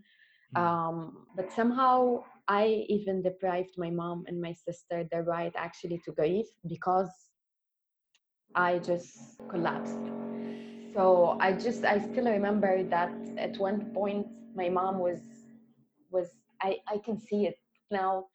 Mm. 0.53 0.59
um, 0.61 1.27
but 1.35 1.51
somehow 1.51 2.23
I 2.47 2.85
even 2.87 3.21
deprived 3.21 3.77
my 3.77 3.89
mom 3.89 4.23
and 4.27 4.41
my 4.41 4.53
sister 4.53 5.07
the 5.11 5.21
right 5.21 5.53
actually 5.55 6.01
to 6.05 6.11
grieve 6.11 6.47
because 6.67 7.09
I 8.55 8.79
just 8.79 9.39
collapsed. 9.49 9.99
So 10.93 11.37
I 11.39 11.51
just 11.53 11.83
I 11.83 11.99
still 11.99 12.25
remember 12.25 12.83
that 12.83 13.13
at 13.37 13.57
one 13.57 13.91
point 13.93 14.27
my 14.55 14.69
mom 14.69 14.99
was 14.99 15.19
was 16.09 16.29
I, 16.61 16.77
I 16.87 16.97
can 17.03 17.19
see 17.19 17.45
it 17.45 17.57
now. 17.91 18.27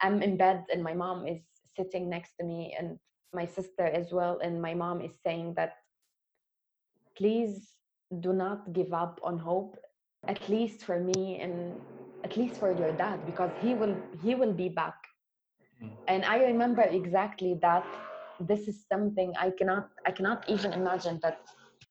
I'm 0.00 0.22
in 0.22 0.36
bed 0.36 0.64
and 0.72 0.82
my 0.82 0.94
mom 0.94 1.26
is 1.26 1.42
sitting 1.76 2.08
next 2.08 2.36
to 2.38 2.44
me 2.44 2.74
and 2.78 2.98
my 3.34 3.44
sister 3.44 3.84
as 3.84 4.12
well. 4.12 4.38
And 4.42 4.62
my 4.62 4.74
mom 4.74 5.00
is 5.00 5.12
saying 5.24 5.54
that 5.56 5.74
please 7.16 7.76
do 8.20 8.32
not 8.32 8.72
give 8.72 8.92
up 8.92 9.20
on 9.22 9.38
hope, 9.38 9.76
at 10.28 10.48
least 10.48 10.84
for 10.84 11.00
me 11.00 11.40
and 11.40 11.80
at 12.26 12.36
least 12.36 12.56
for 12.60 12.70
your 12.80 12.92
dad, 13.04 13.18
because 13.30 13.52
he 13.62 13.74
will 13.80 13.96
he 14.24 14.34
will 14.34 14.54
be 14.64 14.68
back. 14.68 14.98
Mm. 15.82 15.90
And 16.12 16.20
I 16.24 16.36
remember 16.50 16.82
exactly 16.82 17.52
that 17.66 17.86
this 18.50 18.62
is 18.70 18.76
something 18.92 19.28
I 19.46 19.48
cannot 19.58 19.84
I 20.08 20.12
cannot 20.18 20.40
even 20.54 20.72
imagine 20.80 21.16
that 21.22 21.38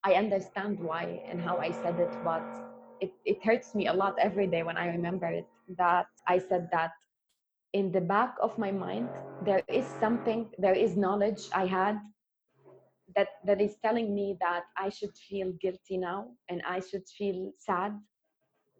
I 0.03 0.13
understand 0.23 0.73
why 0.87 1.05
and 1.29 1.41
how 1.47 1.55
I 1.67 1.71
said 1.81 1.95
it, 2.05 2.13
but 2.23 2.45
it, 3.03 3.11
it 3.31 3.37
hurts 3.43 3.69
me 3.79 3.87
a 3.87 3.93
lot 3.93 4.13
every 4.27 4.47
day 4.47 4.63
when 4.67 4.77
I 4.77 4.87
remember 4.97 5.27
it 5.27 5.47
that 5.77 6.07
I 6.27 6.37
said 6.49 6.69
that 6.71 6.91
in 7.75 7.91
the 7.91 8.01
back 8.01 8.35
of 8.41 8.57
my 8.57 8.71
mind 8.71 9.09
there 9.43 9.63
is 9.67 9.85
something 9.99 10.47
there 10.57 10.77
is 10.85 10.95
knowledge 10.95 11.41
i 11.53 11.65
had 11.65 11.99
that 13.15 13.27
that 13.47 13.59
is 13.59 13.75
telling 13.85 14.15
me 14.15 14.37
that 14.39 14.63
i 14.77 14.87
should 14.97 15.15
feel 15.29 15.51
guilty 15.63 15.97
now 15.97 16.19
and 16.49 16.61
i 16.75 16.79
should 16.79 17.03
feel 17.17 17.51
sad 17.59 17.91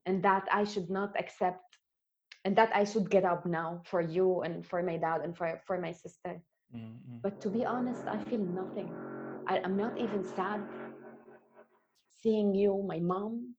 and 0.06 0.24
that 0.24 0.48
i 0.52 0.64
should 0.64 0.90
not 0.90 1.16
accept 1.20 1.78
and 2.46 2.56
that 2.56 2.72
i 2.76 2.84
should 2.84 3.10
get 3.10 3.26
up 3.26 3.46
now 3.46 3.82
for 3.84 4.02
you 4.02 4.42
and 4.42 4.66
for 4.66 4.82
my 4.84 4.98
dad 4.98 5.22
and 5.24 5.36
for 5.36 5.62
for 5.66 5.80
my 5.80 5.92
sister 5.92 6.42
mm-hmm. 6.76 7.18
but 7.24 7.42
to 7.42 7.50
be 7.50 7.66
honest 7.66 8.04
i 8.08 8.18
feel 8.30 8.40
nothing 8.40 8.92
I, 9.48 9.60
i'm 9.64 9.78
not 9.78 9.98
even 9.98 10.24
sad 10.24 10.62
seeing 12.22 12.56
you 12.56 12.84
my 12.88 13.00
mom 13.00 13.56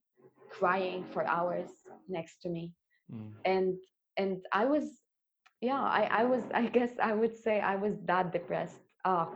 crying 0.51 1.05
for 1.13 1.27
hours 1.27 1.71
next 2.09 2.43
to 2.43 2.49
me 2.49 2.73
mm. 3.13 3.31
and 3.45 3.75
and 4.17 4.45
i 4.53 4.65
was 4.65 4.85
yeah 5.61 5.83
I, 5.83 6.09
I 6.21 6.25
was 6.25 6.45
i 6.55 6.67
guess 6.67 6.93
i 7.03 7.13
would 7.13 7.37
say 7.37 7.61
i 7.61 7.77
was 7.77 7.95
that 8.07 8.33
depressed 8.33 8.81
uh, 9.05 9.27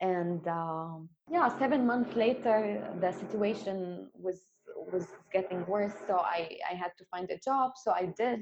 and 0.00 0.46
um, 0.48 1.08
yeah 1.30 1.48
seven 1.58 1.86
months 1.86 2.14
later 2.16 2.82
the 3.00 3.12
situation 3.12 4.08
was 4.14 4.49
was 4.92 5.06
getting 5.32 5.64
worse 5.66 5.94
so 6.06 6.18
i 6.18 6.48
i 6.70 6.74
had 6.74 6.92
to 6.98 7.04
find 7.06 7.30
a 7.30 7.38
job 7.38 7.72
so 7.82 7.92
i 7.92 8.06
did 8.18 8.40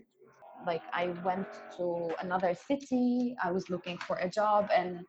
like 0.67 0.83
i 0.93 1.15
went 1.23 1.47
to 1.77 2.11
another 2.21 2.55
city 2.55 3.37
i 3.43 3.51
was 3.51 3.69
looking 3.71 3.99
for 3.99 4.17
a 4.17 4.29
job 4.29 4.69
and 4.75 5.01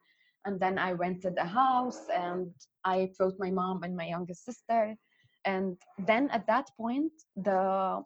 and 0.46 0.60
then 0.60 0.78
i 0.78 0.92
rented 0.92 1.34
a 1.38 1.46
house 1.46 2.04
and 2.16 2.52
i 2.86 3.10
wrote 3.20 3.36
my 3.40 3.50
mom 3.50 3.84
and 3.84 3.96
my 3.96 4.08
youngest 4.08 4.46
sister 4.46 4.96
and 5.46 5.78
then 6.06 6.30
at 6.32 6.46
that 6.48 6.70
point 6.78 7.12
the 7.36 8.04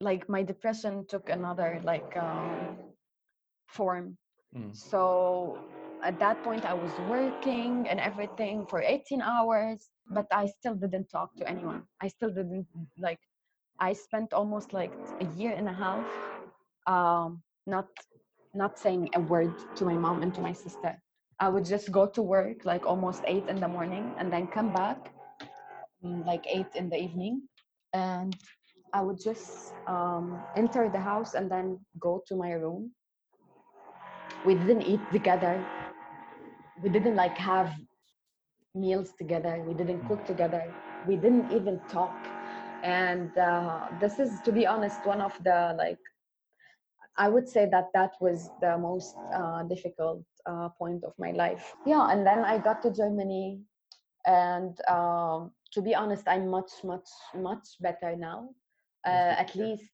like 0.00 0.28
my 0.28 0.42
depression 0.42 1.06
took 1.08 1.30
another 1.30 1.80
like 1.84 2.16
um, 2.16 2.76
form. 3.68 4.16
Mm. 4.54 4.76
So 4.76 5.58
at 6.02 6.18
that 6.18 6.42
point, 6.42 6.64
I 6.64 6.74
was 6.74 6.92
working 6.98 7.86
and 7.88 7.98
everything 8.00 8.66
for 8.68 8.82
18 8.82 9.22
hours, 9.22 9.88
but 10.10 10.26
I 10.32 10.46
still 10.46 10.74
didn't 10.74 11.08
talk 11.10 11.34
to 11.36 11.48
anyone. 11.48 11.84
I 12.00 12.08
still 12.08 12.30
didn't 12.30 12.66
like. 12.98 13.20
I 13.80 13.92
spent 13.94 14.32
almost 14.32 14.72
like 14.72 14.92
a 15.20 15.26
year 15.36 15.52
and 15.52 15.68
a 15.68 15.72
half, 15.72 16.06
um, 16.86 17.42
not 17.66 17.88
not 18.54 18.78
saying 18.78 19.10
a 19.14 19.20
word 19.20 19.54
to 19.76 19.84
my 19.84 19.94
mom 19.94 20.22
and 20.22 20.34
to 20.34 20.40
my 20.40 20.52
sister. 20.52 21.00
I 21.40 21.48
would 21.48 21.64
just 21.66 21.92
go 21.92 22.06
to 22.06 22.22
work 22.22 22.64
like 22.64 22.86
almost 22.86 23.22
eight 23.26 23.48
in 23.48 23.60
the 23.60 23.68
morning 23.68 24.14
and 24.18 24.32
then 24.32 24.46
come 24.48 24.72
back 24.72 25.12
mm, 26.04 26.24
like 26.26 26.46
eight 26.48 26.74
in 26.74 26.88
the 26.90 26.96
evening, 26.98 27.42
and 27.92 28.36
I 28.92 29.02
would 29.02 29.20
just 29.20 29.74
um, 29.86 30.42
enter 30.56 30.88
the 30.88 31.00
house 31.00 31.34
and 31.34 31.50
then 31.50 31.80
go 32.00 32.22
to 32.28 32.36
my 32.36 32.52
room 32.52 32.92
we 34.44 34.54
didn't 34.54 34.82
eat 34.82 35.00
together 35.12 35.64
we 36.82 36.88
didn't 36.90 37.16
like 37.16 37.36
have 37.38 37.72
meals 38.76 39.12
together 39.18 39.62
we 39.66 39.74
didn't 39.74 40.06
cook 40.08 40.24
together 40.26 40.62
we 41.06 41.16
didn't 41.16 41.52
even 41.52 41.80
talk. 41.88 42.16
And 42.82 43.36
uh, 43.38 43.88
this 44.00 44.18
is 44.18 44.40
to 44.44 44.52
be 44.52 44.66
honest 44.66 45.04
one 45.06 45.20
of 45.20 45.32
the 45.42 45.74
like 45.78 45.98
i 47.18 47.28
would 47.28 47.48
say 47.48 47.66
that 47.74 47.86
that 47.94 48.12
was 48.20 48.50
the 48.60 48.76
most 48.78 49.16
uh, 49.34 49.62
difficult 49.64 50.22
uh, 50.46 50.68
point 50.78 51.02
of 51.04 51.12
my 51.18 51.32
life. 51.32 51.74
Yeah 51.86 52.10
and 52.10 52.26
then 52.26 52.40
i 52.44 52.58
got 52.58 52.82
to 52.82 52.92
germany 52.92 53.60
and 54.26 54.78
um, 54.88 55.52
to 55.72 55.80
be 55.82 55.94
honest 55.94 56.24
i'm 56.28 56.48
much 56.48 56.72
much 56.84 57.08
much 57.34 57.66
better 57.80 58.16
now. 58.16 58.50
Uh, 59.06 59.34
at 59.38 59.54
least 59.54 59.90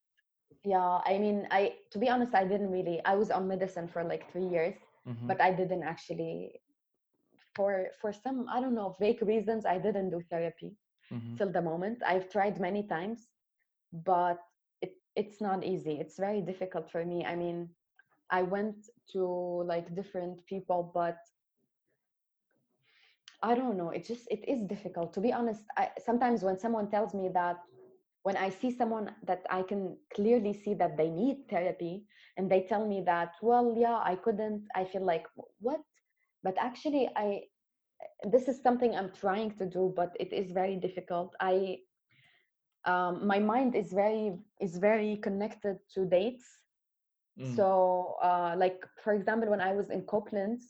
yeah 0.65 1.01
i 1.05 1.19
mean 1.19 1.47
i 1.51 1.73
to 1.91 1.99
be 1.99 2.09
honest 2.09 2.35
i 2.35 2.45
didn't 2.45 2.71
really 2.71 3.01
i 3.05 3.15
was 3.15 3.31
on 3.31 3.47
medicine 3.49 3.89
for 3.89 4.03
like 4.05 4.31
three 4.33 4.47
years 4.47 4.75
mm-hmm. 5.07 5.27
but 5.27 5.41
i 5.41 5.51
didn't 5.51 5.83
actually 5.83 6.62
for 7.55 7.89
for 8.01 8.13
some 8.13 8.47
i 8.53 8.61
don't 8.61 8.75
know 8.75 8.97
vague 9.01 9.23
reasons 9.23 9.67
i 9.67 9.79
didn't 9.79 10.11
do 10.11 10.21
therapy 10.31 10.73
mm-hmm. 11.13 11.37
till 11.37 11.51
the 11.51 11.63
moment 11.63 11.99
i've 12.07 12.31
tried 12.31 12.61
many 12.61 12.83
times 12.83 13.29
but 14.05 14.39
it, 14.81 14.95
it's 15.17 15.41
not 15.41 15.65
easy 15.65 15.99
it's 16.01 16.19
very 16.19 16.41
difficult 16.41 16.91
for 16.91 17.05
me 17.05 17.25
i 17.25 17.35
mean 17.35 17.69
i 18.31 18.43
went 18.43 18.77
to 19.11 19.63
like 19.67 19.95
different 19.95 20.45
people 20.47 20.91
but 20.95 21.19
i 23.43 23.55
don't 23.55 23.77
know 23.77 23.91
it 23.91 24.07
just 24.07 24.27
it 24.31 24.45
is 24.49 24.63
difficult 24.63 25.13
to 25.13 25.21
be 25.21 25.33
honest 25.33 25.63
I, 25.77 25.91
sometimes 26.05 26.43
when 26.43 26.59
someone 26.59 26.91
tells 26.91 27.15
me 27.15 27.29
that 27.35 27.59
when 28.23 28.37
I 28.37 28.51
see 28.51 28.71
someone 28.71 29.11
that 29.27 29.45
I 29.51 29.63
can 29.63 29.97
clearly 30.15 30.53
see 30.55 30.75
that 30.75 30.97
they 30.97 31.09
need 31.09 31.49
therapy 31.49 32.05
and 32.37 32.51
they 32.51 32.63
tell 32.63 32.87
me 32.87 33.03
that, 33.07 33.35
well, 33.43 33.75
yeah, 33.77 34.01
I 34.03 34.15
couldn't, 34.15 34.65
I 34.75 34.85
feel 34.85 35.05
like, 35.05 35.27
what? 35.61 35.81
But 36.43 36.57
actually, 36.59 37.09
I, 37.17 37.43
this 38.31 38.49
is 38.49 38.63
something 38.63 38.95
I'm 38.95 39.13
trying 39.13 39.53
to 39.59 39.67
do, 39.67 39.93
but 39.95 40.17
it 40.19 40.33
is 40.33 40.51
very 40.53 40.77
difficult. 40.77 41.35
I, 41.41 41.79
um, 42.85 43.27
my 43.27 43.39
mind 43.39 43.77
is 43.77 43.93
very 43.93 44.39
is 44.61 44.77
very 44.79 45.17
connected 45.17 45.79
to 45.95 46.05
dates. 46.05 46.45
Mm. 47.39 47.57
So, 47.57 48.17
uh, 48.23 48.55
like 48.57 48.81
for 49.05 49.13
example, 49.13 49.49
when 49.49 49.61
I 49.61 49.73
was 49.73 49.91
in 49.91 50.03
Koblenz, 50.03 50.61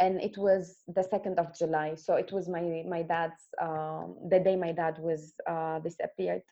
and 0.00 0.20
it 0.20 0.38
was 0.38 0.78
the 0.88 1.02
second 1.02 1.38
of 1.38 1.56
July, 1.56 1.94
so 1.94 2.14
it 2.14 2.32
was 2.32 2.48
my 2.48 2.84
my 2.88 3.02
dad's 3.02 3.42
um, 3.60 4.16
the 4.30 4.40
day 4.40 4.56
my 4.56 4.72
dad 4.72 4.98
was 4.98 5.34
uh, 5.46 5.78
disappeared 5.80 6.42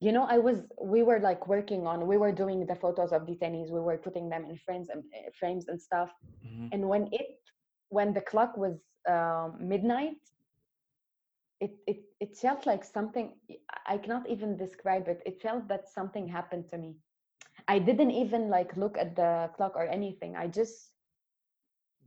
you 0.00 0.12
know 0.12 0.26
i 0.28 0.38
was 0.38 0.58
we 0.82 1.02
were 1.02 1.20
like 1.20 1.46
working 1.48 1.86
on 1.86 2.06
we 2.06 2.16
were 2.16 2.32
doing 2.32 2.66
the 2.66 2.74
photos 2.74 3.12
of 3.12 3.22
detainees 3.22 3.70
we 3.70 3.80
were 3.80 3.96
putting 3.96 4.28
them 4.28 4.44
in 4.44 4.56
frames 4.56 4.88
and 4.90 5.02
uh, 5.14 5.30
frames 5.38 5.68
and 5.68 5.80
stuff 5.80 6.10
mm-hmm. 6.46 6.68
and 6.72 6.86
when 6.86 7.08
it 7.12 7.38
when 7.90 8.12
the 8.12 8.20
clock 8.20 8.56
was 8.56 8.76
um, 9.08 9.56
midnight 9.60 10.18
it, 11.60 11.72
it 11.86 11.98
it 12.20 12.36
felt 12.36 12.66
like 12.66 12.84
something 12.84 13.32
i 13.86 13.96
cannot 13.96 14.28
even 14.28 14.56
describe 14.56 15.08
it 15.08 15.22
it 15.26 15.40
felt 15.40 15.66
that 15.68 15.88
something 15.88 16.28
happened 16.28 16.64
to 16.70 16.78
me 16.78 16.94
i 17.68 17.78
didn't 17.78 18.10
even 18.10 18.48
like 18.50 18.76
look 18.76 18.98
at 18.98 19.16
the 19.16 19.50
clock 19.56 19.72
or 19.76 19.86
anything 19.86 20.36
i 20.36 20.46
just 20.46 20.90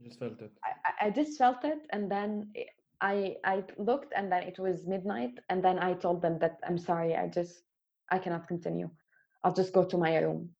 just 0.04 0.18
felt 0.18 0.40
it 0.40 0.52
I, 0.64 1.06
I 1.06 1.10
just 1.10 1.38
felt 1.38 1.64
it 1.64 1.80
and 1.90 2.10
then 2.10 2.52
i 3.00 3.36
i 3.44 3.64
looked 3.78 4.12
and 4.16 4.30
then 4.30 4.42
it 4.44 4.58
was 4.58 4.86
midnight 4.86 5.38
and 5.48 5.62
then 5.64 5.78
i 5.78 5.94
told 5.94 6.22
them 6.22 6.38
that 6.40 6.58
i'm 6.66 6.78
sorry 6.78 7.16
i 7.16 7.26
just 7.26 7.64
I 8.10 8.18
cannot 8.18 8.48
continue. 8.48 8.90
I'll 9.44 9.54
just 9.54 9.72
go 9.72 9.84
to 9.84 9.96
my 9.96 10.16
room. 10.18 10.50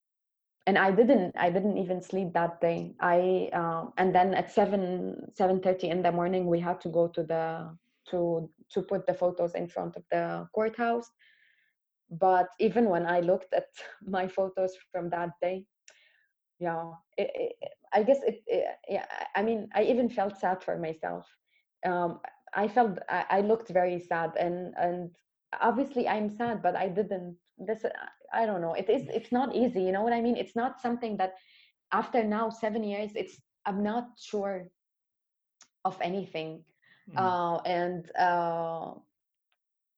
And 0.67 0.79
I 0.79 0.91
didn't. 0.93 1.37
I 1.37 1.51
didn't 1.51 1.79
even 1.79 2.01
sleep 2.03 2.33
that 2.35 2.61
day. 2.61 2.95
I 3.01 3.51
uh, 3.53 3.87
and 3.97 4.15
then 4.15 4.35
at 4.35 4.51
seven 4.51 5.31
seven 5.35 5.61
thirty 5.61 5.89
in 5.89 6.03
the 6.03 6.13
morning 6.13 6.47
we 6.47 6.61
had 6.61 6.81
to 6.83 6.89
go 6.89 7.09
to 7.09 7.23
the 7.23 7.77
to 8.11 8.51
to 8.71 8.83
put 8.83 9.07
the 9.07 9.15
photos 9.15 9.55
in 9.55 9.69
front 9.69 9.97
of 9.97 10.05
the 10.11 10.49
courthouse. 10.55 11.11
But 12.11 12.49
even 12.59 12.89
when 12.91 13.07
I 13.07 13.21
looked 13.21 13.53
at 13.55 13.67
my 14.03 14.29
photos 14.29 14.77
from 14.93 15.11
that 15.11 15.31
day, 15.41 15.67
yeah, 16.59 16.93
it, 17.17 17.31
it, 17.35 17.53
I 17.93 18.03
guess 18.03 18.19
it, 18.27 18.43
it, 18.47 18.65
Yeah, 18.89 19.07
I 19.35 19.43
mean, 19.43 19.69
I 19.75 19.83
even 19.85 20.09
felt 20.11 20.37
sad 20.39 20.63
for 20.63 20.79
myself. 20.79 21.27
Um, 21.85 22.21
I 22.55 22.69
felt 22.69 22.99
I, 23.09 23.25
I 23.31 23.41
looked 23.41 23.69
very 23.71 23.99
sad, 24.01 24.33
and 24.37 24.75
and 24.77 25.11
obviously 25.61 26.09
i'm 26.09 26.29
sad 26.29 26.63
but 26.63 26.77
i 26.77 26.89
didn't. 26.89 27.37
This 27.59 27.85
i 28.33 28.47
don't 28.47 28.61
know. 28.63 28.75
It 28.75 28.89
is 28.89 29.09
it's 29.09 29.33
not 29.33 29.55
easy 29.55 29.83
you 29.83 29.93
know 29.93 30.03
what 30.03 30.13
i 30.13 30.21
mean? 30.21 30.37
It's 30.37 30.57
not 30.57 30.81
something 30.81 31.17
that 31.19 31.35
after 31.93 32.23
now 32.25 32.49
seven 32.51 32.83
years 32.85 33.11
it's 33.15 33.41
i'm 33.67 33.83
not 33.83 34.05
sure 34.19 34.69
of 35.85 35.99
anything. 36.01 36.65
Mm. 37.11 37.17
uh, 37.19 37.57
and 37.67 38.11
uh, 38.17 38.95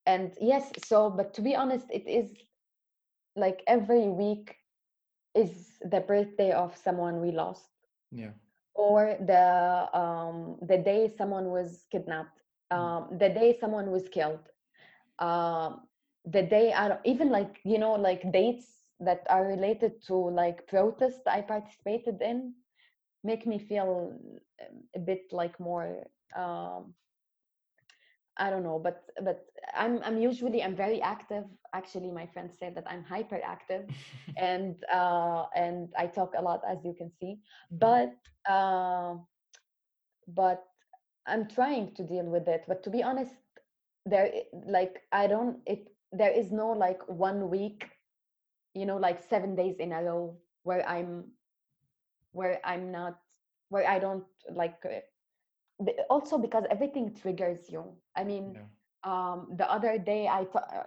and 0.05 0.33
yes 0.41 0.71
so 0.85 1.09
but 1.09 1.33
to 1.35 1.41
be 1.41 1.55
honest 1.55 1.87
it 1.91 2.05
is 2.07 2.33
like 3.35 3.61
every 3.67 4.09
week 4.09 4.55
is 5.35 5.77
the 5.81 5.99
birthday 6.01 6.51
of 6.51 6.75
someone 6.75 7.21
we 7.21 7.31
lost. 7.31 7.69
Yeah. 8.11 8.31
Or 8.75 9.17
the 9.19 9.87
um 9.97 10.57
the 10.61 10.77
day 10.77 11.07
someone 11.17 11.47
was 11.51 11.85
kidnapped. 11.91 12.39
Mm. 12.71 12.77
um 12.77 13.17
the 13.19 13.29
day 13.29 13.57
someone 13.59 13.91
was 13.91 14.07
killed 14.09 14.45
um, 15.19 15.81
the 16.25 16.43
day 16.43 16.73
I 16.73 16.89
don't, 16.89 17.01
even 17.05 17.29
like 17.29 17.59
you 17.63 17.77
know 17.79 17.93
like 17.93 18.31
dates 18.31 18.67
that 18.99 19.25
are 19.29 19.45
related 19.45 20.01
to 20.07 20.15
like 20.15 20.67
protests 20.67 21.27
I 21.27 21.41
participated 21.41 22.21
in 22.21 22.53
make 23.23 23.45
me 23.45 23.57
feel 23.59 24.13
a 24.95 24.99
bit 24.99 25.23
like 25.31 25.59
more 25.59 26.05
um, 26.35 26.93
I 28.37 28.49
don't 28.49 28.63
know, 28.63 28.79
but 28.79 29.03
but 29.23 29.45
I'm 29.75 30.01
I'm 30.03 30.17
usually 30.17 30.63
I'm 30.63 30.75
very 30.75 31.01
active. 31.01 31.45
Actually, 31.73 32.11
my 32.11 32.25
friends 32.27 32.57
say 32.57 32.71
that 32.73 32.85
I'm 32.87 33.03
hyperactive, 33.03 33.89
and 34.37 34.75
uh, 34.91 35.45
and 35.55 35.89
I 35.97 36.07
talk 36.07 36.33
a 36.37 36.41
lot, 36.41 36.61
as 36.67 36.83
you 36.83 36.93
can 36.93 37.11
see. 37.11 37.39
But 37.71 38.15
uh, 38.49 39.15
but 40.27 40.65
I'm 41.27 41.47
trying 41.47 41.93
to 41.95 42.03
deal 42.03 42.25
with 42.25 42.47
it. 42.47 42.63
But 42.67 42.83
to 42.83 42.89
be 42.89 43.03
honest, 43.03 43.35
there 44.05 44.31
like 44.67 45.01
I 45.11 45.27
don't 45.27 45.57
it. 45.65 45.89
There 46.11 46.31
is 46.31 46.51
no 46.51 46.69
like 46.69 47.01
one 47.07 47.49
week, 47.49 47.85
you 48.73 48.85
know, 48.85 48.97
like 48.97 49.23
seven 49.23 49.55
days 49.55 49.77
in 49.79 49.91
a 49.91 50.03
row 50.03 50.37
where 50.63 50.87
I'm 50.87 51.25
where 52.31 52.59
I'm 52.63 52.91
not 52.91 53.19
where 53.69 53.87
I 53.89 53.99
don't 53.99 54.23
like 54.51 54.77
also 56.09 56.37
because 56.37 56.63
everything 56.69 57.13
triggers 57.13 57.69
you 57.69 57.83
i 58.15 58.23
mean 58.23 58.55
yeah. 58.55 58.61
um 59.03 59.47
the 59.57 59.69
other 59.71 59.97
day 59.97 60.27
i 60.27 60.41
uh, 60.55 60.83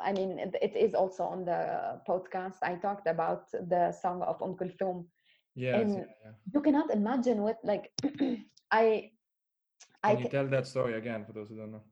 i 0.00 0.12
mean 0.12 0.38
it 0.38 0.74
is 0.76 0.94
also 0.94 1.24
on 1.24 1.44
the 1.44 2.00
podcast 2.08 2.56
i 2.62 2.74
talked 2.74 3.06
about 3.06 3.50
the 3.50 3.92
song 3.92 4.22
of 4.22 4.40
Om 4.42 4.56
Kulthum 4.56 5.04
yes, 5.54 5.80
and 5.80 5.92
yeah, 5.92 6.04
yeah. 6.24 6.30
you 6.52 6.60
cannot 6.60 6.90
imagine 6.90 7.42
what 7.42 7.58
like 7.64 7.92
i 8.70 9.10
can 10.02 10.16
I 10.16 10.20
you 10.20 10.28
tell 10.28 10.46
that 10.48 10.66
story 10.66 10.94
again 10.94 11.24
for 11.24 11.32
those 11.32 11.48
who 11.48 11.56
don't 11.56 11.72
know 11.72 11.82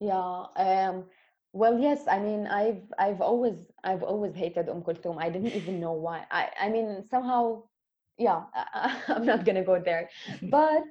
yeah 0.00 0.44
um 0.56 1.04
well 1.52 1.78
yes 1.78 2.06
i 2.08 2.18
mean 2.18 2.46
i've 2.46 2.82
i've 2.98 3.20
always 3.20 3.70
i've 3.84 4.02
always 4.02 4.34
hated 4.34 4.68
um 4.68 4.82
kulthum. 4.82 5.16
I 5.20 5.30
didn't 5.30 5.54
even 5.54 5.80
know 5.80 5.92
why. 5.92 6.24
I 6.30 6.50
i 6.60 6.68
mean 6.68 7.04
somehow 7.10 7.62
yeah 8.18 8.42
i'm 9.08 9.24
not 9.26 9.44
gonna 9.44 9.64
go 9.64 9.80
there. 9.80 10.08
But 10.42 10.84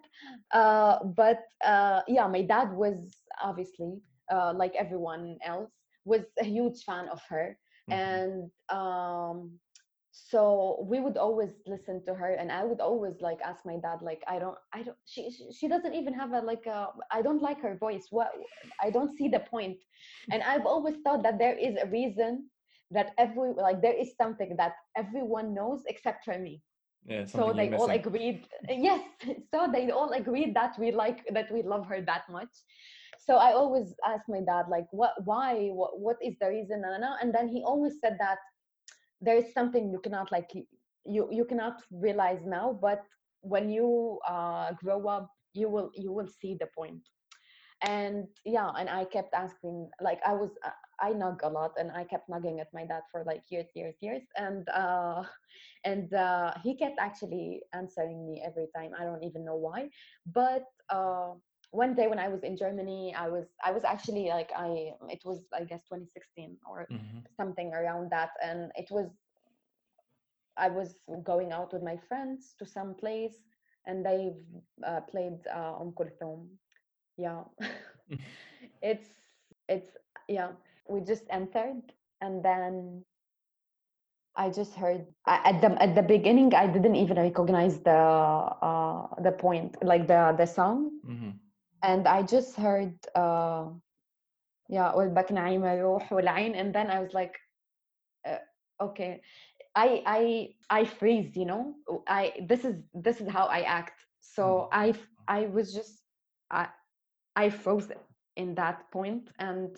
uh 0.52 1.04
but 1.16 1.40
uh 1.66 2.02
yeah 2.08 2.28
my 2.28 2.42
dad 2.42 2.74
was 2.74 2.98
obviously 3.42 4.02
uh 4.32 4.54
like 4.56 4.74
everyone 4.76 5.38
else 5.46 5.72
was 6.06 6.22
a 6.40 6.46
huge 6.46 6.84
fan 6.84 7.08
of 7.10 7.22
her. 7.30 7.58
Mm-hmm. 7.90 7.96
and 7.96 8.52
um 8.70 9.60
so 10.26 10.84
we 10.90 11.00
would 11.00 11.18
always 11.18 11.52
listen 11.68 12.04
to 12.06 12.14
her 12.14 12.32
and 12.34 12.52
i 12.52 12.64
would 12.64 12.80
always 12.80 13.14
like 13.22 13.38
ask 13.44 13.66
my 13.66 13.78
dad 13.78 14.00
like 14.02 14.22
i 14.28 14.40
don't 14.40 14.58
i 14.74 14.82
don't 14.82 14.98
she 15.06 15.30
she 15.58 15.68
doesn't 15.68 15.94
even 15.94 16.14
have 16.14 16.34
a 16.34 16.42
like 16.42 16.66
a 16.66 16.88
i 17.12 17.22
don't 17.22 17.42
like 17.42 17.62
her 17.62 17.78
voice. 17.78 18.08
What 18.10 18.30
i 18.82 18.90
don't 18.90 19.16
see 19.16 19.28
the 19.28 19.40
point. 19.40 19.78
And 20.32 20.42
i've 20.44 20.66
always 20.66 20.96
thought 21.04 21.24
that 21.24 21.38
there 21.38 21.58
is 21.58 21.76
a 21.82 21.88
reason 21.88 22.50
that 22.92 23.12
every 23.18 23.54
like 23.54 23.82
there 23.82 23.94
is 23.94 24.16
something 24.20 24.56
that 24.58 24.74
everyone 24.96 25.54
knows 25.54 25.84
except 25.88 26.26
for 26.26 26.38
me. 26.40 26.62
Yeah, 27.06 27.26
so 27.26 27.54
they 27.54 27.72
all 27.72 27.90
agreed 27.90 28.48
yes 28.70 29.02
so 29.52 29.70
they 29.72 29.92
all 29.92 30.12
agreed 30.12 30.54
that 30.56 30.78
we 30.80 30.92
like 30.92 31.24
that 31.32 31.52
we 31.52 31.62
love 31.62 31.86
her 31.86 32.02
that 32.02 32.24
much. 32.30 32.54
So 33.20 33.36
i 33.36 33.54
always 33.54 33.94
ask 34.06 34.24
my 34.28 34.42
dad 34.42 34.66
like 34.70 34.88
what 34.92 35.14
why? 35.26 35.70
What, 35.80 36.00
what 36.00 36.18
is 36.22 36.36
the 36.42 36.50
reason? 36.50 36.84
And 37.22 37.34
then 37.34 37.48
he 37.48 37.62
always 37.64 37.96
said 38.02 38.18
that 38.20 38.40
there 39.22 39.38
is 39.38 39.54
something 39.54 39.90
you 39.92 40.00
cannot 40.00 40.32
like 40.32 40.50
you 41.06 41.28
you 41.32 41.46
cannot 41.46 41.82
realize 41.92 42.42
now 42.46 42.78
but 42.82 43.04
when 43.42 43.70
you 43.70 44.20
uh, 44.28 44.72
grow 44.74 45.08
up 45.08 45.30
you 45.54 45.70
will 45.70 45.92
you 45.96 46.12
will 46.12 46.28
see 46.28 46.56
the 46.60 46.68
point 46.76 47.02
and 47.82 48.28
yeah 48.46 48.72
and 48.78 48.90
i 48.90 49.04
kept 49.06 49.34
asking 49.34 49.90
like 50.02 50.20
i 50.26 50.34
was 50.34 50.52
uh, 50.66 50.70
I 51.00 51.14
nug 51.14 51.42
a 51.44 51.50
lot 51.50 51.74
and 51.78 51.92
I 51.92 52.06
kept 52.06 52.30
nugging 52.30 52.60
at 52.60 52.74
my 52.74 52.86
dad 52.86 53.04
for 53.12 53.24
like 53.24 53.44
years, 53.50 53.68
years, 53.76 53.96
years. 54.02 54.24
And 54.36 54.68
uh, 54.70 55.24
and 55.86 56.12
uh, 56.14 56.54
he 56.64 56.76
kept 56.76 56.98
actually 57.00 57.62
answering 57.74 58.26
me 58.26 58.42
every 58.46 58.68
time. 58.76 58.92
I 58.98 59.04
don't 59.04 59.24
even 59.24 59.46
know 59.46 59.56
why. 59.56 59.90
But 60.26 60.66
uh, 60.90 61.34
one 61.72 61.94
day 61.94 62.08
when 62.08 62.20
I 62.20 62.28
was 62.28 62.44
in 62.44 62.58
Germany, 62.58 63.14
I 63.18 63.28
was 63.28 63.46
I 63.64 63.72
was 63.72 63.84
actually 63.84 64.28
like 64.30 64.52
I 64.56 64.92
it 65.10 65.22
was 65.26 65.46
I 65.54 65.64
guess 65.64 65.84
2016 65.90 66.58
or 66.70 66.88
mm-hmm. 66.92 67.20
something 67.36 67.74
around 67.74 68.12
that, 68.12 68.32
and 68.44 68.72
it 68.76 68.88
was 68.90 69.10
I 70.58 70.70
was 70.70 70.96
going 71.24 71.52
out 71.52 71.74
with 71.74 71.84
my 71.84 71.98
friends 72.08 72.56
to 72.60 72.66
some 72.66 72.96
place, 72.96 73.36
and 73.86 74.06
they 74.06 74.34
uh, 74.86 75.02
played 75.02 75.40
uh, 75.54 75.80
Om 75.80 75.94
Kulthum. 75.94 76.48
Yeah, 77.18 77.44
it's 78.82 79.10
it's 79.68 79.92
yeah 80.28 80.52
we 80.90 81.02
just 81.02 81.24
entered 81.30 81.82
and 82.22 82.44
then 82.44 83.04
I 84.36 84.50
just 84.50 84.76
heard 84.76 85.06
at 85.26 85.62
the 85.62 85.82
at 85.82 85.96
the 85.96 86.04
beginning 86.04 86.54
I 86.54 86.68
didn't 86.68 86.96
even 86.96 87.18
recognize 87.18 87.80
the 87.80 87.92
uh, 87.92 89.08
the 89.22 89.32
point 89.32 89.76
like 89.84 90.08
the 90.08 90.36
the 90.38 90.46
song 90.46 90.92
mm-hmm 91.06 91.32
and 91.83 92.07
I 92.07 92.23
just 92.23 92.57
heard 92.57 92.95
uh, 93.15 93.67
yeah 94.69 94.93
والبك 94.95 95.33
نعيمة 95.33 95.75
روح 95.83 96.13
والعين 96.13 96.55
and 96.55 96.75
then 96.75 96.91
I 96.91 97.01
was 97.01 97.13
like 97.13 97.39
uh, 98.27 98.39
okay 98.81 99.21
I 99.75 100.03
I 100.07 100.49
I 100.71 100.85
freeze 100.85 101.37
you 101.37 101.47
know 101.47 101.75
I 102.07 102.33
this 102.49 102.65
is 102.65 102.77
this 102.95 103.21
is 103.21 103.29
how 103.29 103.47
I 103.47 103.63
act 103.63 104.05
so 104.21 104.69
mm-hmm. 104.73 104.81
I 104.81 104.95
I 105.29 105.47
was 105.47 105.75
just 105.75 106.03
I 106.51 106.69
I 107.37 107.51
froze 107.51 107.91
in 108.37 108.55
that 108.55 108.91
point 108.91 109.31
and 109.39 109.77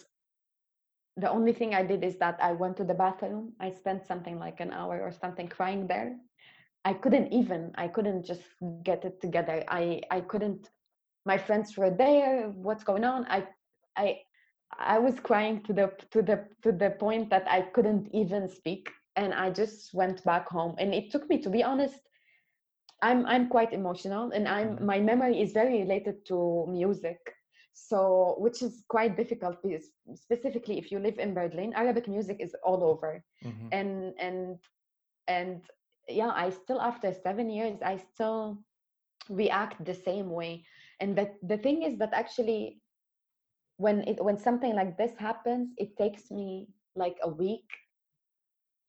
the 1.16 1.30
only 1.30 1.52
thing 1.52 1.74
I 1.74 1.82
did 1.84 2.02
is 2.02 2.16
that 2.18 2.38
I 2.42 2.52
went 2.52 2.76
to 2.78 2.84
the 2.84 2.94
bathroom. 2.94 3.52
I 3.60 3.70
spent 3.70 4.06
something 4.06 4.38
like 4.38 4.60
an 4.60 4.72
hour 4.72 5.00
or 5.00 5.12
something 5.12 5.48
crying 5.48 5.86
there. 5.86 6.16
I 6.84 6.92
couldn't 6.92 7.32
even, 7.32 7.72
I 7.76 7.88
couldn't 7.88 8.26
just 8.26 8.42
get 8.82 9.04
it 9.04 9.20
together. 9.20 9.64
I, 9.68 10.02
I 10.10 10.20
couldn't, 10.20 10.70
my 11.25 11.37
friends 11.37 11.77
were 11.77 11.89
there. 11.89 12.49
What's 12.49 12.83
going 12.83 13.03
on? 13.03 13.25
I, 13.29 13.47
I, 13.97 14.19
I 14.77 14.99
was 14.99 15.19
crying 15.19 15.63
to 15.63 15.73
the, 15.73 15.91
to 16.11 16.21
the, 16.21 16.45
to 16.63 16.71
the 16.71 16.91
point 16.91 17.29
that 17.29 17.45
I 17.49 17.61
couldn't 17.61 18.09
even 18.13 18.47
speak. 18.47 18.89
And 19.15 19.33
I 19.33 19.49
just 19.49 19.93
went 19.93 20.23
back 20.23 20.47
home. 20.47 20.75
And 20.77 20.93
it 20.93 21.11
took 21.11 21.29
me, 21.29 21.41
to 21.41 21.49
be 21.49 21.63
honest, 21.63 21.99
I'm, 23.01 23.25
I'm 23.25 23.47
quite 23.47 23.73
emotional 23.73 24.31
and 24.31 24.47
I'm, 24.47 24.75
mm-hmm. 24.75 24.85
my 24.85 24.99
memory 24.99 25.41
is 25.41 25.51
very 25.53 25.79
related 25.79 26.25
to 26.27 26.65
music 26.69 27.19
so 27.87 28.35
which 28.39 28.61
is 28.61 28.83
quite 28.87 29.15
difficult 29.15 29.61
because 29.63 29.85
specifically 30.15 30.77
if 30.77 30.91
you 30.91 30.99
live 30.99 31.17
in 31.17 31.33
berlin 31.33 31.73
arabic 31.75 32.07
music 32.07 32.37
is 32.39 32.55
all 32.63 32.83
over 32.83 33.23
mm-hmm. 33.43 33.67
and 33.71 34.13
and 34.19 34.57
and 35.27 35.61
yeah 36.07 36.31
i 36.35 36.49
still 36.49 36.81
after 36.81 37.13
seven 37.13 37.49
years 37.49 37.77
i 37.83 37.95
still 38.13 38.57
react 39.29 39.83
the 39.85 39.93
same 39.93 40.29
way 40.29 40.63
and 40.99 41.17
that 41.17 41.35
the 41.43 41.57
thing 41.57 41.83
is 41.83 41.97
that 41.99 42.13
actually 42.13 42.81
when 43.77 44.01
it 44.07 44.23
when 44.23 44.37
something 44.37 44.75
like 44.75 44.97
this 44.97 45.15
happens 45.17 45.69
it 45.77 45.97
takes 45.97 46.31
me 46.31 46.67
like 46.95 47.17
a 47.23 47.29
week 47.29 47.67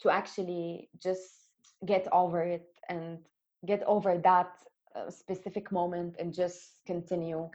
to 0.01 0.11
actually 0.11 0.89
just 1.03 1.51
get 1.87 2.07
over 2.13 2.43
it 2.43 2.67
and 2.89 3.19
get 3.67 3.83
over 3.85 4.19
that 4.19 4.51
uh, 4.97 5.11
specific 5.11 5.71
moment 5.71 6.17
and 6.19 6.35
just 6.35 6.77
continue. 6.87 7.49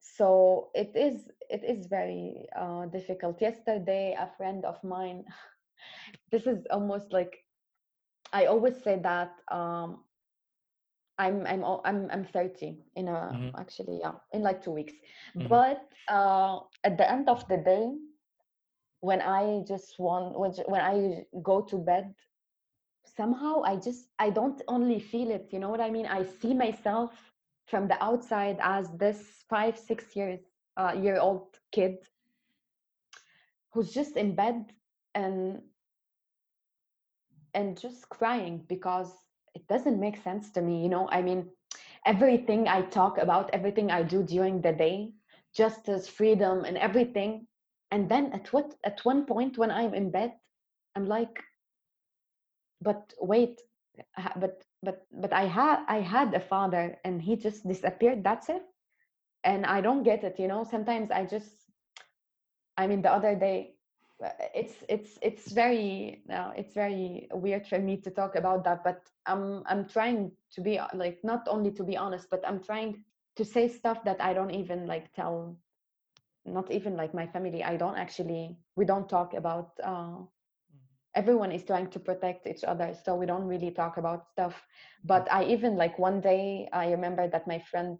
So 0.00 0.70
it 0.74 0.92
is 0.94 1.28
it 1.48 1.64
is 1.64 1.86
very 1.86 2.46
uh, 2.56 2.86
difficult. 2.86 3.40
Yesterday 3.40 4.16
a 4.18 4.28
friend 4.36 4.64
of 4.64 4.82
mine 4.84 5.24
this 6.30 6.46
is 6.46 6.66
almost 6.70 7.12
like 7.12 7.44
i 8.32 8.46
always 8.46 8.76
say 8.82 8.98
that 9.02 9.32
um, 9.50 10.04
i'm 11.18 11.46
i'm 11.46 11.64
i'm 11.84 12.08
i'm 12.10 12.24
30 12.24 12.76
in 12.96 13.08
a 13.08 13.12
mm-hmm. 13.12 13.60
actually 13.60 13.98
yeah 14.00 14.12
in 14.32 14.42
like 14.42 14.62
2 14.62 14.70
weeks 14.70 14.94
mm-hmm. 15.36 15.48
but 15.48 15.82
uh, 16.08 16.60
at 16.84 16.96
the 16.96 17.10
end 17.10 17.28
of 17.28 17.46
the 17.48 17.56
day 17.56 17.90
when 19.00 19.20
i 19.20 19.62
just 19.66 19.98
want 19.98 20.38
when, 20.38 20.52
when 20.66 20.80
i 20.80 21.24
go 21.42 21.60
to 21.60 21.76
bed 21.76 22.14
somehow 23.16 23.62
i 23.62 23.76
just 23.76 24.08
i 24.18 24.30
don't 24.30 24.62
only 24.68 25.00
feel 25.00 25.30
it 25.30 25.48
you 25.50 25.58
know 25.58 25.68
what 25.68 25.80
i 25.80 25.90
mean 25.90 26.06
i 26.06 26.24
see 26.24 26.54
myself 26.54 27.12
from 27.66 27.86
the 27.88 28.02
outside 28.02 28.56
as 28.62 28.88
this 28.98 29.44
five 29.48 29.78
six 29.78 30.16
years 30.16 30.40
uh, 30.76 30.92
year 30.96 31.18
old 31.18 31.58
kid 31.72 31.96
who's 33.72 33.92
just 33.92 34.16
in 34.16 34.34
bed 34.34 34.72
and 35.14 35.60
and 37.54 37.80
just 37.80 38.08
crying 38.08 38.64
because 38.68 39.12
it 39.54 39.66
doesn't 39.68 40.00
make 40.00 40.16
sense 40.22 40.50
to 40.52 40.62
me 40.62 40.82
you 40.82 40.88
know? 40.88 41.08
I 41.10 41.22
mean 41.22 41.50
everything 42.06 42.68
i 42.68 42.80
talk 42.82 43.18
about 43.18 43.50
everything 43.52 43.90
i 43.90 44.02
do 44.02 44.22
during 44.22 44.60
the 44.62 44.72
day 44.72 45.12
justice 45.54 46.08
freedom 46.08 46.64
and 46.64 46.78
everything 46.78 47.46
and 47.90 48.08
then 48.08 48.32
at 48.32 48.52
what 48.52 48.74
at 48.84 49.04
one 49.04 49.24
point 49.26 49.58
when 49.58 49.70
i'm 49.70 49.94
in 49.94 50.10
bed 50.10 50.32
i'm 50.94 51.06
like 51.06 51.42
but 52.80 53.12
wait 53.20 53.60
but 54.36 54.62
but 54.82 55.06
but 55.12 55.32
i 55.32 55.44
had 55.44 55.84
i 55.88 56.00
had 56.00 56.32
a 56.34 56.40
father 56.40 56.96
and 57.04 57.20
he 57.20 57.36
just 57.36 57.66
disappeared 57.66 58.22
that's 58.22 58.48
it? 58.48 58.62
And 59.44 59.66
i 59.66 59.80
don't 59.80 60.02
get 60.04 60.24
it 60.24 60.38
you 60.38 60.48
know? 60.48 60.64
Sometimes 60.64 61.10
i 61.10 61.24
just 61.24 61.50
i 62.76 62.86
mean 62.86 63.02
the 63.02 63.12
other 63.12 63.34
day 63.34 63.74
it's 64.54 64.74
it's 64.88 65.18
it's 65.22 65.52
very 65.52 66.22
it's 66.56 66.74
very 66.74 67.28
weird 67.32 67.66
for 67.66 67.78
me 67.78 67.96
to 67.96 68.10
talk 68.10 68.34
about 68.34 68.64
that 68.64 68.82
but 68.82 69.02
i'm 69.26 69.62
i'm 69.66 69.86
trying 69.86 70.30
to 70.50 70.60
be 70.60 70.80
like 70.94 71.18
not 71.22 71.46
only 71.48 71.70
to 71.70 71.84
be 71.84 71.96
honest 71.96 72.28
but 72.30 72.42
i'm 72.46 72.60
trying 72.62 73.04
to 73.36 73.44
say 73.44 73.68
stuff 73.68 74.02
that 74.04 74.20
i 74.20 74.32
don't 74.32 74.50
even 74.50 74.86
like 74.86 75.12
tell 75.14 75.56
not 76.44 76.70
even 76.70 76.96
like 76.96 77.14
my 77.14 77.26
family. 77.26 77.62
I 77.62 77.76
don't 77.76 77.96
actually 77.96 78.56
we 78.76 78.84
don't 78.84 79.08
talk 79.08 79.34
about 79.34 79.72
uh, 79.82 80.16
everyone 81.14 81.52
is 81.52 81.64
trying 81.64 81.90
to 81.90 81.98
protect 81.98 82.46
each 82.46 82.64
other 82.64 82.94
so 83.04 83.14
we 83.14 83.26
don't 83.26 83.46
really 83.46 83.70
talk 83.70 83.96
about 83.96 84.28
stuff. 84.28 84.66
But 85.04 85.30
i 85.32 85.44
even 85.44 85.76
like 85.76 85.98
one 85.98 86.20
day 86.20 86.68
i 86.72 86.90
remember 86.90 87.28
that 87.28 87.46
my 87.46 87.58
friend 87.70 87.98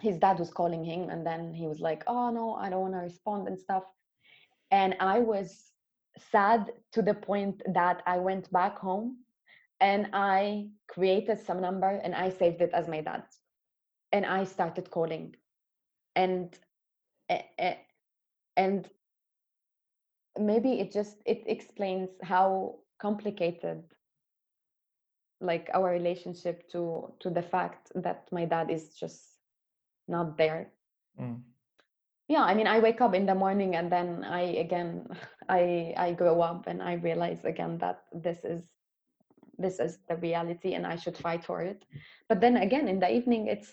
his 0.00 0.18
dad 0.18 0.38
was 0.38 0.50
calling 0.50 0.84
him 0.84 1.10
and 1.10 1.24
then 1.26 1.52
he 1.54 1.66
was 1.66 1.80
like 1.80 2.02
oh 2.06 2.30
no 2.30 2.54
i 2.54 2.68
don't 2.68 2.80
want 2.80 2.94
to 2.94 2.98
respond 2.98 3.46
and 3.48 3.58
stuff 3.58 3.84
and 4.74 4.96
i 5.00 5.18
was 5.20 5.48
sad 6.32 6.72
to 6.92 7.02
the 7.02 7.14
point 7.14 7.62
that 7.74 8.02
i 8.06 8.18
went 8.18 8.50
back 8.52 8.78
home 8.78 9.16
and 9.80 10.08
i 10.12 10.66
created 10.88 11.38
some 11.38 11.60
number 11.60 11.92
and 12.04 12.14
i 12.14 12.28
saved 12.30 12.60
it 12.60 12.70
as 12.72 12.88
my 12.88 13.00
dad's. 13.00 13.40
And 14.12 14.24
i 14.26 14.44
started 14.44 14.90
calling. 14.90 15.34
And 16.16 16.56
and 18.56 18.88
maybe 20.38 20.80
it 20.80 20.92
just 20.92 21.16
it 21.26 21.42
explains 21.46 22.10
how 22.22 22.76
complicated 22.98 23.82
like 25.40 25.68
our 25.74 25.90
relationship 25.90 26.68
to 26.72 27.12
to 27.20 27.30
the 27.30 27.42
fact 27.42 27.90
that 27.94 28.28
my 28.32 28.44
dad 28.44 28.70
is 28.70 28.94
just 28.94 29.20
not 30.08 30.38
there. 30.38 30.72
Mm. 31.20 31.40
Yeah 32.34 32.44
i 32.50 32.54
mean 32.58 32.66
i 32.66 32.78
wake 32.86 33.00
up 33.00 33.14
in 33.14 33.26
the 33.30 33.38
morning 33.44 33.76
and 33.78 33.88
then 33.96 34.08
i 34.40 34.42
again 34.66 34.90
i 35.58 35.94
i 36.06 36.08
grow 36.20 36.36
up 36.50 36.66
and 36.70 36.82
i 36.90 36.94
realize 37.08 37.42
again 37.52 37.78
that 37.84 37.98
this 38.26 38.40
is 38.52 38.60
this 39.64 39.78
is 39.86 39.98
the 40.08 40.16
reality 40.28 40.74
and 40.76 40.84
i 40.92 40.96
should 41.02 41.16
fight 41.26 41.44
for 41.48 41.58
it 41.70 41.80
but 42.28 42.40
then 42.40 42.56
again 42.66 42.88
in 42.88 42.98
the 43.04 43.10
evening 43.18 43.46
it's 43.54 43.72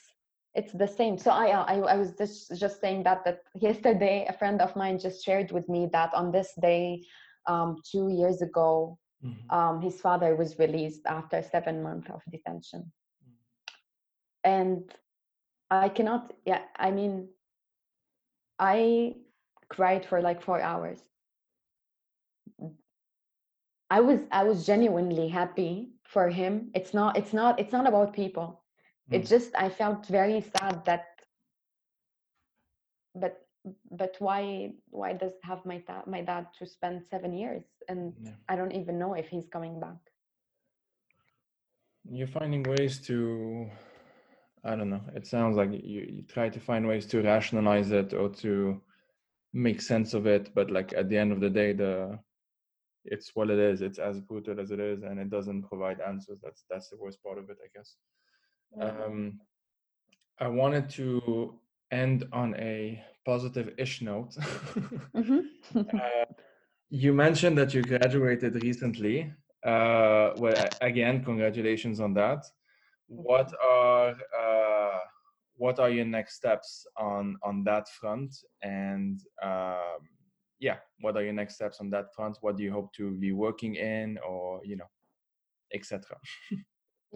it's 0.60 0.74
the 0.84 0.92
same 1.00 1.18
so 1.18 1.32
I, 1.32 1.48
I 1.74 1.76
i 1.94 1.98
was 2.02 2.12
just 2.22 2.40
just 2.64 2.82
saying 2.84 3.04
that 3.08 3.20
that 3.26 3.40
yesterday 3.68 4.16
a 4.30 4.38
friend 4.40 4.62
of 4.62 4.76
mine 4.76 5.00
just 5.00 5.26
shared 5.26 5.52
with 5.52 5.68
me 5.76 5.82
that 5.98 6.14
on 6.14 6.32
this 6.32 6.52
day 6.70 7.04
um, 7.48 7.70
two 7.92 8.08
years 8.20 8.44
ago 8.44 9.00
mm-hmm. 9.26 9.58
um, 9.58 9.82
his 9.82 10.00
father 10.06 10.36
was 10.42 10.60
released 10.60 11.04
after 11.08 11.42
seven 11.42 11.82
months 11.82 12.10
of 12.16 12.22
detention 12.36 12.82
mm-hmm. 13.24 14.52
and 14.56 14.94
i 15.72 15.88
cannot 15.90 16.24
yeah 16.46 16.64
i 16.88 16.92
mean 16.92 17.14
i 18.62 19.16
cried 19.70 20.06
for 20.06 20.22
like 20.22 20.42
four 20.42 20.62
hours. 20.62 21.00
I 23.90 24.00
was 24.00 24.20
i 24.32 24.44
was 24.44 24.66
genuinely 24.66 25.28
happy 25.28 25.90
for 26.04 26.30
him. 26.30 26.70
It's 26.74 26.94
not 26.94 27.18
it's 27.18 27.34
not 27.34 27.60
it's 27.60 27.74
not 27.74 27.88
about 27.88 28.14
people. 28.14 28.62
It 29.12 29.24
mm. 29.24 29.30
just 29.34 29.50
i 29.56 29.68
felt 29.70 30.06
very 30.06 30.40
sad 30.42 30.86
that 30.86 31.06
but 33.16 33.34
but 33.92 34.16
why 34.20 34.72
why 34.90 35.14
does 35.14 35.34
have 35.44 35.66
my 35.66 35.80
dad 35.88 36.08
my 36.08 36.22
dad 36.22 36.48
to 36.60 36.66
spend 36.66 37.04
seven 37.10 37.32
years 37.34 37.64
and 37.90 38.14
yeah. 38.24 38.32
i 38.50 38.56
don't 38.56 38.72
even 38.72 38.98
know 38.98 39.14
if 39.14 39.28
he's 39.30 39.48
coming 39.56 39.80
back. 39.80 40.02
You're 42.10 42.34
finding 42.40 42.64
ways 42.64 43.00
to 43.08 43.70
i 44.64 44.76
don't 44.76 44.90
know 44.90 45.02
it 45.16 45.26
sounds 45.26 45.58
like 45.58 45.72
you, 45.72 46.02
you 46.10 46.24
try 46.28 46.50
to 46.50 46.60
find 46.60 46.88
ways 46.88 47.06
to 47.06 47.22
rationalize 47.22 47.92
it 47.92 48.14
or 48.14 48.30
to 48.30 48.82
make 49.54 49.82
sense 49.82 50.14
of 50.14 50.26
it 50.26 50.54
but 50.54 50.72
like 50.72 50.94
at 50.94 51.10
the 51.10 51.18
end 51.18 51.32
of 51.32 51.40
the 51.40 51.50
day 51.50 51.74
the 51.74 52.18
it's 53.04 53.36
what 53.36 53.50
it 53.50 53.60
is 53.60 53.82
it's 53.82 54.00
as 54.00 54.22
brutal 54.22 54.60
as 54.60 54.72
it 54.72 54.80
is 54.80 55.04
and 55.04 55.20
it 55.20 55.30
doesn't 55.30 55.64
provide 55.64 56.00
answers 56.02 56.40
that's 56.44 56.64
that's 56.70 56.90
the 56.90 56.98
worst 56.98 57.22
part 57.24 57.38
of 57.38 57.50
it 57.50 57.58
i 57.64 57.68
guess 57.76 57.96
um, 58.80 59.40
I 60.40 60.48
wanted 60.48 60.90
to 60.92 61.60
end 61.92 62.26
on 62.32 62.56
a 62.56 63.04
positive-ish 63.26 64.02
note. 64.02 64.36
mm-hmm. 65.16 65.40
uh, 65.78 66.26
you 66.90 67.14
mentioned 67.14 67.58
that 67.58 67.74
you 67.74 67.82
graduated 67.84 68.62
recently. 68.64 69.32
Uh, 69.64 70.32
well, 70.38 70.68
again, 70.82 71.24
congratulations 71.24 72.00
on 72.00 72.14
that. 72.16 72.46
What 73.08 73.54
are 73.64 74.10
uh, 74.10 74.16
what 75.62 75.80
are 75.80 75.92
your 75.92 76.06
next 76.06 76.34
steps 76.38 76.88
on 76.98 77.38
on 77.44 77.64
that 77.64 77.88
front? 78.00 78.36
And 78.64 79.20
um, 79.44 80.02
yeah, 80.60 80.78
what 81.02 81.16
are 81.16 81.24
your 81.24 81.34
next 81.42 81.54
steps 81.56 81.80
on 81.80 81.92
that 81.92 82.08
front? 82.16 82.38
What 82.42 82.58
do 82.58 82.64
you 82.64 82.72
hope 82.72 82.92
to 82.94 83.12
be 83.12 83.32
working 83.32 83.76
in, 83.76 84.18
or 84.28 84.62
you 84.66 84.76
know, 84.76 84.90
etc. 85.74 86.18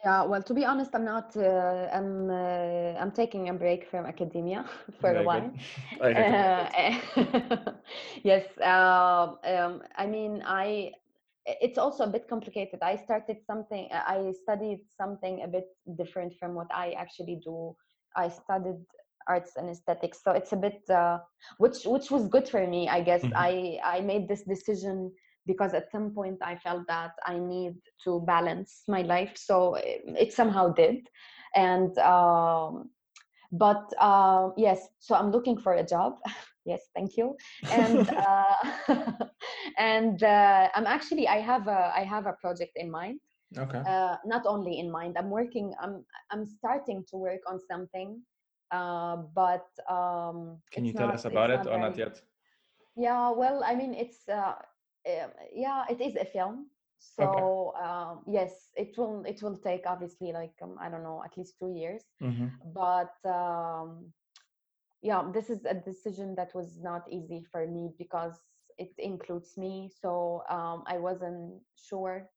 Yeah, 0.04 0.24
well, 0.26 0.44
to 0.44 0.54
be 0.54 0.66
honest, 0.66 0.92
I'm 0.94 1.06
not. 1.06 1.38
Uh, 1.38 1.88
I'm. 1.98 2.30
Uh, 2.30 3.00
I'm 3.02 3.12
taking 3.12 3.48
a 3.48 3.54
break 3.54 3.90
from 3.90 4.06
academia 4.06 4.66
for 5.00 5.14
Very 5.14 5.24
a 5.24 5.28
while. 5.30 5.52
Uh, 6.02 7.72
yes. 8.24 8.46
Uh, 8.60 9.36
um, 9.54 9.82
I 9.96 10.06
mean, 10.06 10.44
I. 10.46 10.92
It's 11.46 11.78
also 11.78 12.04
a 12.04 12.12
bit 12.16 12.28
complicated. 12.28 12.80
I 12.82 12.98
started 12.98 13.38
something. 13.48 13.88
I 13.92 14.34
studied 14.44 14.82
something 15.02 15.44
a 15.44 15.48
bit 15.48 15.68
different 15.98 16.34
from 16.40 16.56
what 16.56 16.68
I 16.72 16.92
actually 17.04 17.40
do. 17.42 17.76
I 18.16 18.30
studied 18.30 18.84
arts 19.28 19.54
and 19.58 19.70
aesthetics, 19.70 20.24
so 20.24 20.32
it's 20.32 20.54
a 20.54 20.58
bit, 20.58 20.82
uh, 20.90 21.20
which 21.58 21.86
which 21.86 22.12
was 22.12 22.28
good 22.28 22.48
for 22.48 22.66
me. 22.66 22.88
I 22.90 23.02
guess 23.02 23.22
mm-hmm. 23.22 23.36
I 23.36 23.80
I 23.84 24.02
made 24.02 24.28
this 24.28 24.44
decision 24.44 25.12
because 25.46 25.74
at 25.74 25.92
some 25.92 26.12
point 26.12 26.38
I 26.42 26.56
felt 26.58 26.88
that 26.88 27.12
I 27.26 27.38
need 27.38 27.76
to 28.04 28.22
balance 28.26 28.84
my 28.88 29.02
life. 29.02 29.34
So 29.36 29.76
it, 29.76 30.02
it 30.06 30.34
somehow 30.34 30.74
did. 30.74 31.08
And, 31.56 31.98
um, 32.00 32.90
but 33.52 33.84
uh, 34.00 34.50
yes, 34.58 34.88
so 35.00 35.16
I'm 35.16 35.32
looking 35.32 35.58
for 35.58 35.74
a 35.74 35.86
job. 35.86 36.16
yes, 36.66 36.82
thank 36.96 37.18
you. 37.18 37.36
And, 37.72 38.10
uh, 38.10 38.56
and 39.78 40.22
uh, 40.24 40.70
I'm 40.74 40.88
actually, 40.88 41.28
I 41.28 41.40
have 41.40 41.68
a, 41.68 41.92
I 41.96 42.04
have 42.04 42.26
a 42.26 42.34
project 42.34 42.72
in 42.76 42.90
mind. 42.90 43.20
Okay. 43.57 43.82
Uh, 43.88 44.18
not 44.26 44.45
only 44.45 44.80
in 44.80 44.91
mind, 44.91 45.18
I'm 45.18 45.30
working, 45.30 45.73
I'm, 45.82 46.06
I'm 46.32 46.45
starting 46.45 47.03
to 47.10 47.18
work 47.18 47.41
on 47.48 47.60
something, 47.69 48.22
uh, 48.72 49.18
but 49.34 49.68
um, 49.90 50.57
can 50.72 50.86
you 50.86 50.94
tell 50.94 51.07
not, 51.07 51.15
us 51.15 51.26
about 51.26 51.49
it 51.52 51.60
or 51.61 51.64
very, 51.64 51.80
not 51.80 51.98
yet? 51.98 52.22
Yeah, 52.95 53.32
well, 53.32 53.64
I 53.65 53.76
mean, 53.76 53.94
it's 53.94 54.27
uh, 54.30 54.53
um, 55.07 55.30
yeah, 55.53 55.84
it 55.90 56.02
is 56.02 56.15
a 56.15 56.26
film. 56.26 56.68
So 56.98 57.73
okay. 57.76 57.86
um, 57.86 58.22
yes, 58.26 58.72
it 58.76 58.98
will 58.98 59.23
it 59.26 59.41
will 59.44 59.57
take 59.57 59.84
obviously 59.86 60.32
like 60.32 60.53
um, 60.61 60.77
I 60.80 60.90
don't 60.90 61.03
know 61.03 61.22
at 61.23 61.38
least 61.38 61.60
two 61.60 61.72
years. 61.72 62.03
Mm-hmm. 62.22 62.48
But 62.73 63.14
um, 63.30 64.11
yeah, 65.02 65.23
this 65.34 65.49
is 65.49 65.65
a 65.65 65.73
decision 65.73 66.36
that 66.36 66.56
was 66.56 66.80
not 66.82 67.03
easy 67.11 67.45
for 67.52 67.68
me 67.68 67.91
because 67.98 68.40
it 68.77 68.91
includes 68.98 69.57
me. 69.57 69.91
So 70.02 70.44
um, 70.49 70.84
I 70.88 70.98
wasn't 70.98 71.61
sure. 71.76 72.30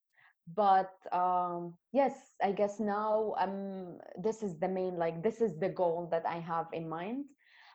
But 0.55 0.93
um, 1.13 1.75
yes, 1.93 2.15
I 2.43 2.53
guess 2.53 2.81
now 2.81 3.35
um, 3.39 3.99
this 4.23 4.43
is 4.43 4.59
the 4.59 4.69
main 4.69 4.97
like 4.97 5.23
this 5.23 5.41
is 5.41 5.59
the 5.59 5.69
goal 5.69 6.09
that 6.11 6.25
I 6.27 6.39
have 6.39 6.67
in 6.73 6.89
mind. 6.89 7.27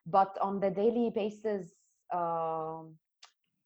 But 0.06 0.38
on 0.42 0.60
the 0.60 0.70
daily 0.70 1.12
basis, 1.14 1.72
um, 2.14 2.96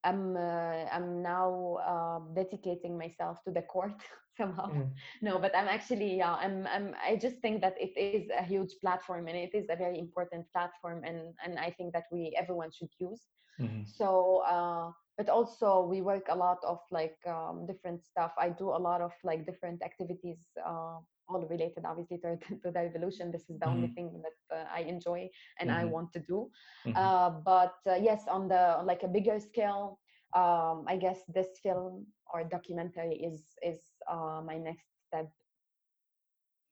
I'm 0.03 0.35
uh, 0.35 0.85
I'm 0.91 1.21
now 1.21 1.77
uh, 1.85 2.19
dedicating 2.34 2.97
myself 2.97 3.43
to 3.45 3.51
the 3.51 3.61
court 3.61 3.99
somehow. 4.38 4.69
Mm. 4.71 4.91
No, 5.21 5.39
but 5.39 5.55
I'm 5.55 5.67
actually 5.67 6.17
yeah 6.17 6.35
I'm 6.35 6.67
I'm 6.67 6.95
I 7.03 7.15
just 7.15 7.38
think 7.39 7.61
that 7.61 7.75
it 7.79 7.97
is 7.97 8.29
a 8.38 8.43
huge 8.43 8.73
platform 8.81 9.27
and 9.27 9.38
it 9.38 9.53
is 9.53 9.67
a 9.69 9.75
very 9.75 9.99
important 9.99 10.45
platform 10.51 11.03
and 11.03 11.34
and 11.43 11.57
I 11.59 11.71
think 11.71 11.93
that 11.93 12.05
we 12.11 12.35
everyone 12.38 12.71
should 12.71 12.93
use. 12.99 13.21
Mm-hmm. 13.59 13.84
So 13.85 14.43
uh, 14.47 14.91
but 15.18 15.30
also 15.30 15.88
we 15.89 16.02
work 16.02 16.27
a 16.30 16.35
lot 16.35 16.60
of 16.64 16.80
like 16.91 17.18
um, 17.27 17.65
different 17.65 18.03
stuff. 18.06 18.31
I 18.38 18.49
do 18.49 18.69
a 18.69 18.77
lot 18.77 19.02
of 19.02 19.11
like 19.23 19.45
different 19.45 19.81
activities. 19.84 20.38
Uh, 20.64 20.99
all 21.30 21.45
related 21.49 21.84
obviously 21.85 22.18
to, 22.18 22.38
to 22.64 22.72
the 22.72 22.80
revolution 22.80 23.31
this 23.31 23.41
is 23.49 23.60
the 23.60 23.65
mm-hmm. 23.65 23.76
only 23.76 23.88
thing 23.89 24.22
that 24.23 24.56
uh, 24.56 24.64
i 24.73 24.81
enjoy 24.81 25.30
and 25.60 25.69
mm-hmm. 25.69 25.80
i 25.80 25.85
want 25.85 26.11
to 26.14 26.19
do 26.19 26.49
mm-hmm. 26.85 26.95
uh, 26.95 27.30
but 27.30 27.76
uh, 27.89 27.95
yes 27.95 28.23
on 28.30 28.48
the 28.48 28.77
on 28.77 28.85
like 28.85 29.03
a 29.03 29.07
bigger 29.07 29.39
scale 29.39 29.99
um, 30.35 30.85
i 30.88 30.95
guess 30.95 31.19
this 31.34 31.48
film 31.64 32.06
or 32.34 32.44
documentary 32.44 33.15
is 33.15 33.41
is 33.61 33.80
uh, 34.10 34.41
my 34.45 34.57
next 34.57 34.85
step 35.07 35.30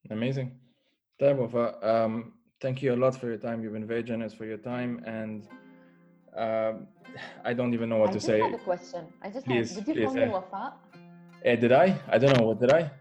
amazing 0.10 0.52
Wafa, 1.20 1.66
um, 1.82 2.34
thank 2.62 2.82
you 2.82 2.94
a 2.94 2.96
lot 2.96 3.16
for 3.16 3.28
your 3.28 3.38
time 3.38 3.64
you've 3.64 3.74
been 3.74 3.88
very 3.88 4.04
generous 4.04 4.34
for 4.34 4.46
your 4.46 4.58
time 4.58 5.02
and 5.06 5.48
um, 6.36 6.88
I 7.46 7.54
don't 7.54 7.74
even 7.74 7.90
know 7.90 7.98
what 7.98 8.10
I 8.10 8.14
to 8.14 8.20
say. 8.20 8.42
I 8.42 8.50
have 8.50 8.60
a 8.60 8.64
question. 8.64 9.06
I 9.22 9.30
just 9.30 9.46
please, 9.46 9.76
have, 9.76 9.86
did 9.86 9.96
you 9.96 10.06
call 10.06 10.14
me 10.14 10.28
Wafa? 10.28 10.74
Uh, 11.46 11.56
did 11.56 11.72
I? 11.72 12.00
I 12.10 12.18
don't 12.18 12.38
know. 12.38 12.46
What 12.48 12.60
did 12.60 12.72
I? 12.72 12.92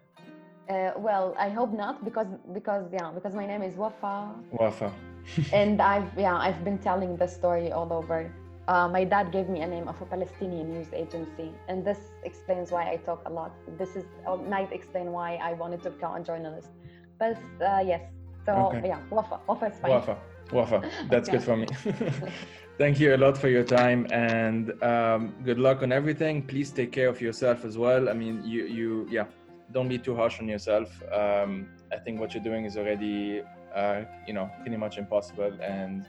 Uh, 0.69 0.93
well, 0.97 1.35
I 1.39 1.49
hope 1.49 1.73
not 1.73 2.05
because 2.05 2.29
because 2.53 2.85
yeah 2.93 3.11
because 3.15 3.35
my 3.35 3.47
name 3.47 3.63
is 3.63 3.75
Wafa. 3.75 4.35
Wafa. 4.53 4.93
and 5.53 5.81
I've 5.81 6.11
yeah 6.19 6.37
I've 6.37 6.65
been 6.65 6.79
telling 6.79 7.17
the 7.17 7.27
story 7.27 7.73
all 7.73 7.93
over 7.93 8.31
uh, 8.69 8.89
my 8.89 9.05
dad 9.05 9.31
gave 9.31 9.49
me 9.49 9.61
a 9.61 9.67
name 9.67 9.89
of 9.89 10.01
a 10.01 10.07
Palestinian 10.07 10.73
news 10.73 10.89
agency, 10.93 11.53
and 11.69 11.85
this 11.85 11.99
explains 12.23 12.71
why 12.71 12.91
I 12.91 12.97
talk 12.97 13.23
a 13.27 13.31
lot. 13.33 13.53
This 13.79 13.95
is 13.97 14.05
uh, 14.27 14.37
might 14.37 14.73
explain 14.73 15.13
why 15.13 15.37
I 15.37 15.53
wanted 15.53 15.83
to 15.83 15.91
become 15.91 16.15
a 16.15 16.21
journalist. 16.21 16.69
But 17.19 17.37
uh, 17.61 17.83
yes, 17.85 18.03
so 18.47 18.53
okay. 18.53 18.89
yeah, 18.89 19.01
Wafa, 19.11 19.41
Wafa 19.47 19.67
is 19.67 19.79
fine. 19.79 19.91
Wafa, 19.91 20.19
Wafa, 20.53 20.91
that's 21.11 21.29
good 21.33 21.43
for 21.43 21.57
me. 21.57 21.67
Thank 22.77 22.99
you 22.99 23.15
a 23.15 23.17
lot 23.17 23.39
for 23.39 23.49
your 23.49 23.63
time 23.63 24.05
and 24.11 24.83
um, 24.83 25.33
good 25.45 25.61
luck 25.61 25.85
on 25.85 25.93
everything. 25.93 26.43
Please 26.43 26.73
take 26.73 26.91
care 26.91 27.09
of 27.09 27.21
yourself 27.21 27.65
as 27.65 27.79
well. 27.79 28.09
I 28.09 28.15
mean, 28.15 28.43
you, 28.45 28.65
you, 28.67 29.07
yeah, 29.09 29.27
don't 29.71 29.89
be 29.89 29.97
too 29.97 30.17
harsh 30.17 30.41
on 30.41 30.49
yourself. 30.49 30.91
Um, 31.13 31.69
I 31.93 31.99
think 31.99 32.19
what 32.19 32.35
you're 32.35 32.43
doing 32.43 32.65
is 32.65 32.77
already, 32.77 33.43
uh, 33.73 34.03
you 34.27 34.35
know, 34.35 34.51
pretty 34.63 34.77
much 34.77 34.99
impossible. 34.99 35.57
And 35.63 36.05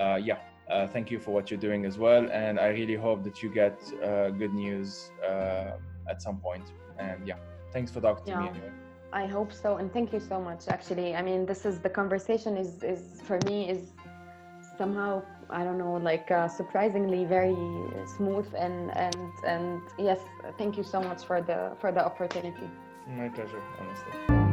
uh, 0.00 0.18
yeah, 0.22 0.38
uh, 0.70 0.86
thank 0.86 1.10
you 1.10 1.18
for 1.18 1.32
what 1.32 1.50
you're 1.50 1.60
doing 1.60 1.84
as 1.84 1.98
well. 1.98 2.30
And 2.32 2.58
I 2.58 2.68
really 2.68 2.96
hope 2.96 3.22
that 3.24 3.42
you 3.42 3.52
get 3.52 3.78
uh, 4.02 4.30
good 4.30 4.54
news 4.54 5.10
uh, 5.22 5.72
at 6.08 6.22
some 6.22 6.38
point. 6.38 6.64
And 6.98 7.28
yeah, 7.28 7.36
thanks 7.74 7.90
for 7.90 8.00
talking 8.00 8.26
yeah. 8.26 8.36
to 8.36 8.40
me 8.40 8.48
anyway. 8.48 8.70
I 9.12 9.26
hope 9.26 9.52
so, 9.52 9.76
and 9.76 9.92
thank 9.92 10.12
you 10.12 10.18
so 10.18 10.40
much. 10.40 10.66
Actually, 10.66 11.14
I 11.14 11.22
mean, 11.22 11.46
this 11.46 11.64
is 11.64 11.78
the 11.78 11.88
conversation 11.88 12.56
is 12.56 12.82
is 12.82 13.20
for 13.22 13.38
me 13.46 13.70
is 13.70 13.92
somehow 14.76 15.22
I 15.50 15.64
don't 15.64 15.78
know, 15.78 15.94
like 15.94 16.30
uh, 16.30 16.48
surprisingly 16.48 17.24
very 17.24 17.56
smooth 18.06 18.46
and 18.56 18.96
and 18.96 19.32
and 19.46 19.82
yes, 19.98 20.20
thank 20.58 20.76
you 20.76 20.82
so 20.82 21.00
much 21.00 21.24
for 21.24 21.40
the 21.40 21.72
for 21.80 21.92
the 21.92 22.04
opportunity. 22.04 22.68
My 23.06 23.28
pleasure, 23.28 23.62
honestly. 23.80 24.44